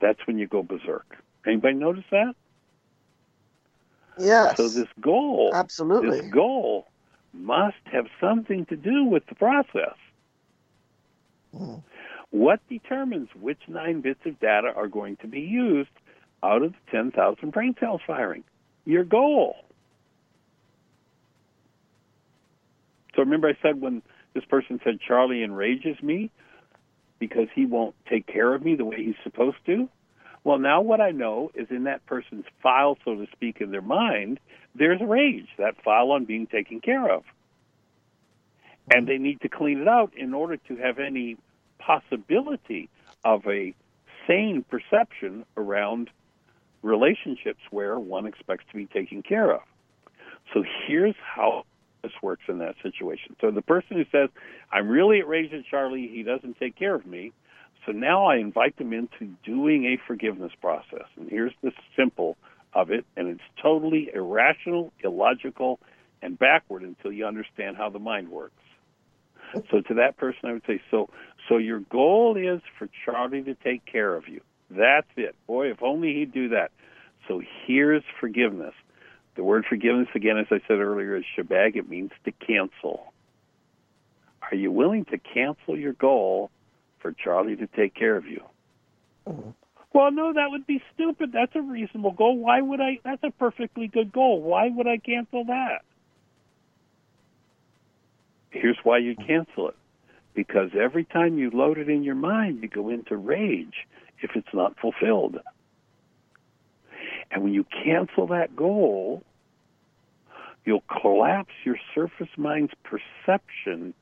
[0.00, 1.18] that's when you go berserk.
[1.46, 2.34] Anybody notice that?
[4.18, 4.56] Yes.
[4.56, 6.86] So this goal, absolutely, this goal
[7.34, 9.96] must have something to do with the process.
[12.30, 15.90] What determines which nine bits of data are going to be used
[16.42, 18.44] out of the 10,000 brain cells firing?
[18.84, 19.56] Your goal.
[23.14, 24.02] So remember, I said when
[24.34, 26.30] this person said Charlie enrages me
[27.18, 29.88] because he won't take care of me the way he's supposed to?
[30.44, 33.82] Well, now what I know is in that person's file, so to speak, in their
[33.82, 34.38] mind,
[34.74, 37.24] there's rage, that file on being taken care of.
[38.92, 41.36] And they need to clean it out in order to have any
[41.78, 42.88] possibility
[43.24, 43.74] of a
[44.26, 46.10] sane perception around
[46.82, 49.62] relationships where one expects to be taken care of.
[50.54, 51.64] So here's how
[52.02, 53.34] this works in that situation.
[53.40, 54.30] So the person who says,
[54.70, 57.32] I'm really outraged at Charlie, he doesn't take care of me.
[57.84, 61.06] So now I invite them into doing a forgiveness process.
[61.16, 62.36] And here's the simple
[62.72, 65.80] of it, and it's totally irrational, illogical,
[66.22, 68.54] and backward until you understand how the mind works.
[69.70, 71.08] So to that person, I would say, so
[71.48, 74.40] so your goal is for Charlie to take care of you.
[74.70, 75.34] That's it.
[75.46, 76.72] Boy, if only he'd do that.
[77.28, 78.74] So here's forgiveness.
[79.36, 81.76] The word forgiveness, again, as I said earlier, is shebag.
[81.76, 83.12] It means to cancel.
[84.50, 86.50] Are you willing to cancel your goal
[87.00, 88.42] for Charlie to take care of you?
[89.26, 89.50] Mm-hmm.
[89.92, 91.32] Well, no, that would be stupid.
[91.32, 92.36] That's a reasonable goal.
[92.36, 92.98] Why would I?
[93.02, 94.42] That's a perfectly good goal.
[94.42, 95.82] Why would I cancel that?
[98.60, 99.76] Here's why you cancel it.
[100.34, 103.86] Because every time you load it in your mind, you go into rage
[104.20, 105.38] if it's not fulfilled.
[107.30, 109.22] And when you cancel that goal,
[110.64, 113.94] you'll collapse your surface mind's perception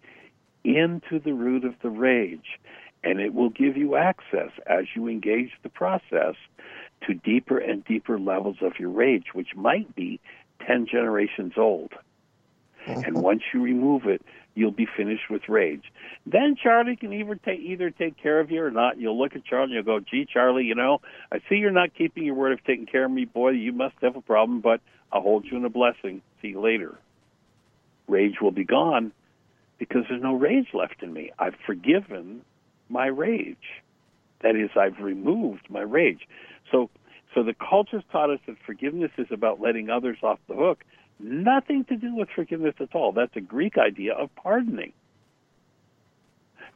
[0.64, 2.59] into the root of the rage.
[3.02, 6.35] And it will give you access as you engage the process
[7.06, 10.20] to deeper and deeper levels of your rage, which might be
[10.66, 11.93] 10 generations old.
[12.86, 14.22] And once you remove it,
[14.55, 15.85] you'll be finished with rage.
[16.26, 18.98] Then Charlie can either take either take care of you or not.
[18.98, 21.01] You'll look at Charlie and you'll go, "Gee, Charlie, you know,
[21.32, 23.24] I see you're not keeping your word of taking care of me.
[23.24, 24.81] Boy, you must have a problem, but
[25.12, 26.22] I'll hold you in a blessing.
[26.40, 26.94] See you later."
[28.06, 29.12] Rage will be gone
[29.78, 31.31] because there's no rage left in me.
[31.39, 32.43] I've forgiven
[32.89, 33.82] my rage.
[34.40, 36.28] That is, I've removed my rage.
[36.70, 36.90] So,
[37.35, 40.85] so the culture's taught us that forgiveness is about letting others off the hook.
[41.20, 43.12] Nothing to do with forgiveness at all.
[43.12, 44.93] That's a Greek idea of pardoning.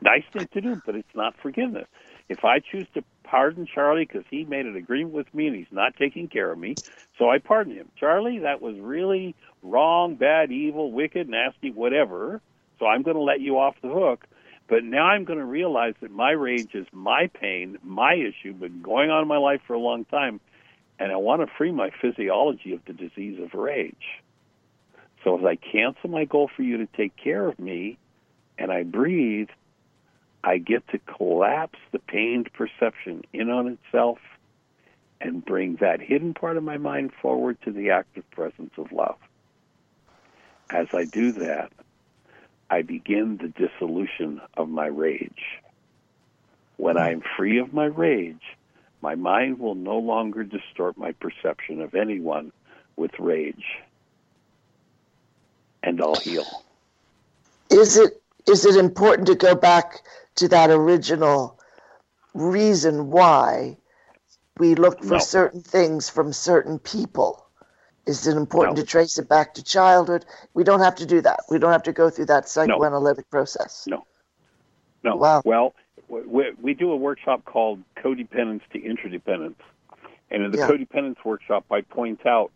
[0.01, 1.87] Nice thing to do, but it's not forgiveness.
[2.29, 5.67] If I choose to pardon Charlie because he made an agreement with me and he's
[5.73, 6.79] not taking care of me,
[7.19, 7.89] so I pardon him.
[7.99, 12.41] Charlie, that was really wrong, bad, evil, wicked, nasty, whatever.
[12.79, 14.27] So I'm going to let you off the hook.
[14.69, 18.83] But now I'm going to realize that my rage is my pain, my issue, been
[18.83, 20.41] going on in my life for a long time,
[20.99, 24.23] and I want to free my physiology of the disease of rage.
[25.25, 27.99] So as I cancel my goal for you to take care of me
[28.59, 29.49] and I breathe,
[30.45, 34.19] I get to collapse the pained perception in on itself
[35.21, 39.19] and bring that hidden part of my mind forward to the active presence of love.
[40.71, 41.73] As I do that,
[42.71, 45.61] I begin the dissolution of my rage.
[46.77, 48.57] When I am free of my rage,
[49.01, 52.53] my mind will no longer distort my perception of anyone
[52.97, 53.65] with rage
[55.83, 56.47] and I'll heal.
[57.71, 60.01] Is it is it important to go back
[60.37, 61.59] to that original
[62.35, 63.77] reason why
[64.59, 65.19] we look for no.
[65.19, 67.45] certain things from certain people?
[68.07, 68.83] Is it important no.
[68.83, 70.25] to trace it back to childhood?
[70.55, 71.41] We don't have to do that.
[71.51, 73.31] We don't have to go through that psychoanalytic no.
[73.31, 73.85] process.
[73.87, 74.07] No.
[75.05, 75.17] No.
[75.17, 75.43] Wow.
[75.45, 75.75] Well,
[76.09, 79.61] we, we do a workshop called Codependence to Interdependence.
[80.31, 80.69] And in the yeah.
[80.69, 82.51] Codependence workshop, I point out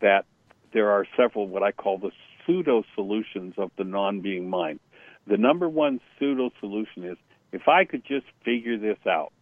[0.00, 0.24] that
[0.72, 2.12] there are several what I call the
[2.46, 4.80] pseudo solutions of the non being mind.
[5.26, 7.16] The number one pseudo solution is
[7.52, 9.32] if I could just figure this out.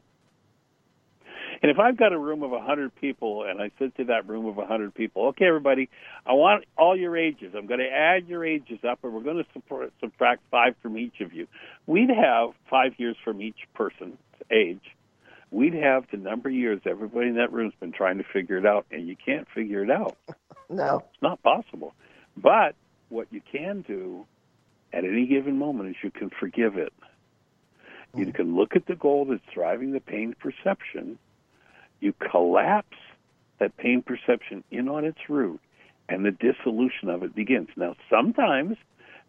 [1.62, 4.46] And if I've got a room of 100 people and I said to that room
[4.46, 5.88] of 100 people, okay, everybody,
[6.26, 7.54] I want all your ages.
[7.56, 10.98] I'm going to add your ages up and we're going to support, subtract five from
[10.98, 11.46] each of you.
[11.86, 14.18] We'd have five years from each person's
[14.50, 14.82] age.
[15.50, 18.66] We'd have the number of years everybody in that room's been trying to figure it
[18.66, 20.16] out, and you can't figure it out.
[20.70, 21.04] No.
[21.12, 21.94] It's not possible.
[22.38, 22.74] But
[23.08, 24.26] what you can do
[24.92, 26.92] at any given moment is you can forgive it.
[28.14, 28.34] You mm.
[28.34, 31.18] can look at the goal that's driving the pain perception
[32.04, 32.98] you collapse
[33.58, 35.58] that pain perception in on its root,
[36.08, 37.68] and the dissolution of it begins.
[37.76, 38.76] Now, sometimes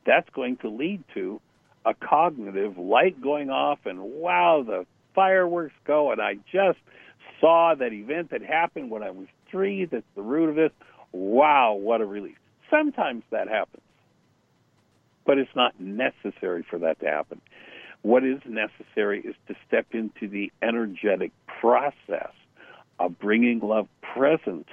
[0.05, 1.39] that's going to lead to
[1.85, 6.79] a cognitive light going off, and wow, the fireworks go, and I just
[7.39, 9.85] saw that event that happened when I was three.
[9.85, 10.71] That's the root of this.
[11.13, 12.37] Wow, what a relief.
[12.69, 13.83] Sometimes that happens,
[15.25, 17.41] but it's not necessary for that to happen.
[18.01, 22.31] What is necessary is to step into the energetic process
[22.99, 24.67] of bringing love present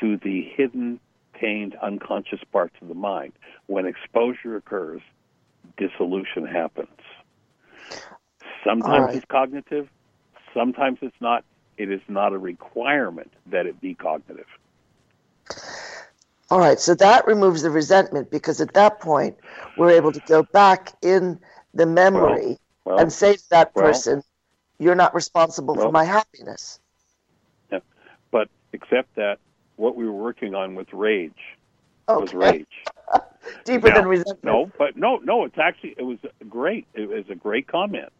[0.00, 1.00] to the hidden,
[1.34, 3.32] pained, unconscious parts of the mind.
[3.66, 5.02] When exposure occurs,
[5.76, 6.88] dissolution happens.
[8.64, 9.16] Sometimes right.
[9.16, 9.88] it's cognitive,
[10.54, 11.44] sometimes it's not.
[11.76, 14.48] It is not a requirement that it be cognitive.
[16.50, 19.36] All right, so that removes the resentment because at that point
[19.76, 21.38] we're able to go back in
[21.74, 24.24] the memory well, well, and say to that person, well,
[24.78, 26.80] You're not responsible for my happiness
[27.70, 27.80] Yeah,
[28.30, 29.38] but except that
[29.76, 31.32] what we were working on with rage
[32.08, 32.20] okay.
[32.20, 32.66] was rage.
[33.64, 34.44] Deeper now, than resentment.
[34.44, 35.44] No, but no, no.
[35.44, 36.18] It's actually it was
[36.48, 36.86] great.
[36.94, 38.12] It was a great comment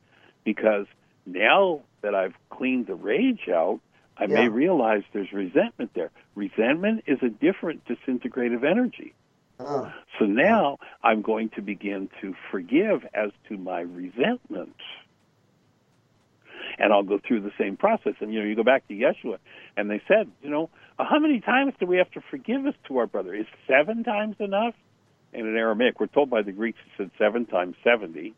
[0.45, 0.87] because
[1.27, 3.81] now that I've cleaned the rage out,
[4.19, 4.35] I yeah.
[4.35, 6.11] may realize there's resentment there.
[6.35, 9.15] Resentment is a different disintegrative energy.
[9.61, 9.93] Oh.
[10.19, 14.77] So now I'm going to begin to forgive as to my resentment
[16.79, 18.15] and I'll go through the same process.
[18.21, 19.39] And you know, you go back to Yeshua,
[19.77, 22.75] and they said, you know, uh, how many times do we have to forgive us
[22.87, 23.35] to our brother?
[23.35, 24.75] Is seven times enough?
[25.33, 28.35] And in Aramaic, we're told by the Greeks it said seven times seventy,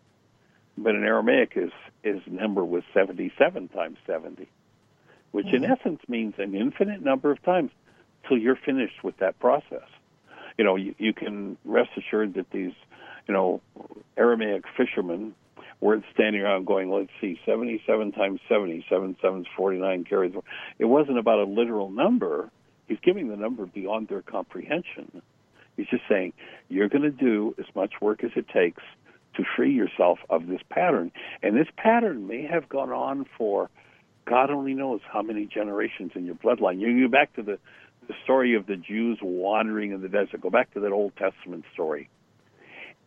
[0.76, 1.70] but in Aramaic his
[2.02, 4.48] his number was seventy-seven times seventy,
[5.32, 5.64] which mm-hmm.
[5.64, 7.70] in essence means an infinite number of times
[8.28, 9.88] till you're finished with that process.
[10.58, 12.72] You know, you, you can rest assured that these,
[13.26, 13.60] you know,
[14.16, 15.34] Aramaic fishermen
[15.80, 20.34] weren't standing around going, let's see, 77 times 77, 7 sevens, 49 carries.
[20.78, 22.50] It wasn't about a literal number.
[22.86, 25.22] He's giving the number beyond their comprehension.
[25.76, 26.34] He's just saying,
[26.68, 28.82] you're going to do as much work as it takes
[29.36, 31.12] to free yourself of this pattern.
[31.42, 33.70] And this pattern may have gone on for
[34.30, 36.78] God only knows how many generations in your bloodline.
[36.78, 37.58] You go back to the,
[38.06, 40.40] the story of the Jews wandering in the desert.
[40.40, 42.08] Go back to that Old Testament story.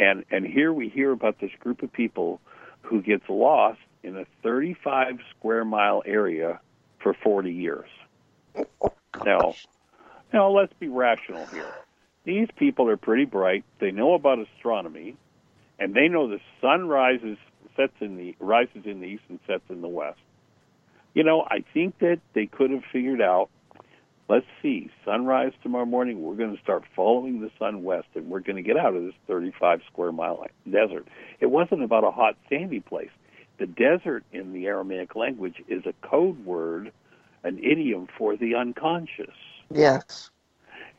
[0.02, 2.42] And and here we hear about this group of people
[2.82, 6.60] who gets lost in a 35 square mile area
[7.02, 7.90] for 40 years.
[9.24, 9.54] Now,
[10.34, 11.72] now let's be rational here.
[12.26, 13.64] These people are pretty bright.
[13.80, 15.16] They know about astronomy,
[15.80, 17.38] and they know the sun rises
[17.78, 20.18] sets in the rises in the east and sets in the west.
[21.14, 23.50] You know, I think that they could have figured out
[24.30, 28.40] let's see, sunrise tomorrow morning, we're going to start following the sun west and we're
[28.40, 31.08] going to get out of this 35 square mile desert.
[31.40, 33.12] It wasn't about a hot, sandy place.
[33.60, 36.92] The desert in the Aramaic language is a code word,
[37.44, 39.36] an idiom for the unconscious.
[39.70, 40.32] Yes.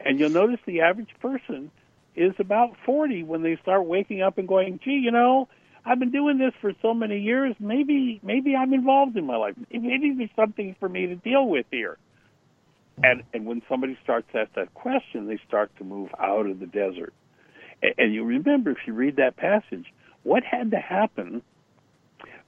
[0.01, 1.71] And you'll notice the average person
[2.15, 5.49] is about 40 when they start waking up and going, gee, you know,
[5.85, 7.55] I've been doing this for so many years.
[7.61, 9.55] Maybe, maybe I'm involved in my life.
[9.71, 11.99] Maybe there's something for me to deal with here.
[13.03, 16.61] And and when somebody starts to ask that question, they start to move out of
[16.61, 17.13] the desert.
[17.83, 19.87] And, and you remember, if you read that passage,
[20.23, 21.43] what had to happen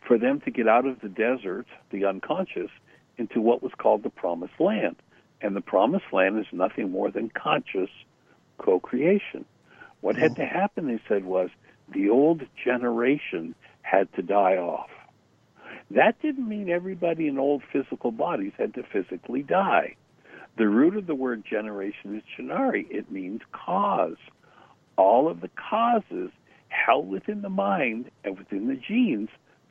[0.07, 2.71] for them to get out of the desert, the unconscious,
[3.19, 4.97] into what was called the promised land.
[5.41, 7.91] And the promised land is nothing more than conscious
[8.59, 9.45] co creation.
[10.01, 10.35] What had oh.
[10.37, 11.51] to happen, they said, was
[11.93, 14.91] the old generation had to die off.
[15.91, 19.97] That didn't mean everybody in old physical bodies had to physically die.
[20.59, 22.87] The root of the word generation is Shinari.
[22.91, 24.17] It means cause.
[24.97, 26.31] All of the causes
[26.69, 29.29] held within the mind and within the genes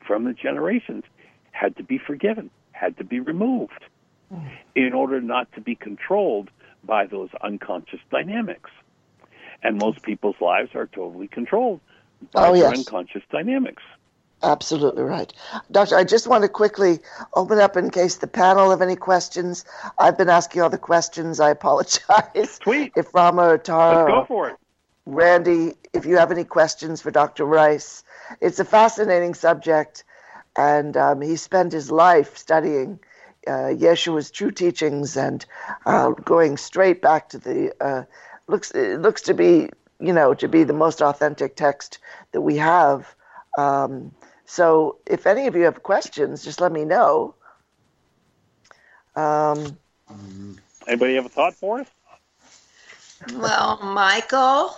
[0.07, 1.03] from the generations
[1.51, 3.83] had to be forgiven, had to be removed
[4.75, 6.49] in order not to be controlled
[6.83, 8.69] by those unconscious dynamics.
[9.63, 11.79] And most people's lives are totally controlled
[12.31, 12.77] by oh, yes.
[12.77, 13.83] unconscious dynamics.
[14.43, 15.33] Absolutely right.
[15.71, 16.99] Doctor, I just want to quickly
[17.33, 19.65] open up in case the panel have any questions.
[19.97, 21.39] I've been asking all the questions.
[21.39, 22.59] I apologize.
[22.63, 22.93] Sweet.
[22.95, 24.57] If Ramantara Let's go for it.
[25.05, 27.45] Randy, if you have any questions for Dr.
[27.45, 28.03] Ryce,
[28.41, 30.03] it's a fascinating subject,
[30.55, 32.99] and um, he spent his life studying
[33.47, 35.45] uh, Yeshua's true teachings and
[35.85, 38.03] uh, going straight back to the uh,
[38.47, 39.69] looks it looks to be
[39.99, 41.99] you know to be the most authentic text
[42.31, 43.15] that we have.
[43.57, 44.11] Um,
[44.45, 47.35] so if any of you have questions, just let me know.
[49.15, 49.77] Um,
[50.87, 51.87] Anybody have a thought for us?
[53.33, 54.71] Well, Michael.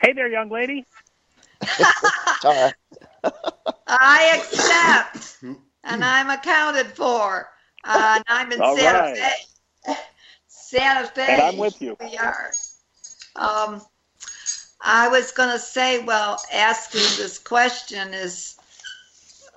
[0.00, 0.84] Hey there, young lady.
[3.88, 5.38] I accept,
[5.84, 7.48] and I'm accounted for,
[7.84, 9.16] uh, and I'm in All Santa right.
[9.16, 9.94] Fe.
[10.48, 11.26] Santa Fe.
[11.28, 11.96] And I'm with you.
[12.00, 12.50] We are.
[13.36, 13.82] Um,
[14.80, 18.56] I was going to say, well, asking this question is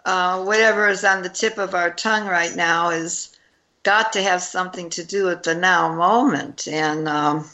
[0.06, 3.38] uh, whatever is on the tip of our tongue right now is
[3.84, 7.50] got to have something to do with the now moment, and um,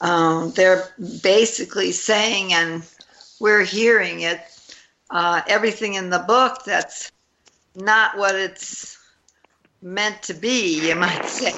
[0.00, 0.88] um, they're
[1.22, 2.82] basically saying, and
[3.40, 4.40] we're hearing it,
[5.10, 7.10] uh, everything in the book that's
[7.74, 8.98] not what it's
[9.82, 11.52] meant to be, you might say.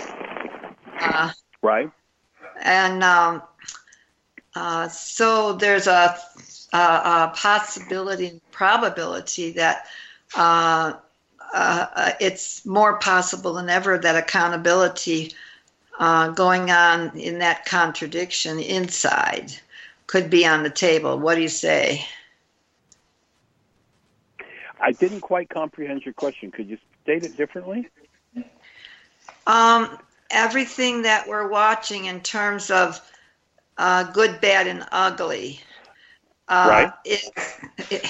[1.01, 1.31] Uh,
[1.63, 1.91] Right.
[2.63, 3.43] And um,
[4.55, 6.17] uh, so there's a,
[6.73, 9.87] a, a possibility and probability that
[10.37, 10.95] uh,
[11.55, 15.33] uh, it's more possible than ever that accountability
[15.99, 19.53] uh, going on in that contradiction inside
[20.07, 21.19] could be on the table.
[21.19, 22.05] What do you say?
[24.81, 26.51] I didn't quite comprehend your question.
[26.51, 27.89] Could you state it differently?
[29.47, 29.99] Um,
[30.31, 33.01] everything that we're watching in terms of
[33.79, 35.61] uh, good, bad, and ugly.
[36.49, 36.93] Uh, Right.
[37.05, 37.23] It,
[37.91, 38.05] it,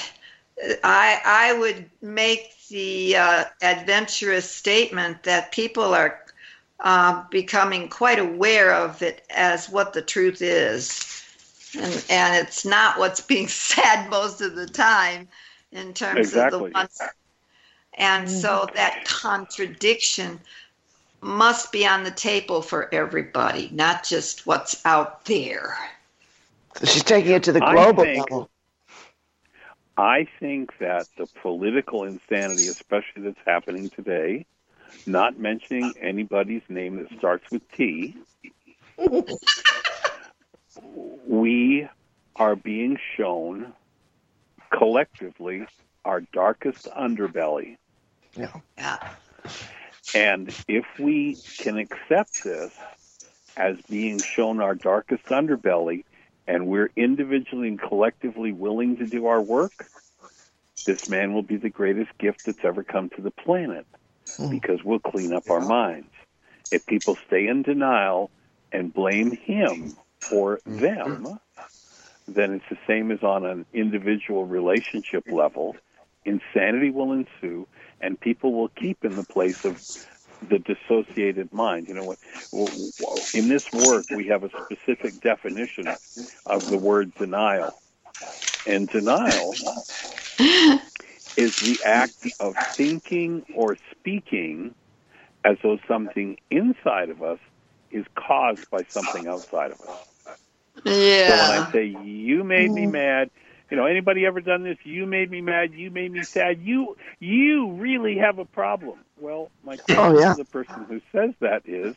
[0.84, 6.20] I I would make the uh, adventurous statement that people are
[6.80, 11.22] uh, becoming quite aware of it as what the truth is,
[11.78, 15.28] and and it's not what's being said most of the time
[15.72, 16.44] in terms Exactly.
[16.44, 17.00] of the ones.
[17.98, 20.40] And so that contradiction
[21.20, 25.76] must be on the table for everybody, not just what's out there.
[26.84, 28.50] She's taking it to the I global think- level.
[29.96, 34.46] I think that the political insanity, especially that's happening today,
[35.06, 38.16] not mentioning anybody's name that starts with T,
[41.26, 41.88] we
[42.36, 43.72] are being shown
[44.70, 45.66] collectively
[46.04, 47.76] our darkest underbelly.
[48.36, 48.52] Yeah.
[48.76, 48.98] Yeah.
[50.14, 52.72] And if we can accept this
[53.56, 56.04] as being shown our darkest underbelly,
[56.46, 59.86] and we're individually and collectively willing to do our work,
[60.86, 63.86] this man will be the greatest gift that's ever come to the planet
[64.36, 64.48] hmm.
[64.50, 66.08] because we'll clean up our minds.
[66.72, 68.30] If people stay in denial
[68.72, 70.78] and blame him for mm-hmm.
[70.78, 71.38] them,
[72.26, 75.76] then it's the same as on an individual relationship level.
[76.24, 77.66] Insanity will ensue,
[78.00, 79.76] and people will keep in the place of
[80.48, 81.88] the dissociated mind.
[81.88, 82.18] You know what?
[83.34, 85.86] In this work, we have a specific definition
[86.46, 87.80] of the word denial,
[88.66, 89.54] and denial
[90.38, 94.74] is the act of thinking or speaking
[95.44, 97.38] as though something inside of us
[97.90, 99.90] is caused by something outside of us.
[101.28, 102.92] So when I say you made me mm.
[102.92, 103.30] mad,
[103.70, 104.78] you know, anybody ever done this?
[104.84, 105.72] You made me mad.
[105.74, 106.60] You made me sad.
[106.62, 108.98] You you really have a problem.
[109.20, 110.30] Well, my question Oh, yeah.
[110.30, 111.94] to the person who says that is,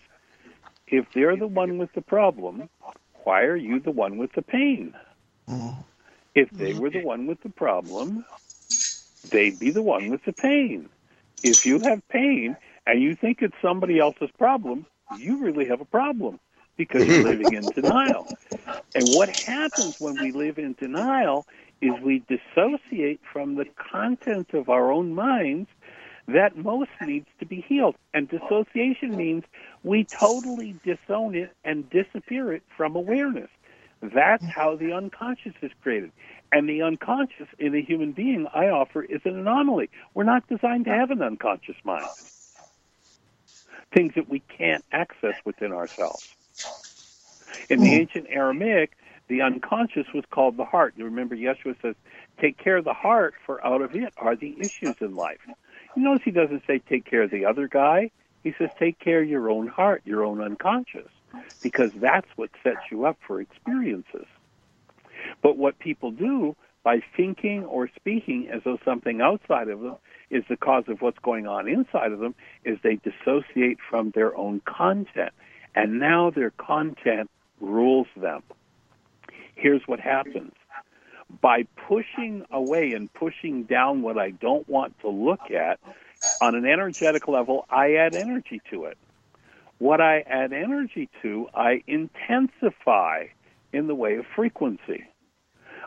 [0.87, 2.69] if they're the one with the problem,
[3.23, 4.93] why are you the one with the pain?
[6.35, 8.25] If they were the one with the problem,
[9.31, 10.89] they'd be the one with the pain.
[11.43, 15.85] If you have pain and you think it's somebody else's problem, you really have a
[15.85, 16.39] problem
[16.77, 18.29] because you're living in denial.
[18.93, 21.45] And what happens when we live in denial
[21.81, 25.69] is we dissociate from the content of our own minds
[26.27, 27.95] that most needs to be healed.
[28.13, 29.43] And dissociation means
[29.83, 33.49] we totally disown it and disappear it from awareness.
[34.01, 36.11] That's how the unconscious is created.
[36.51, 39.89] And the unconscious in a human being, I offer, is an anomaly.
[40.13, 42.09] We're not designed to have an unconscious mind.
[43.93, 46.23] Things that we can't access within ourselves.
[47.69, 47.93] In the hmm.
[47.93, 48.91] ancient Aramaic,
[49.27, 50.93] the unconscious was called the heart.
[50.97, 51.95] You remember Yeshua says,
[52.39, 55.39] take care of the heart, for out of it are the issues in life.
[55.95, 58.11] You notice he doesn't say take care of the other guy.
[58.43, 61.09] He says take care of your own heart, your own unconscious,
[61.61, 64.25] because that's what sets you up for experiences.
[65.41, 69.95] But what people do by thinking or speaking as though something outside of them
[70.29, 72.33] is the cause of what's going on inside of them
[72.63, 75.31] is they dissociate from their own content.
[75.75, 77.29] And now their content
[77.61, 78.43] rules them.
[79.55, 80.53] Here's what happens.
[81.41, 85.79] By pushing away and pushing down what I don't want to look at,
[86.41, 88.97] On an energetic level, I add energy to it.
[89.79, 93.27] What I add energy to, I intensify
[93.73, 95.05] in the way of frequency.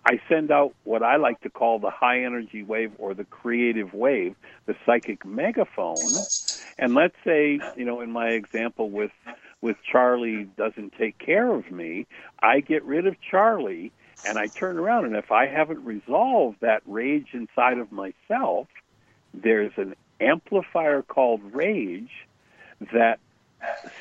[0.07, 3.95] I send out what I like to call the high energy wave or the creative
[3.95, 4.35] wave,
[4.67, 5.97] the psychic megaphone.
[6.79, 9.13] And let's say, you know, in my example with
[9.65, 12.07] with Charlie doesn't take care of me,
[12.39, 13.93] I get rid of Charlie
[14.29, 18.69] and I turn around and if I haven't resolved that rage inside of myself,
[19.33, 22.11] there's an amplifier called rage
[22.93, 23.21] that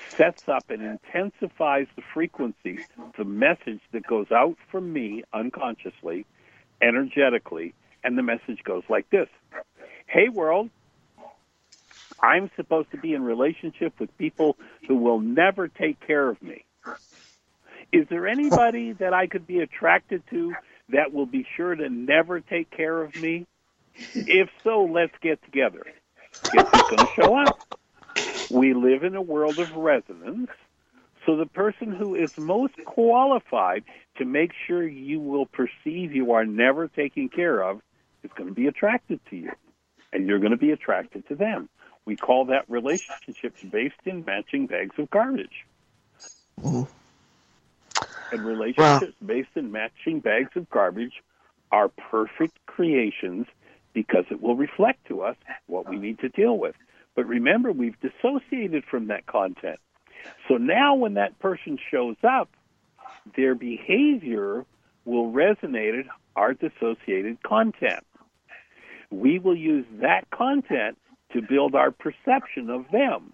[0.09, 2.79] sets up and intensifies the frequency,
[3.17, 6.25] the message that goes out from me unconsciously,
[6.81, 7.73] energetically,
[8.03, 9.29] and the message goes like this.
[10.07, 10.69] Hey, world,
[12.21, 14.57] I'm supposed to be in relationship with people
[14.87, 16.65] who will never take care of me.
[17.91, 20.53] Is there anybody that I could be attracted to
[20.89, 23.45] that will be sure to never take care of me?
[24.13, 25.85] If so, let's get together.
[26.51, 27.79] Guess who's going to show up?
[28.49, 30.49] We live in a world of resonance.
[31.25, 33.83] So the person who is most qualified
[34.17, 37.81] to make sure you will perceive you are never taken care of
[38.23, 39.51] is going to be attracted to you.
[40.11, 41.69] And you're going to be attracted to them.
[42.05, 45.65] We call that relationships based in matching bags of garbage.
[46.61, 46.83] Mm-hmm.
[48.33, 51.23] And relationships based in matching bags of garbage
[51.71, 53.47] are perfect creations
[53.93, 55.35] because it will reflect to us
[55.67, 56.75] what we need to deal with.
[57.15, 59.79] But remember, we've dissociated from that content.
[60.47, 62.49] So now when that person shows up,
[63.35, 64.65] their behavior
[65.05, 68.05] will resonate with our dissociated content.
[69.11, 70.97] We will use that content
[71.33, 73.33] to build our perception of them.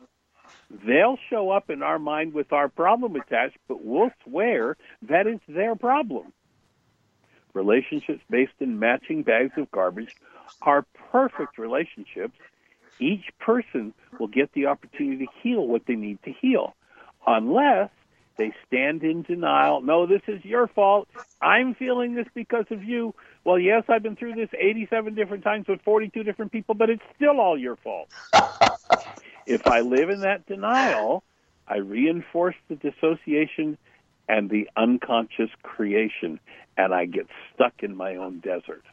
[0.69, 5.43] They'll show up in our mind with our problem attached, but we'll swear that it's
[5.47, 6.33] their problem.
[7.53, 10.15] Relationships based in matching bags of garbage
[10.61, 12.37] are perfect relationships
[12.99, 16.75] each person will get the opportunity to heal what they need to heal,
[17.25, 17.89] unless
[18.39, 19.81] they stand in denial.
[19.81, 21.09] No, this is your fault.
[21.41, 23.13] I'm feeling this because of you.
[23.43, 27.03] Well, yes, I've been through this 87 different times with 42 different people, but it's
[27.15, 28.07] still all your fault.
[29.45, 31.21] if I live in that denial,
[31.67, 33.77] I reinforce the dissociation
[34.29, 36.39] and the unconscious creation,
[36.77, 38.83] and I get stuck in my own desert.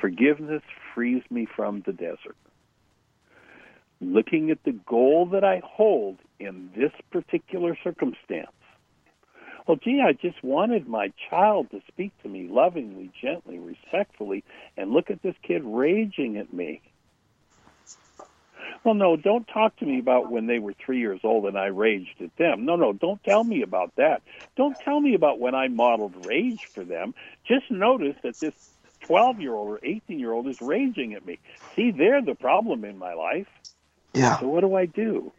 [0.00, 0.62] Forgiveness
[0.92, 2.36] frees me from the desert
[4.00, 8.50] looking at the goal that I hold in this particular circumstance.
[9.66, 14.44] Well, gee, I just wanted my child to speak to me lovingly, gently, respectfully,
[14.76, 16.80] and look at this kid raging at me.
[18.84, 21.66] Well, no, don't talk to me about when they were three years old and I
[21.66, 22.64] raged at them.
[22.64, 24.22] No, no, don't tell me about that.
[24.56, 27.12] Don't tell me about when I modeled rage for them.
[27.44, 28.54] Just notice that this
[29.00, 31.40] 12 year old or 18 year old is raging at me.
[31.74, 33.48] See, they're the problem in my life.
[34.14, 34.38] Yeah.
[34.38, 35.32] So what do I do?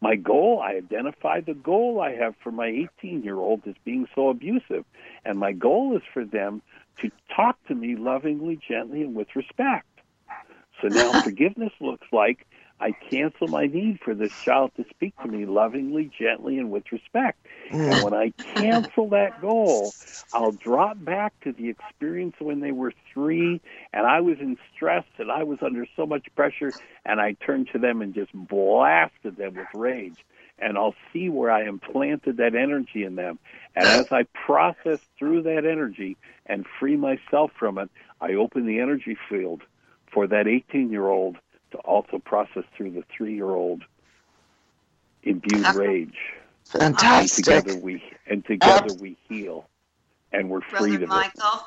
[0.00, 2.66] My goal, I identify the goal I have for my
[3.00, 4.84] 18 year old as being so abusive.
[5.24, 6.62] And my goal is for them
[7.00, 9.86] to talk to me lovingly, gently, and with respect.
[10.80, 12.46] So now forgiveness looks like
[12.80, 16.84] I cancel my need for this child to speak to me lovingly, gently, and with
[16.92, 17.44] respect.
[17.70, 18.04] And mm.
[18.04, 19.92] when I cancel that goal,
[20.32, 23.60] I'll drop back to the experience when they were three
[23.92, 26.72] and I was in stress and I was under so much pressure,
[27.04, 30.24] and I turned to them and just blasted them with rage.
[30.60, 33.38] And I'll see where I implanted that energy in them.
[33.76, 37.90] And as I process through that energy and free myself from it,
[38.20, 39.62] I open the energy field
[40.12, 41.36] for that 18 year old
[41.72, 43.82] to also process through the three year old
[45.22, 46.18] imbued rage.
[46.64, 47.46] Fantastic.
[47.48, 49.66] And together we and together we heal,
[50.32, 51.66] and we're free Brother to Michael.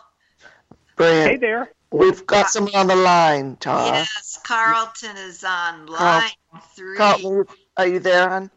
[0.95, 1.31] Brilliant.
[1.31, 1.71] Hey there.
[1.91, 3.85] We've got someone on the line, Tara.
[3.85, 6.29] Yes, Carlton is on line
[6.73, 6.95] three.
[6.95, 7.45] Carlton,
[7.75, 8.49] are you there, hon?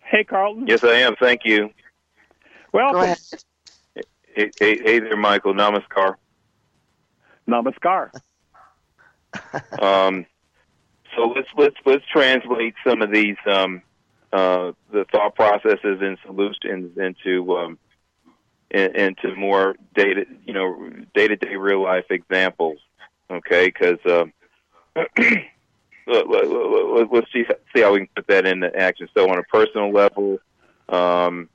[0.00, 0.66] Hey, Carlton.
[0.66, 1.14] Yes, I am.
[1.16, 1.70] Thank you.
[2.72, 3.18] Well, Go ahead.
[4.34, 5.54] Hey, hey, hey there, Michael.
[5.54, 6.16] Namaskar.
[7.48, 8.10] Namaskar.
[9.80, 10.26] Um,
[11.16, 13.82] so let's let's let's translate some of these um,
[14.32, 17.78] uh, the thought processes and solutions into um,
[18.70, 22.78] in, into more data you know day to day real life examples.
[23.30, 24.32] Okay, because um,
[26.06, 27.44] let, let, let, let's see
[27.74, 29.08] see how we can put that into action.
[29.16, 30.38] So on a personal level,
[30.88, 31.48] um,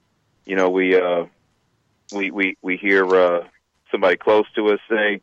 [0.45, 1.25] you know we uh,
[2.11, 3.47] we we we hear uh,
[3.91, 5.21] somebody close to us say,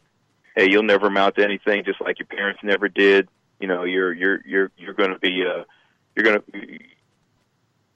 [0.55, 3.29] "Hey, you'll never amount to anything, just like your parents never did."
[3.61, 5.65] You know, you're you're you're you're going to be uh,
[6.15, 6.79] you're going to.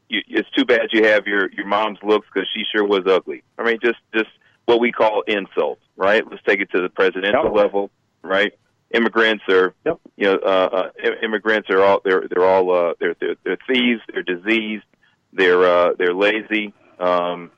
[0.09, 3.43] You, it's too bad you have your your mom's looks because she sure was ugly.
[3.59, 4.31] I mean, just just
[4.67, 6.23] what we call insults, right?
[6.29, 7.55] Let's take it to the presidential Yep.
[7.55, 7.91] level,
[8.23, 8.53] right?
[8.93, 9.99] immigrants are yep.
[10.17, 14.01] you know uh, uh, immigrants are all they're they're all uh, they're, they're they're thieves,
[14.13, 14.85] they're diseased,
[15.33, 17.51] they're uh, they're lazy, um,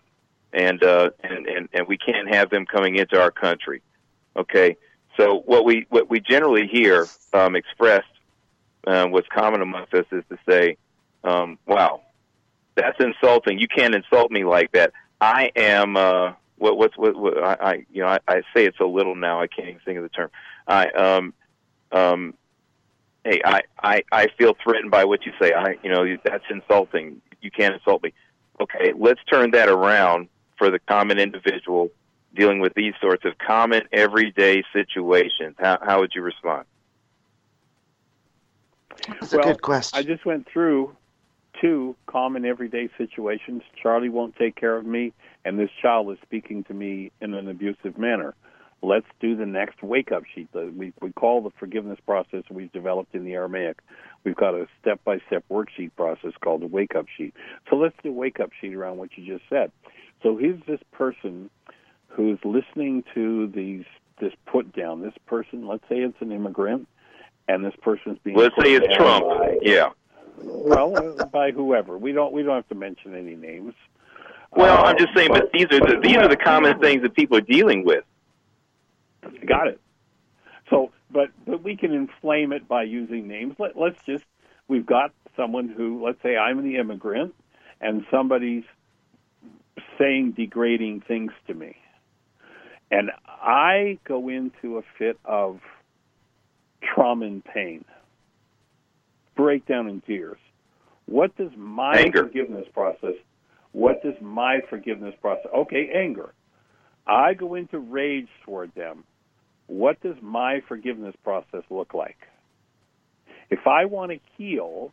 [0.52, 3.82] and uh, and and and we can't have them coming into our country.
[4.36, 4.76] Okay,
[5.16, 8.06] so what we what we generally hear um, expressed,
[8.86, 10.76] um, what's common amongst us is to say,
[11.22, 12.02] um, "Wow,
[12.74, 13.58] that's insulting.
[13.58, 14.92] You can't insult me like that.
[15.20, 18.74] I am." Uh, what what's what, what I, I you know I, I say it
[18.78, 20.30] so little now I can't even think of the term.
[20.66, 21.34] I um
[21.92, 22.34] um
[23.24, 25.52] hey I I I feel threatened by what you say.
[25.52, 27.20] I you know that's insulting.
[27.40, 28.12] You can't insult me.
[28.60, 31.90] Okay, let's turn that around for the common individual
[32.34, 35.56] dealing with these sorts of common everyday situations.
[35.58, 36.64] How how would you respond?
[39.08, 39.98] That's well, a good question.
[39.98, 40.96] I just went through
[41.60, 43.62] two common everyday situations.
[43.80, 45.12] Charlie won't take care of me,
[45.44, 48.34] and this child is speaking to me in an abusive manner.
[48.82, 50.48] Let's do the next wake up sheet.
[50.52, 53.80] We, we call the forgiveness process we've developed in the Aramaic.
[54.24, 57.34] We've got a step by step worksheet process called the wake up sheet.
[57.70, 59.72] So let's do a wake up sheet around what you just said.
[60.22, 61.48] So here's this person
[62.14, 63.84] who's listening to these
[64.20, 65.02] this put down.
[65.02, 66.88] This person, let's say it's an immigrant,
[67.48, 69.26] and this person's being let's say it's Trump.
[69.26, 69.90] By, yeah.
[70.38, 71.98] Well, uh, by whoever.
[71.98, 73.74] We don't we don't have to mention any names.
[74.52, 77.14] Well, uh, I'm just saying, but these are the these are the common things that
[77.14, 78.04] people are dealing with.
[79.46, 79.80] Got it.
[80.70, 83.54] So, but but we can inflame it by using names.
[83.58, 84.24] Let, let's just
[84.68, 87.34] we've got someone who, let's say, I'm the immigrant,
[87.80, 88.64] and somebody's
[89.98, 91.76] saying degrading things to me,
[92.90, 95.60] and I go into a fit of
[96.82, 97.84] trauma and pain,
[99.36, 100.38] breakdown in tears.
[101.06, 102.24] What does my anger.
[102.24, 103.14] forgiveness process?
[103.72, 105.46] What does my forgiveness process?
[105.54, 106.32] Okay, anger.
[107.06, 109.04] I go into rage toward them.
[109.66, 112.16] What does my forgiveness process look like?
[113.50, 114.92] If I want to heal,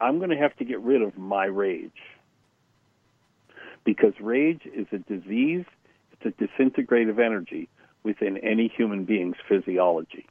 [0.00, 1.90] I'm going to have to get rid of my rage.
[3.84, 5.64] Because rage is a disease,
[6.24, 7.68] a disintegrative energy
[8.02, 10.26] within any human being's physiology.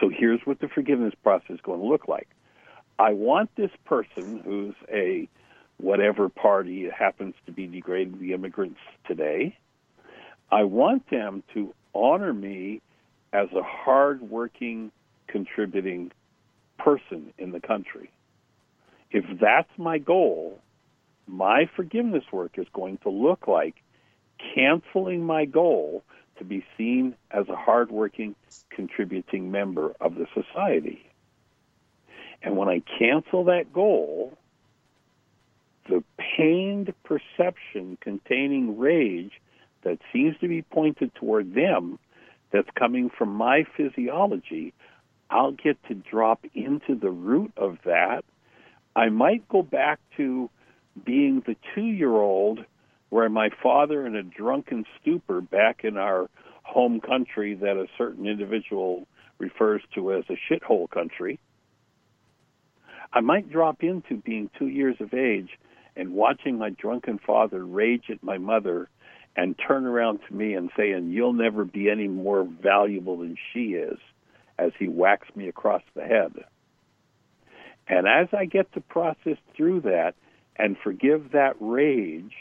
[0.00, 2.28] So here's what the forgiveness process is going to look like.
[2.98, 5.28] I want this person who's a
[5.78, 9.56] whatever party happens to be degrading the immigrants today,
[10.50, 12.80] I want them to honor me
[13.32, 14.92] as a hardworking,
[15.26, 16.12] contributing
[16.78, 18.10] person in the country.
[19.10, 20.60] If that's my goal,
[21.26, 23.76] my forgiveness work is going to look like
[24.54, 26.02] canceling my goal
[26.38, 28.34] to be seen as a hardworking,
[28.70, 31.08] contributing member of the society.
[32.42, 34.36] And when I cancel that goal,
[35.88, 39.32] the pained perception containing rage
[39.82, 41.98] that seems to be pointed toward them
[42.50, 44.72] that's coming from my physiology,
[45.30, 48.24] I'll get to drop into the root of that.
[48.96, 50.50] I might go back to
[51.02, 52.64] being the two year old
[53.10, 56.28] where my father, in a drunken stupor back in our
[56.62, 59.06] home country that a certain individual
[59.38, 61.38] refers to as a shithole country,
[63.12, 65.50] I might drop into being two years of age
[65.94, 68.88] and watching my drunken father rage at my mother
[69.36, 73.74] and turn around to me and saying, You'll never be any more valuable than she
[73.74, 73.98] is,
[74.58, 76.32] as he whacks me across the head.
[77.86, 80.14] And as I get to process through that
[80.56, 82.34] and forgive that rage,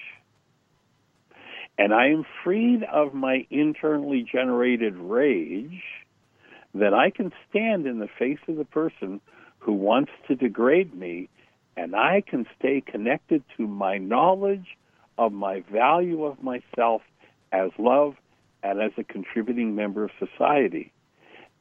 [1.77, 5.81] and I am freed of my internally generated rage,
[6.73, 9.22] then I can stand in the face of the person
[9.60, 11.30] who wants to degrade me
[11.76, 14.77] and I can stay connected to my knowledge
[15.18, 17.02] of my value of myself
[17.52, 18.15] as love
[18.61, 20.91] and as a contributing member of society.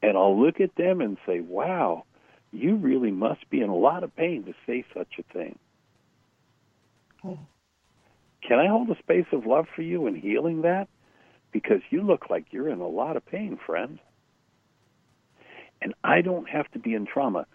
[0.03, 2.05] And I'll look at them and say, wow,
[2.53, 5.59] you really must be in a lot of pain to say such a thing.
[7.23, 10.89] Can I hold a space of love for you and healing that?
[11.53, 13.99] Because you look like you're in a lot of pain, friend.
[15.81, 17.47] And I don't have to be in trauma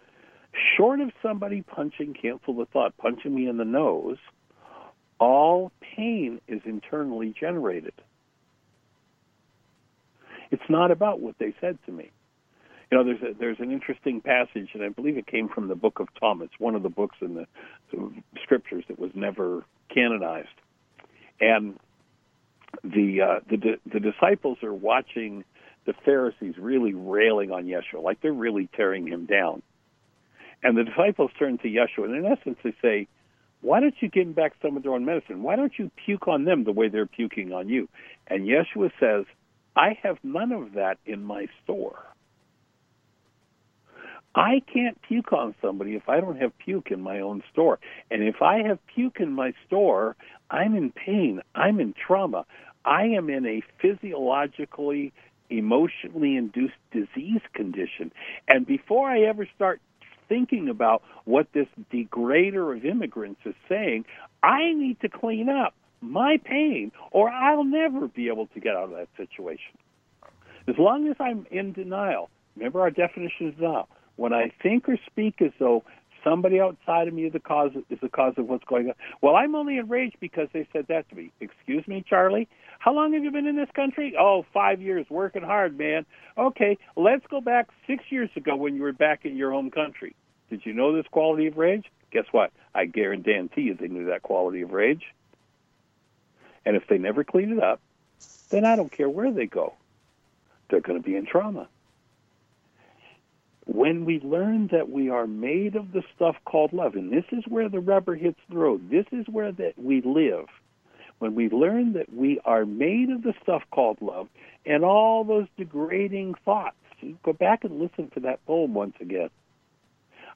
[0.76, 4.18] short of somebody punching, cancel the thought, punching me in the nose,
[5.20, 7.94] all pain is internally generated.
[10.52, 12.12] It's not about what they said to me.
[12.92, 15.76] You know, there's a, there's an interesting passage, and I believe it came from the
[15.76, 17.46] Book of Thomas, one of the books in the,
[17.92, 18.12] the
[18.44, 20.48] scriptures that was never canonized.
[21.40, 21.78] And
[22.84, 25.44] the uh, the the disciples are watching
[25.86, 29.64] the Pharisees really railing on Yeshua, like they're really tearing him down.
[30.62, 33.08] And the disciples turn to Yeshua, and in essence, they say,
[33.62, 35.44] Why don't you give them back some of their own medicine?
[35.44, 37.88] Why don't you puke on them the way they're puking on you?
[38.28, 39.26] And Yeshua says,
[39.76, 42.04] I have none of that in my store.
[44.36, 47.80] I can't puke on somebody if I don't have puke in my own store.
[48.12, 50.16] And if I have puke in my store,
[50.52, 51.42] I'm in pain.
[51.56, 52.46] I'm in trauma.
[52.86, 55.12] I am in a physiologically,
[55.50, 58.12] emotionally induced disease condition.
[58.48, 59.82] And before I ever start
[60.30, 64.06] thinking about what this degrader of immigrants is saying,
[64.44, 68.86] I need to clean up my pain or I'll never be able to get out
[68.86, 69.78] of that situation.
[70.68, 73.88] As long as I'm in denial, remember our definition is now
[74.18, 75.84] when I think or speak as though
[76.24, 78.96] somebody outside of me is the cause is the cause of what's going on.
[79.22, 81.32] Well, I'm only enraged because they said that to me.
[81.40, 82.48] Excuse me, Charlie.
[82.80, 84.16] How long have you been in this country?
[84.20, 86.06] Oh, five years, working hard, man.
[86.38, 90.16] Okay, let's go back six years ago when you were back in your home country.
[90.50, 91.86] Did you know this quality of rage?
[92.12, 92.52] Guess what?
[92.74, 95.04] I guarantee you they knew that quality of rage.
[96.66, 97.80] And if they never clean it up,
[98.50, 99.74] then I don't care where they go.
[100.70, 101.68] They're going to be in trauma
[103.68, 107.44] when we learn that we are made of the stuff called love, and this is
[107.48, 110.46] where the rubber hits the road, this is where that we live.
[111.20, 114.28] When we learn that we are made of the stuff called love
[114.66, 116.78] and all those degrading thoughts,
[117.24, 119.30] go back and listen to that poem once again.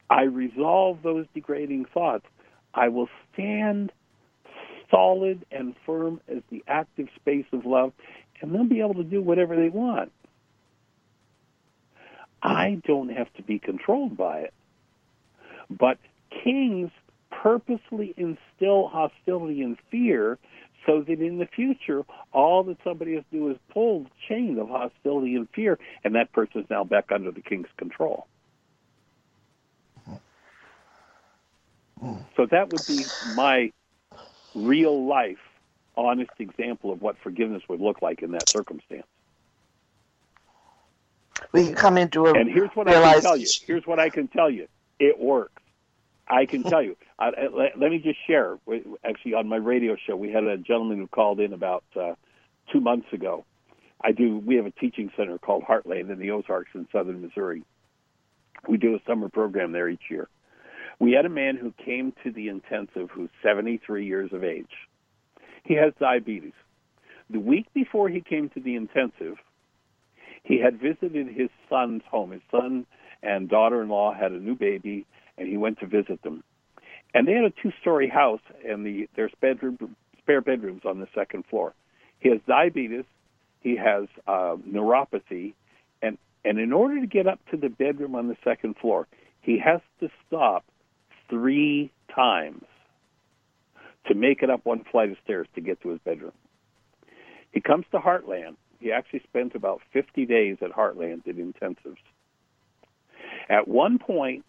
[0.10, 2.26] I resolve those degrading thoughts.
[2.74, 3.92] I will stand
[4.90, 7.94] solid and firm as the active space of love,
[8.42, 10.12] and they'll be able to do whatever they want.
[12.42, 14.54] I don't have to be controlled by it.
[15.70, 15.98] But
[16.44, 16.92] kings
[17.30, 20.38] purposely instill hostility and fear
[20.86, 22.04] so that in the future,
[22.34, 26.16] all that somebody has to do is pull the chain of hostility and fear, and
[26.16, 28.28] that person is now back under the king's control.
[32.36, 33.06] So that would be
[33.36, 33.72] my
[34.56, 35.38] real life,
[35.96, 39.06] honest example of what forgiveness would look like in that circumstance
[41.52, 43.48] we can come into a and here's what I can tell you.
[43.66, 44.68] Here's what I can tell you.
[45.00, 45.62] It works.
[46.28, 46.96] I can tell you.
[47.20, 48.58] I, let, let, me just share.
[49.04, 52.14] Actually, on my radio show, we had a gentleman who called in about uh,
[52.72, 53.46] two months ago.
[54.04, 54.38] I do.
[54.38, 57.64] We have a teaching center called Heartland in the Ozarks in southern Missouri.
[58.68, 60.30] We do a summer program there each year.
[61.00, 64.72] We had a man who came to the intensive who's 73 years of age.
[65.64, 66.54] He has diabetes.
[67.30, 69.38] The week before he came to the intensive,
[70.44, 72.32] he had visited his son's home.
[72.32, 72.86] His son
[73.24, 75.06] and daughter-in-law had a new baby,
[75.38, 76.44] and he went to visit them.
[77.14, 81.46] And they had a two-story house, and the there's bedroom spare bedrooms on the second
[81.46, 81.74] floor.
[82.20, 83.06] He has diabetes.
[83.60, 85.54] He has uh, neuropathy,
[86.02, 89.08] and and in order to get up to the bedroom on the second floor,
[89.42, 90.64] he has to stop
[91.30, 92.64] three times
[94.08, 96.34] to make it up one flight of stairs to get to his bedroom.
[97.52, 101.98] He comes to Heartland, he actually spent about 50 days at Heartland in intensives.
[103.48, 104.44] At one point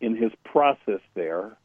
[0.00, 1.56] in his process there,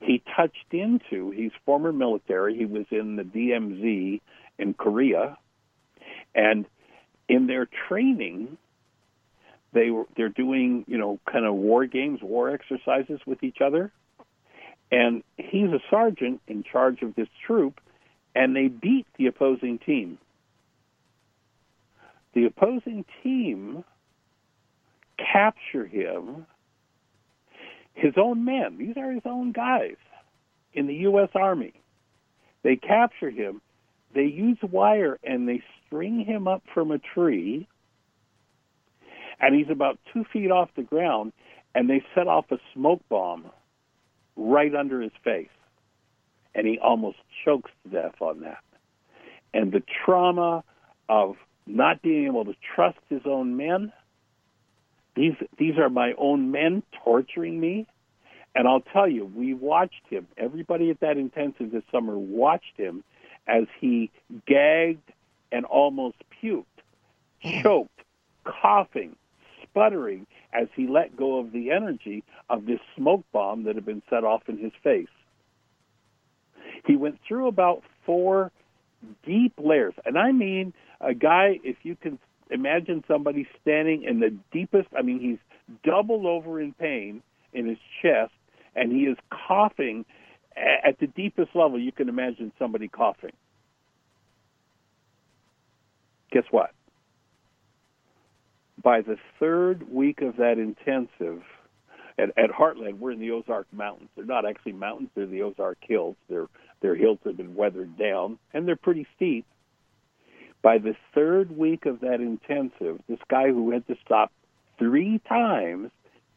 [0.00, 4.20] he touched into, he's former military, he was in the DMZ
[4.58, 5.36] in Korea,
[6.34, 6.64] and
[7.28, 8.56] in their training,
[9.72, 13.92] they were they're doing you know kind of war games, war exercises with each other,
[14.90, 17.80] and he's a sergeant in charge of this troop,
[18.34, 20.18] and they beat the opposing team
[22.34, 23.84] the opposing team
[25.18, 26.46] capture him,
[27.94, 29.96] his own men, these are his own guys
[30.72, 31.30] in the U.S.
[31.34, 31.72] Army.
[32.62, 33.60] They capture him,
[34.14, 37.68] they use wire and they string him up from a tree,
[39.40, 41.32] and he's about two feet off the ground,
[41.74, 43.50] and they set off a smoke bomb
[44.36, 45.48] right under his face.
[46.54, 48.62] And he almost chokes to death on that.
[49.54, 50.64] And the trauma
[51.08, 53.92] of not being able to trust his own men.
[55.16, 57.86] These these are my own men torturing me.
[58.54, 60.26] And I'll tell you, we watched him.
[60.36, 63.04] Everybody at that intensive this summer watched him
[63.46, 64.10] as he
[64.46, 65.12] gagged
[65.52, 66.64] and almost puked,
[67.62, 68.00] choked,
[68.44, 69.16] coughing,
[69.62, 74.02] sputtering as he let go of the energy of this smoke bomb that had been
[74.10, 75.06] set off in his face.
[76.86, 78.50] He went through about four
[79.24, 82.18] deep layers, and I mean a guy, if you can
[82.50, 85.38] imagine somebody standing in the deepest, I mean, he's
[85.84, 87.22] doubled over in pain
[87.52, 88.32] in his chest,
[88.74, 89.16] and he is
[89.48, 90.04] coughing
[90.56, 93.32] at the deepest level you can imagine somebody coughing.
[96.32, 96.70] Guess what?
[98.82, 101.42] By the third week of that intensive,
[102.18, 104.10] at, at Heartland, we're in the Ozark Mountains.
[104.14, 106.16] They're not actually mountains; they're the Ozark Hills.
[106.28, 106.48] They're
[106.80, 109.44] they're hills have been weathered down, and they're pretty steep
[110.62, 114.30] By the third week of that intensive, this guy who had to stop
[114.78, 115.90] three times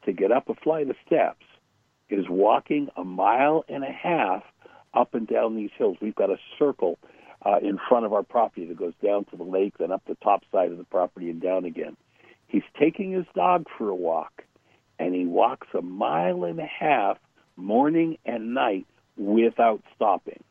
[0.05, 1.45] to get up a flight of steps
[2.09, 4.43] is walking a mile and a half
[4.93, 5.97] up and down these hills.
[6.01, 6.99] We've got a circle
[7.45, 10.15] uh, in front of our property that goes down to the lake, then up the
[10.15, 11.97] top side of the property and down again.
[12.47, 14.43] He's taking his dog for a walk,
[14.99, 17.17] and he walks a mile and a half
[17.55, 18.85] morning and night
[19.17, 20.43] without stopping.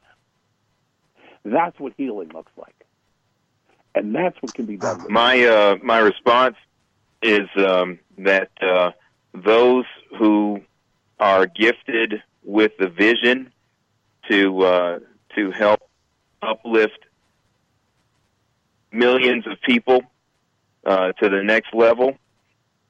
[1.45, 2.82] That's what healing looks like,
[3.95, 5.07] and that's what can be done.
[5.09, 6.57] my uh, my response
[7.23, 8.91] is um, that uh,
[9.35, 9.85] those
[10.19, 10.61] who
[11.21, 13.53] are gifted with the vision
[14.31, 14.99] to uh,
[15.37, 15.81] to help
[16.43, 16.99] uplift
[18.91, 20.03] millions of people
[20.85, 22.17] uh, to the next level.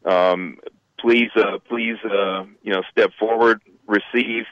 [0.05, 0.59] Um,
[0.99, 4.45] please, uh, please, uh, you know, step forward, receive,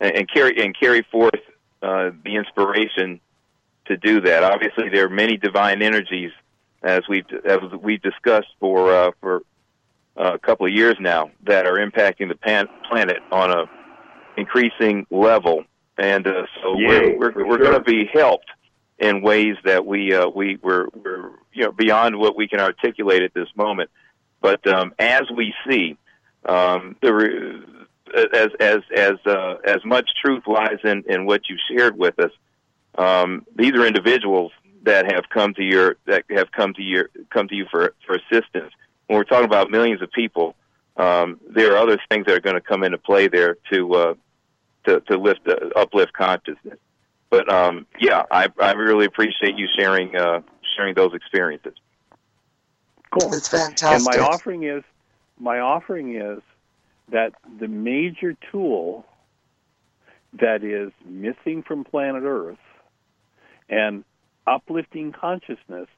[0.00, 1.40] and, and carry and carry forth
[1.82, 3.20] uh, the inspiration
[3.86, 4.44] to do that.
[4.44, 6.32] Obviously, there are many divine energies,
[6.82, 9.42] as we've as we've discussed for uh, for
[10.16, 13.64] uh, a couple of years now, that are impacting the pan- planet on a
[14.36, 15.64] increasing level,
[15.98, 17.58] and uh, so we're we're, we're sure.
[17.58, 18.50] going to be helped
[18.98, 23.22] in ways that we uh, we we're, we're you know beyond what we can articulate
[23.22, 23.90] at this moment.
[24.40, 25.96] But um, as we see,
[26.44, 27.62] um, the re-
[28.32, 32.30] as as as uh, as much truth lies in in what you shared with us.
[32.96, 34.52] Um, these are individuals
[34.84, 38.16] that have come to your that have come to your come to you for for
[38.16, 38.72] assistance.
[39.06, 40.54] When we're talking about millions of people,
[40.96, 44.14] um, there are other things that are going to come into play there to uh,
[44.86, 46.78] to to lift uh, uplift consciousness.
[47.30, 50.42] But um, yeah, I I really appreciate you sharing uh,
[50.76, 51.74] sharing those experiences.
[53.10, 53.32] Cool.
[53.34, 54.12] It's fantastic.
[54.12, 54.84] And my offering is
[55.38, 56.40] my offering is
[57.10, 59.04] that the major tool
[60.34, 62.58] that is missing from planet Earth
[63.68, 64.04] and
[64.46, 65.88] uplifting consciousness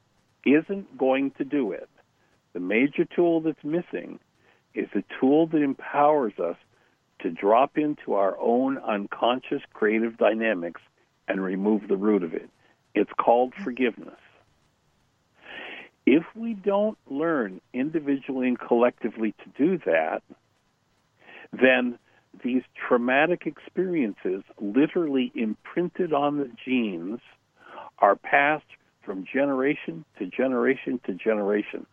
[0.45, 1.89] isn't going to do it.
[2.53, 4.19] The major tool that's missing
[4.75, 6.57] is a tool that empowers us
[7.21, 10.81] to drop into our own unconscious creative dynamics
[11.27, 12.49] and remove the root of it.
[12.95, 14.15] It's called forgiveness.
[16.07, 20.23] If we don't learn individually and collectively to do that,
[21.53, 21.99] then
[22.45, 27.21] these traumatic experiences, literally imprinted on the genes,
[27.99, 28.65] are passed
[29.03, 31.87] from generation to generation to generation.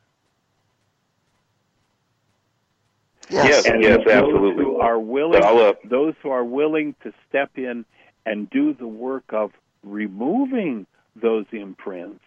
[3.30, 3.48] Yes.
[3.48, 4.64] Yes, And yes, those absolutely.
[4.64, 7.86] Who are willing, I'll, uh, those who are willing to step in
[8.26, 9.52] and do the work of
[9.84, 10.86] removing
[11.16, 12.24] those imprints,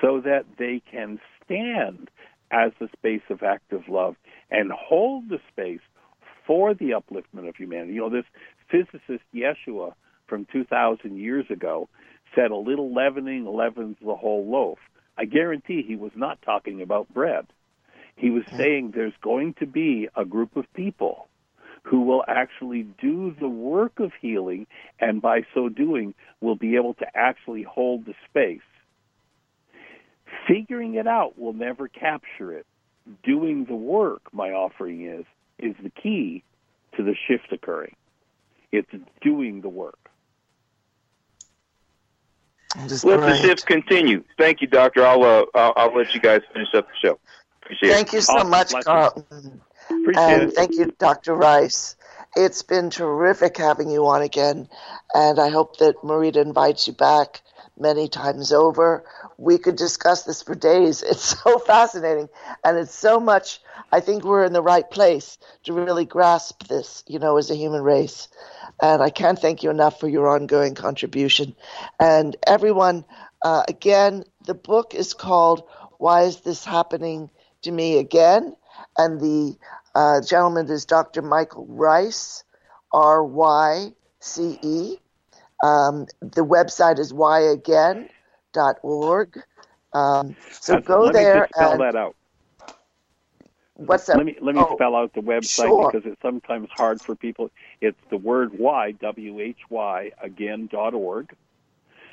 [0.00, 2.10] so that they can stand
[2.50, 4.16] as the space of active love
[4.50, 5.80] and hold the space
[6.46, 7.94] for the upliftment of humanity.
[7.94, 8.26] You know, this
[8.70, 9.94] physicist Yeshua
[10.26, 11.88] from 2,000 years ago
[12.34, 14.78] said, "A little leavening leavens the whole loaf."
[15.16, 17.46] I guarantee he was not talking about bread.
[18.16, 21.28] He was saying there's going to be a group of people
[21.84, 24.66] who will actually do the work of healing,
[24.98, 28.60] and by so doing, will be able to actually hold the space.
[30.48, 32.66] Figuring it out will never capture it.
[33.22, 35.26] Doing the work, my offering is,
[35.58, 36.42] is the key
[36.96, 37.94] to the shift occurring.
[38.72, 38.90] It's
[39.20, 40.03] doing the work.
[42.88, 43.30] Just Let great.
[43.30, 44.24] the shift continue.
[44.38, 45.06] Thank you, Doctor.
[45.06, 47.18] I'll, uh, I'll I'll let you guys finish up the show.
[47.62, 48.50] Appreciate Thank you so Awesome.
[48.50, 48.84] much, Bless you.
[48.84, 49.60] Carlton.
[49.90, 50.54] Appreciate And it.
[50.54, 51.34] thank you, Dr.
[51.34, 51.96] Ryce.
[52.36, 54.68] It's been terrific having you on again,
[55.14, 57.42] and I hope that Marietta invites you back
[57.78, 59.04] many times over.
[59.38, 61.02] We could discuss this for days.
[61.14, 62.28] It's so fascinating,
[62.64, 63.60] and it's so much.
[63.92, 67.56] I think we're in the right place to really grasp this, you know, as a
[67.56, 68.28] human race.
[68.82, 71.54] And I can't thank you enough for your ongoing contribution.
[72.00, 73.04] And everyone,
[73.42, 75.68] uh, again, the book is called
[75.98, 77.30] Why Is This Happening
[77.62, 78.56] to Me Again?
[78.98, 79.56] And the
[79.94, 81.22] uh, gentleman is Dr.
[81.22, 82.42] Michael Ryce,
[82.92, 84.98] R Y C E.
[85.64, 88.08] Um, the website is whyagain.org.
[89.94, 92.16] Um, so go let there me spell and that out.
[93.74, 94.18] what's that?
[94.18, 95.90] Let me let me Oh, spell out the website sure.
[95.90, 97.50] because it's sometimes hard for people.
[97.80, 101.34] It's the word Y W H Y again dot org,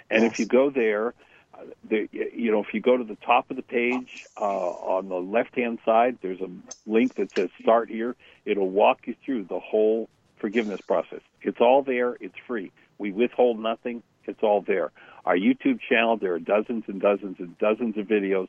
[0.09, 1.13] and if you go there,
[1.53, 5.09] uh, the, you know if you go to the top of the page uh, on
[5.09, 6.49] the left hand side, there's a
[6.87, 8.15] link that says Start Here.
[8.45, 11.21] It'll walk you through the whole forgiveness process.
[11.41, 12.17] It's all there.
[12.19, 12.71] It's free.
[13.01, 14.03] We withhold nothing.
[14.25, 14.91] It's all there.
[15.25, 18.47] Our YouTube channel, there are dozens and dozens and dozens of videos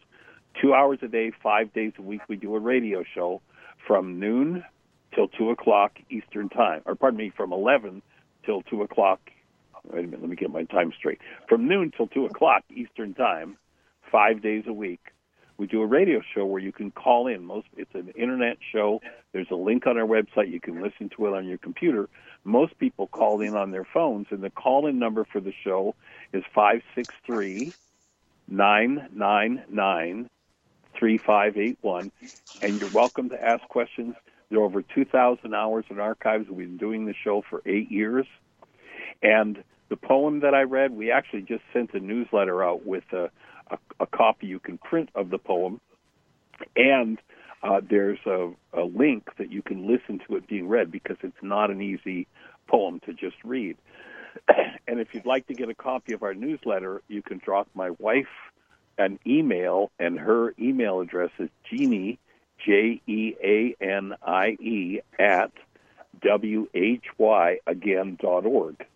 [0.61, 2.21] two hours a day, five days a week.
[2.29, 3.41] We do a radio show
[3.87, 4.63] from noon
[5.15, 8.03] till two o'clock Eastern time, or pardon me, from eleven
[8.45, 9.21] till two o'clock.
[9.85, 11.21] Wait a minute, let me get my time straight.
[11.49, 13.57] From noon till two o'clock Eastern time,
[14.11, 15.01] five days a week.
[15.63, 17.45] We do a radio show where you can call in.
[17.45, 19.01] Most it's an internet show.
[19.31, 20.51] There's a link on our website.
[20.51, 22.09] You can listen to it on your computer.
[22.43, 25.95] Most people call in on their phones, and the call-in number for the show
[26.33, 27.73] is five six three
[28.49, 30.29] nine nine nine
[30.95, 32.11] three five eight one,
[32.61, 34.17] and you're welcome to ask questions.
[34.51, 36.51] There are over 2,000 hours in archives.
[36.51, 38.27] We've been doing the show for eight years.
[39.23, 43.31] And the poem that I read, we actually just sent a newsletter out with a,
[43.73, 45.81] a, a copy you can print of the poem.
[46.77, 47.19] And
[47.63, 51.43] uh, there's a, a link that you can listen to it being read because it's
[51.43, 52.27] not an easy
[52.69, 53.77] poem to just read.
[54.89, 57.91] and if you'd like to get a copy of our newsletter, you can drop my
[57.99, 58.27] wife
[58.99, 62.19] an email, and her email address is Jeanie,
[62.65, 65.51] J E A N I E, at
[67.19, 68.87] whyagain.org.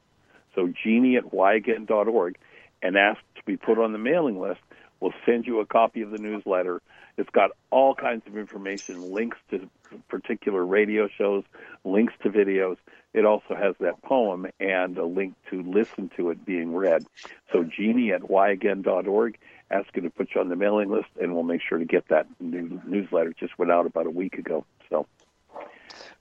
[0.54, 2.38] So Jeanie at whyagain.org,
[2.82, 4.60] and ask to be put on the mailing list.
[5.00, 6.80] We'll send you a copy of the newsletter.
[7.16, 9.68] It's got all kinds of information, links to
[10.08, 11.44] particular radio shows,
[11.84, 12.76] links to videos.
[13.14, 17.06] It also has that poem and a link to listen to it being read.
[17.52, 19.38] So Jeanie at whyagain.org
[19.70, 22.08] ask asking to put you on the mailing list, and we'll make sure to get
[22.08, 23.32] that new newsletter.
[23.38, 24.64] Just went out about a week ago.
[24.90, 25.06] So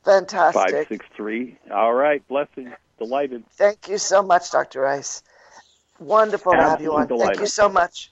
[0.03, 0.61] fantastic.
[0.61, 1.57] Five six three.
[1.71, 2.71] All right, blessings.
[2.97, 3.43] Delighted.
[3.51, 4.81] Thank you so much, Dr.
[4.81, 5.21] Ryce.
[5.99, 7.07] Wonderful Absolutely to have you on.
[7.07, 7.35] Delighted.
[7.35, 8.11] Thank you so much.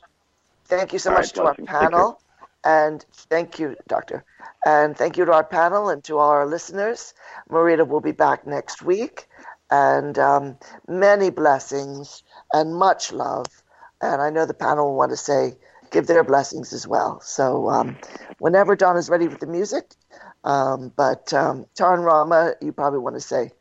[0.66, 1.70] Thank you so All much right, to blessings.
[1.70, 2.22] our panel.
[2.64, 4.24] And thank you, Doctor.
[4.66, 7.14] And thank you to our panel and to all our listeners.
[7.50, 9.28] Marietta will be back next week.
[9.70, 10.58] And um,
[10.88, 12.24] many blessings
[12.54, 13.64] and much love
[14.04, 15.56] and I know the panel will want to say,
[15.92, 17.22] give their blessings as well.
[17.22, 17.98] So um,
[18.40, 19.96] whenever Don is ready with the music,
[20.44, 23.52] um, but um, Taran Rama, you probably want to say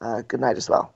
[0.00, 0.94] uh, good night as well.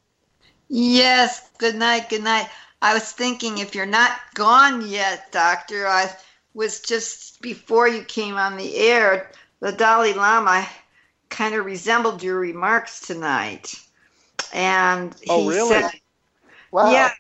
[0.69, 2.49] Yes, good night, good night.
[2.83, 6.11] I was thinking if you're not gone yet, Doctor, I
[6.53, 9.31] was just before you came on the air,
[9.61, 10.67] the Dalai Lama
[11.29, 13.81] kind of resembled your remarks tonight.
[14.53, 15.69] And oh, he really?
[15.69, 15.91] said,
[16.73, 16.91] wow.
[16.91, 17.13] Yeah,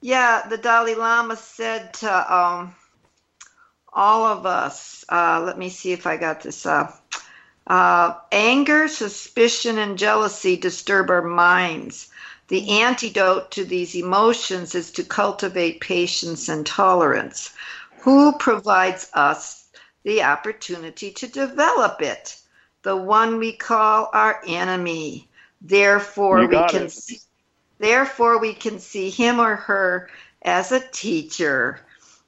[0.00, 2.74] yeah, the Dalai Lama said to um,
[3.92, 7.04] all of us, uh, let me see if I got this up.
[7.66, 12.09] Uh, anger, suspicion, and jealousy disturb our minds.
[12.50, 17.52] The antidote to these emotions is to cultivate patience and tolerance.
[18.00, 19.68] Who provides us
[20.02, 22.36] the opportunity to develop it?
[22.82, 25.28] The one we call our enemy.
[25.60, 26.92] Therefore, we can it.
[26.92, 27.20] see
[27.78, 30.10] Therefore, we can see him or her
[30.42, 31.78] as a teacher.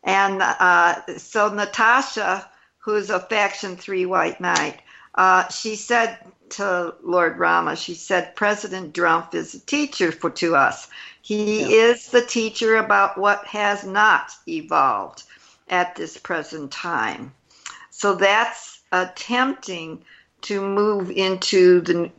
[0.05, 4.83] And uh, so, Natasha, who's a Faction 3 White Knight,
[5.17, 6.17] uh, she said
[6.53, 10.89] to Lord Rama, she said, President Trump is a teacher for to us.
[11.23, 11.91] He yeah.
[11.91, 15.25] is the teacher about what has not evolved
[15.69, 17.33] at this present time.
[17.91, 20.05] So that's attempting
[20.43, 22.11] to move into the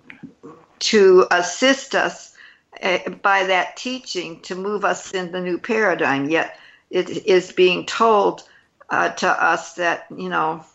[0.80, 2.36] to assist us
[2.82, 6.30] uh, by that teaching to move us in the new paradigm.
[6.30, 6.58] Yet
[6.90, 8.44] it is being told
[8.90, 10.66] uh, to us that, you know,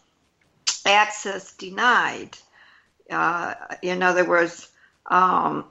[0.86, 2.36] access denied.
[3.10, 4.68] Uh, in other words,
[5.06, 5.64] um,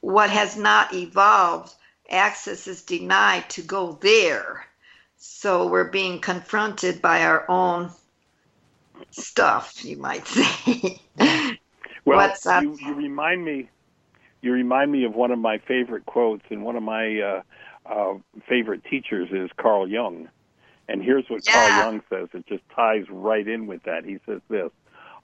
[0.00, 1.72] what has not evolved,
[2.10, 4.66] access is denied to go there.
[5.16, 7.90] So we're being confronted by our own
[9.10, 11.00] stuff, you might say.
[12.04, 13.68] well, you, you remind me
[14.42, 17.42] you remind me of one of my favorite quotes, and one of my uh,
[17.86, 18.14] uh,
[18.48, 20.28] favorite teachers is Carl Jung.
[20.88, 21.52] And here's what yeah.
[21.52, 22.28] Carl Jung says.
[22.34, 24.04] It just ties right in with that.
[24.04, 24.72] He says this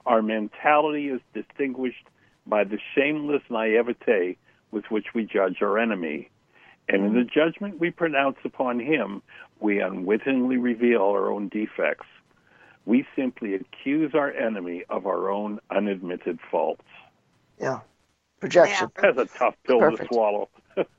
[0.09, 2.07] Our mentality is distinguished
[2.45, 4.37] by the shameless naivete
[4.71, 6.29] with which we judge our enemy.
[6.89, 9.21] And in the judgment we pronounce upon him,
[9.59, 12.07] we unwittingly reveal our own defects.
[12.85, 16.83] We simply accuse our enemy of our own unadmitted faults.
[17.61, 17.81] Yeah
[18.39, 18.89] projection.
[18.97, 19.11] Yeah.
[19.11, 20.01] That's a tough pill Perfect.
[20.09, 20.49] to swallow.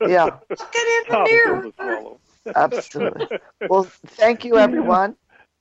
[0.06, 0.24] Yeah.
[0.24, 2.16] Look at in the mirror.
[2.54, 3.38] Absolutely.
[3.68, 5.16] Well, thank you, everyone.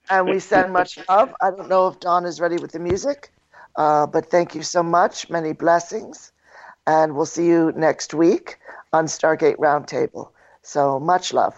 [0.10, 1.34] And we send much love.
[1.42, 3.32] I don't know if Don is ready with the music,
[3.80, 5.32] uh, but thank you so much.
[5.32, 6.34] Many blessings.
[6.88, 8.60] And we'll see you next week
[8.94, 10.32] on Stargate Roundtable.
[10.64, 11.56] So much love.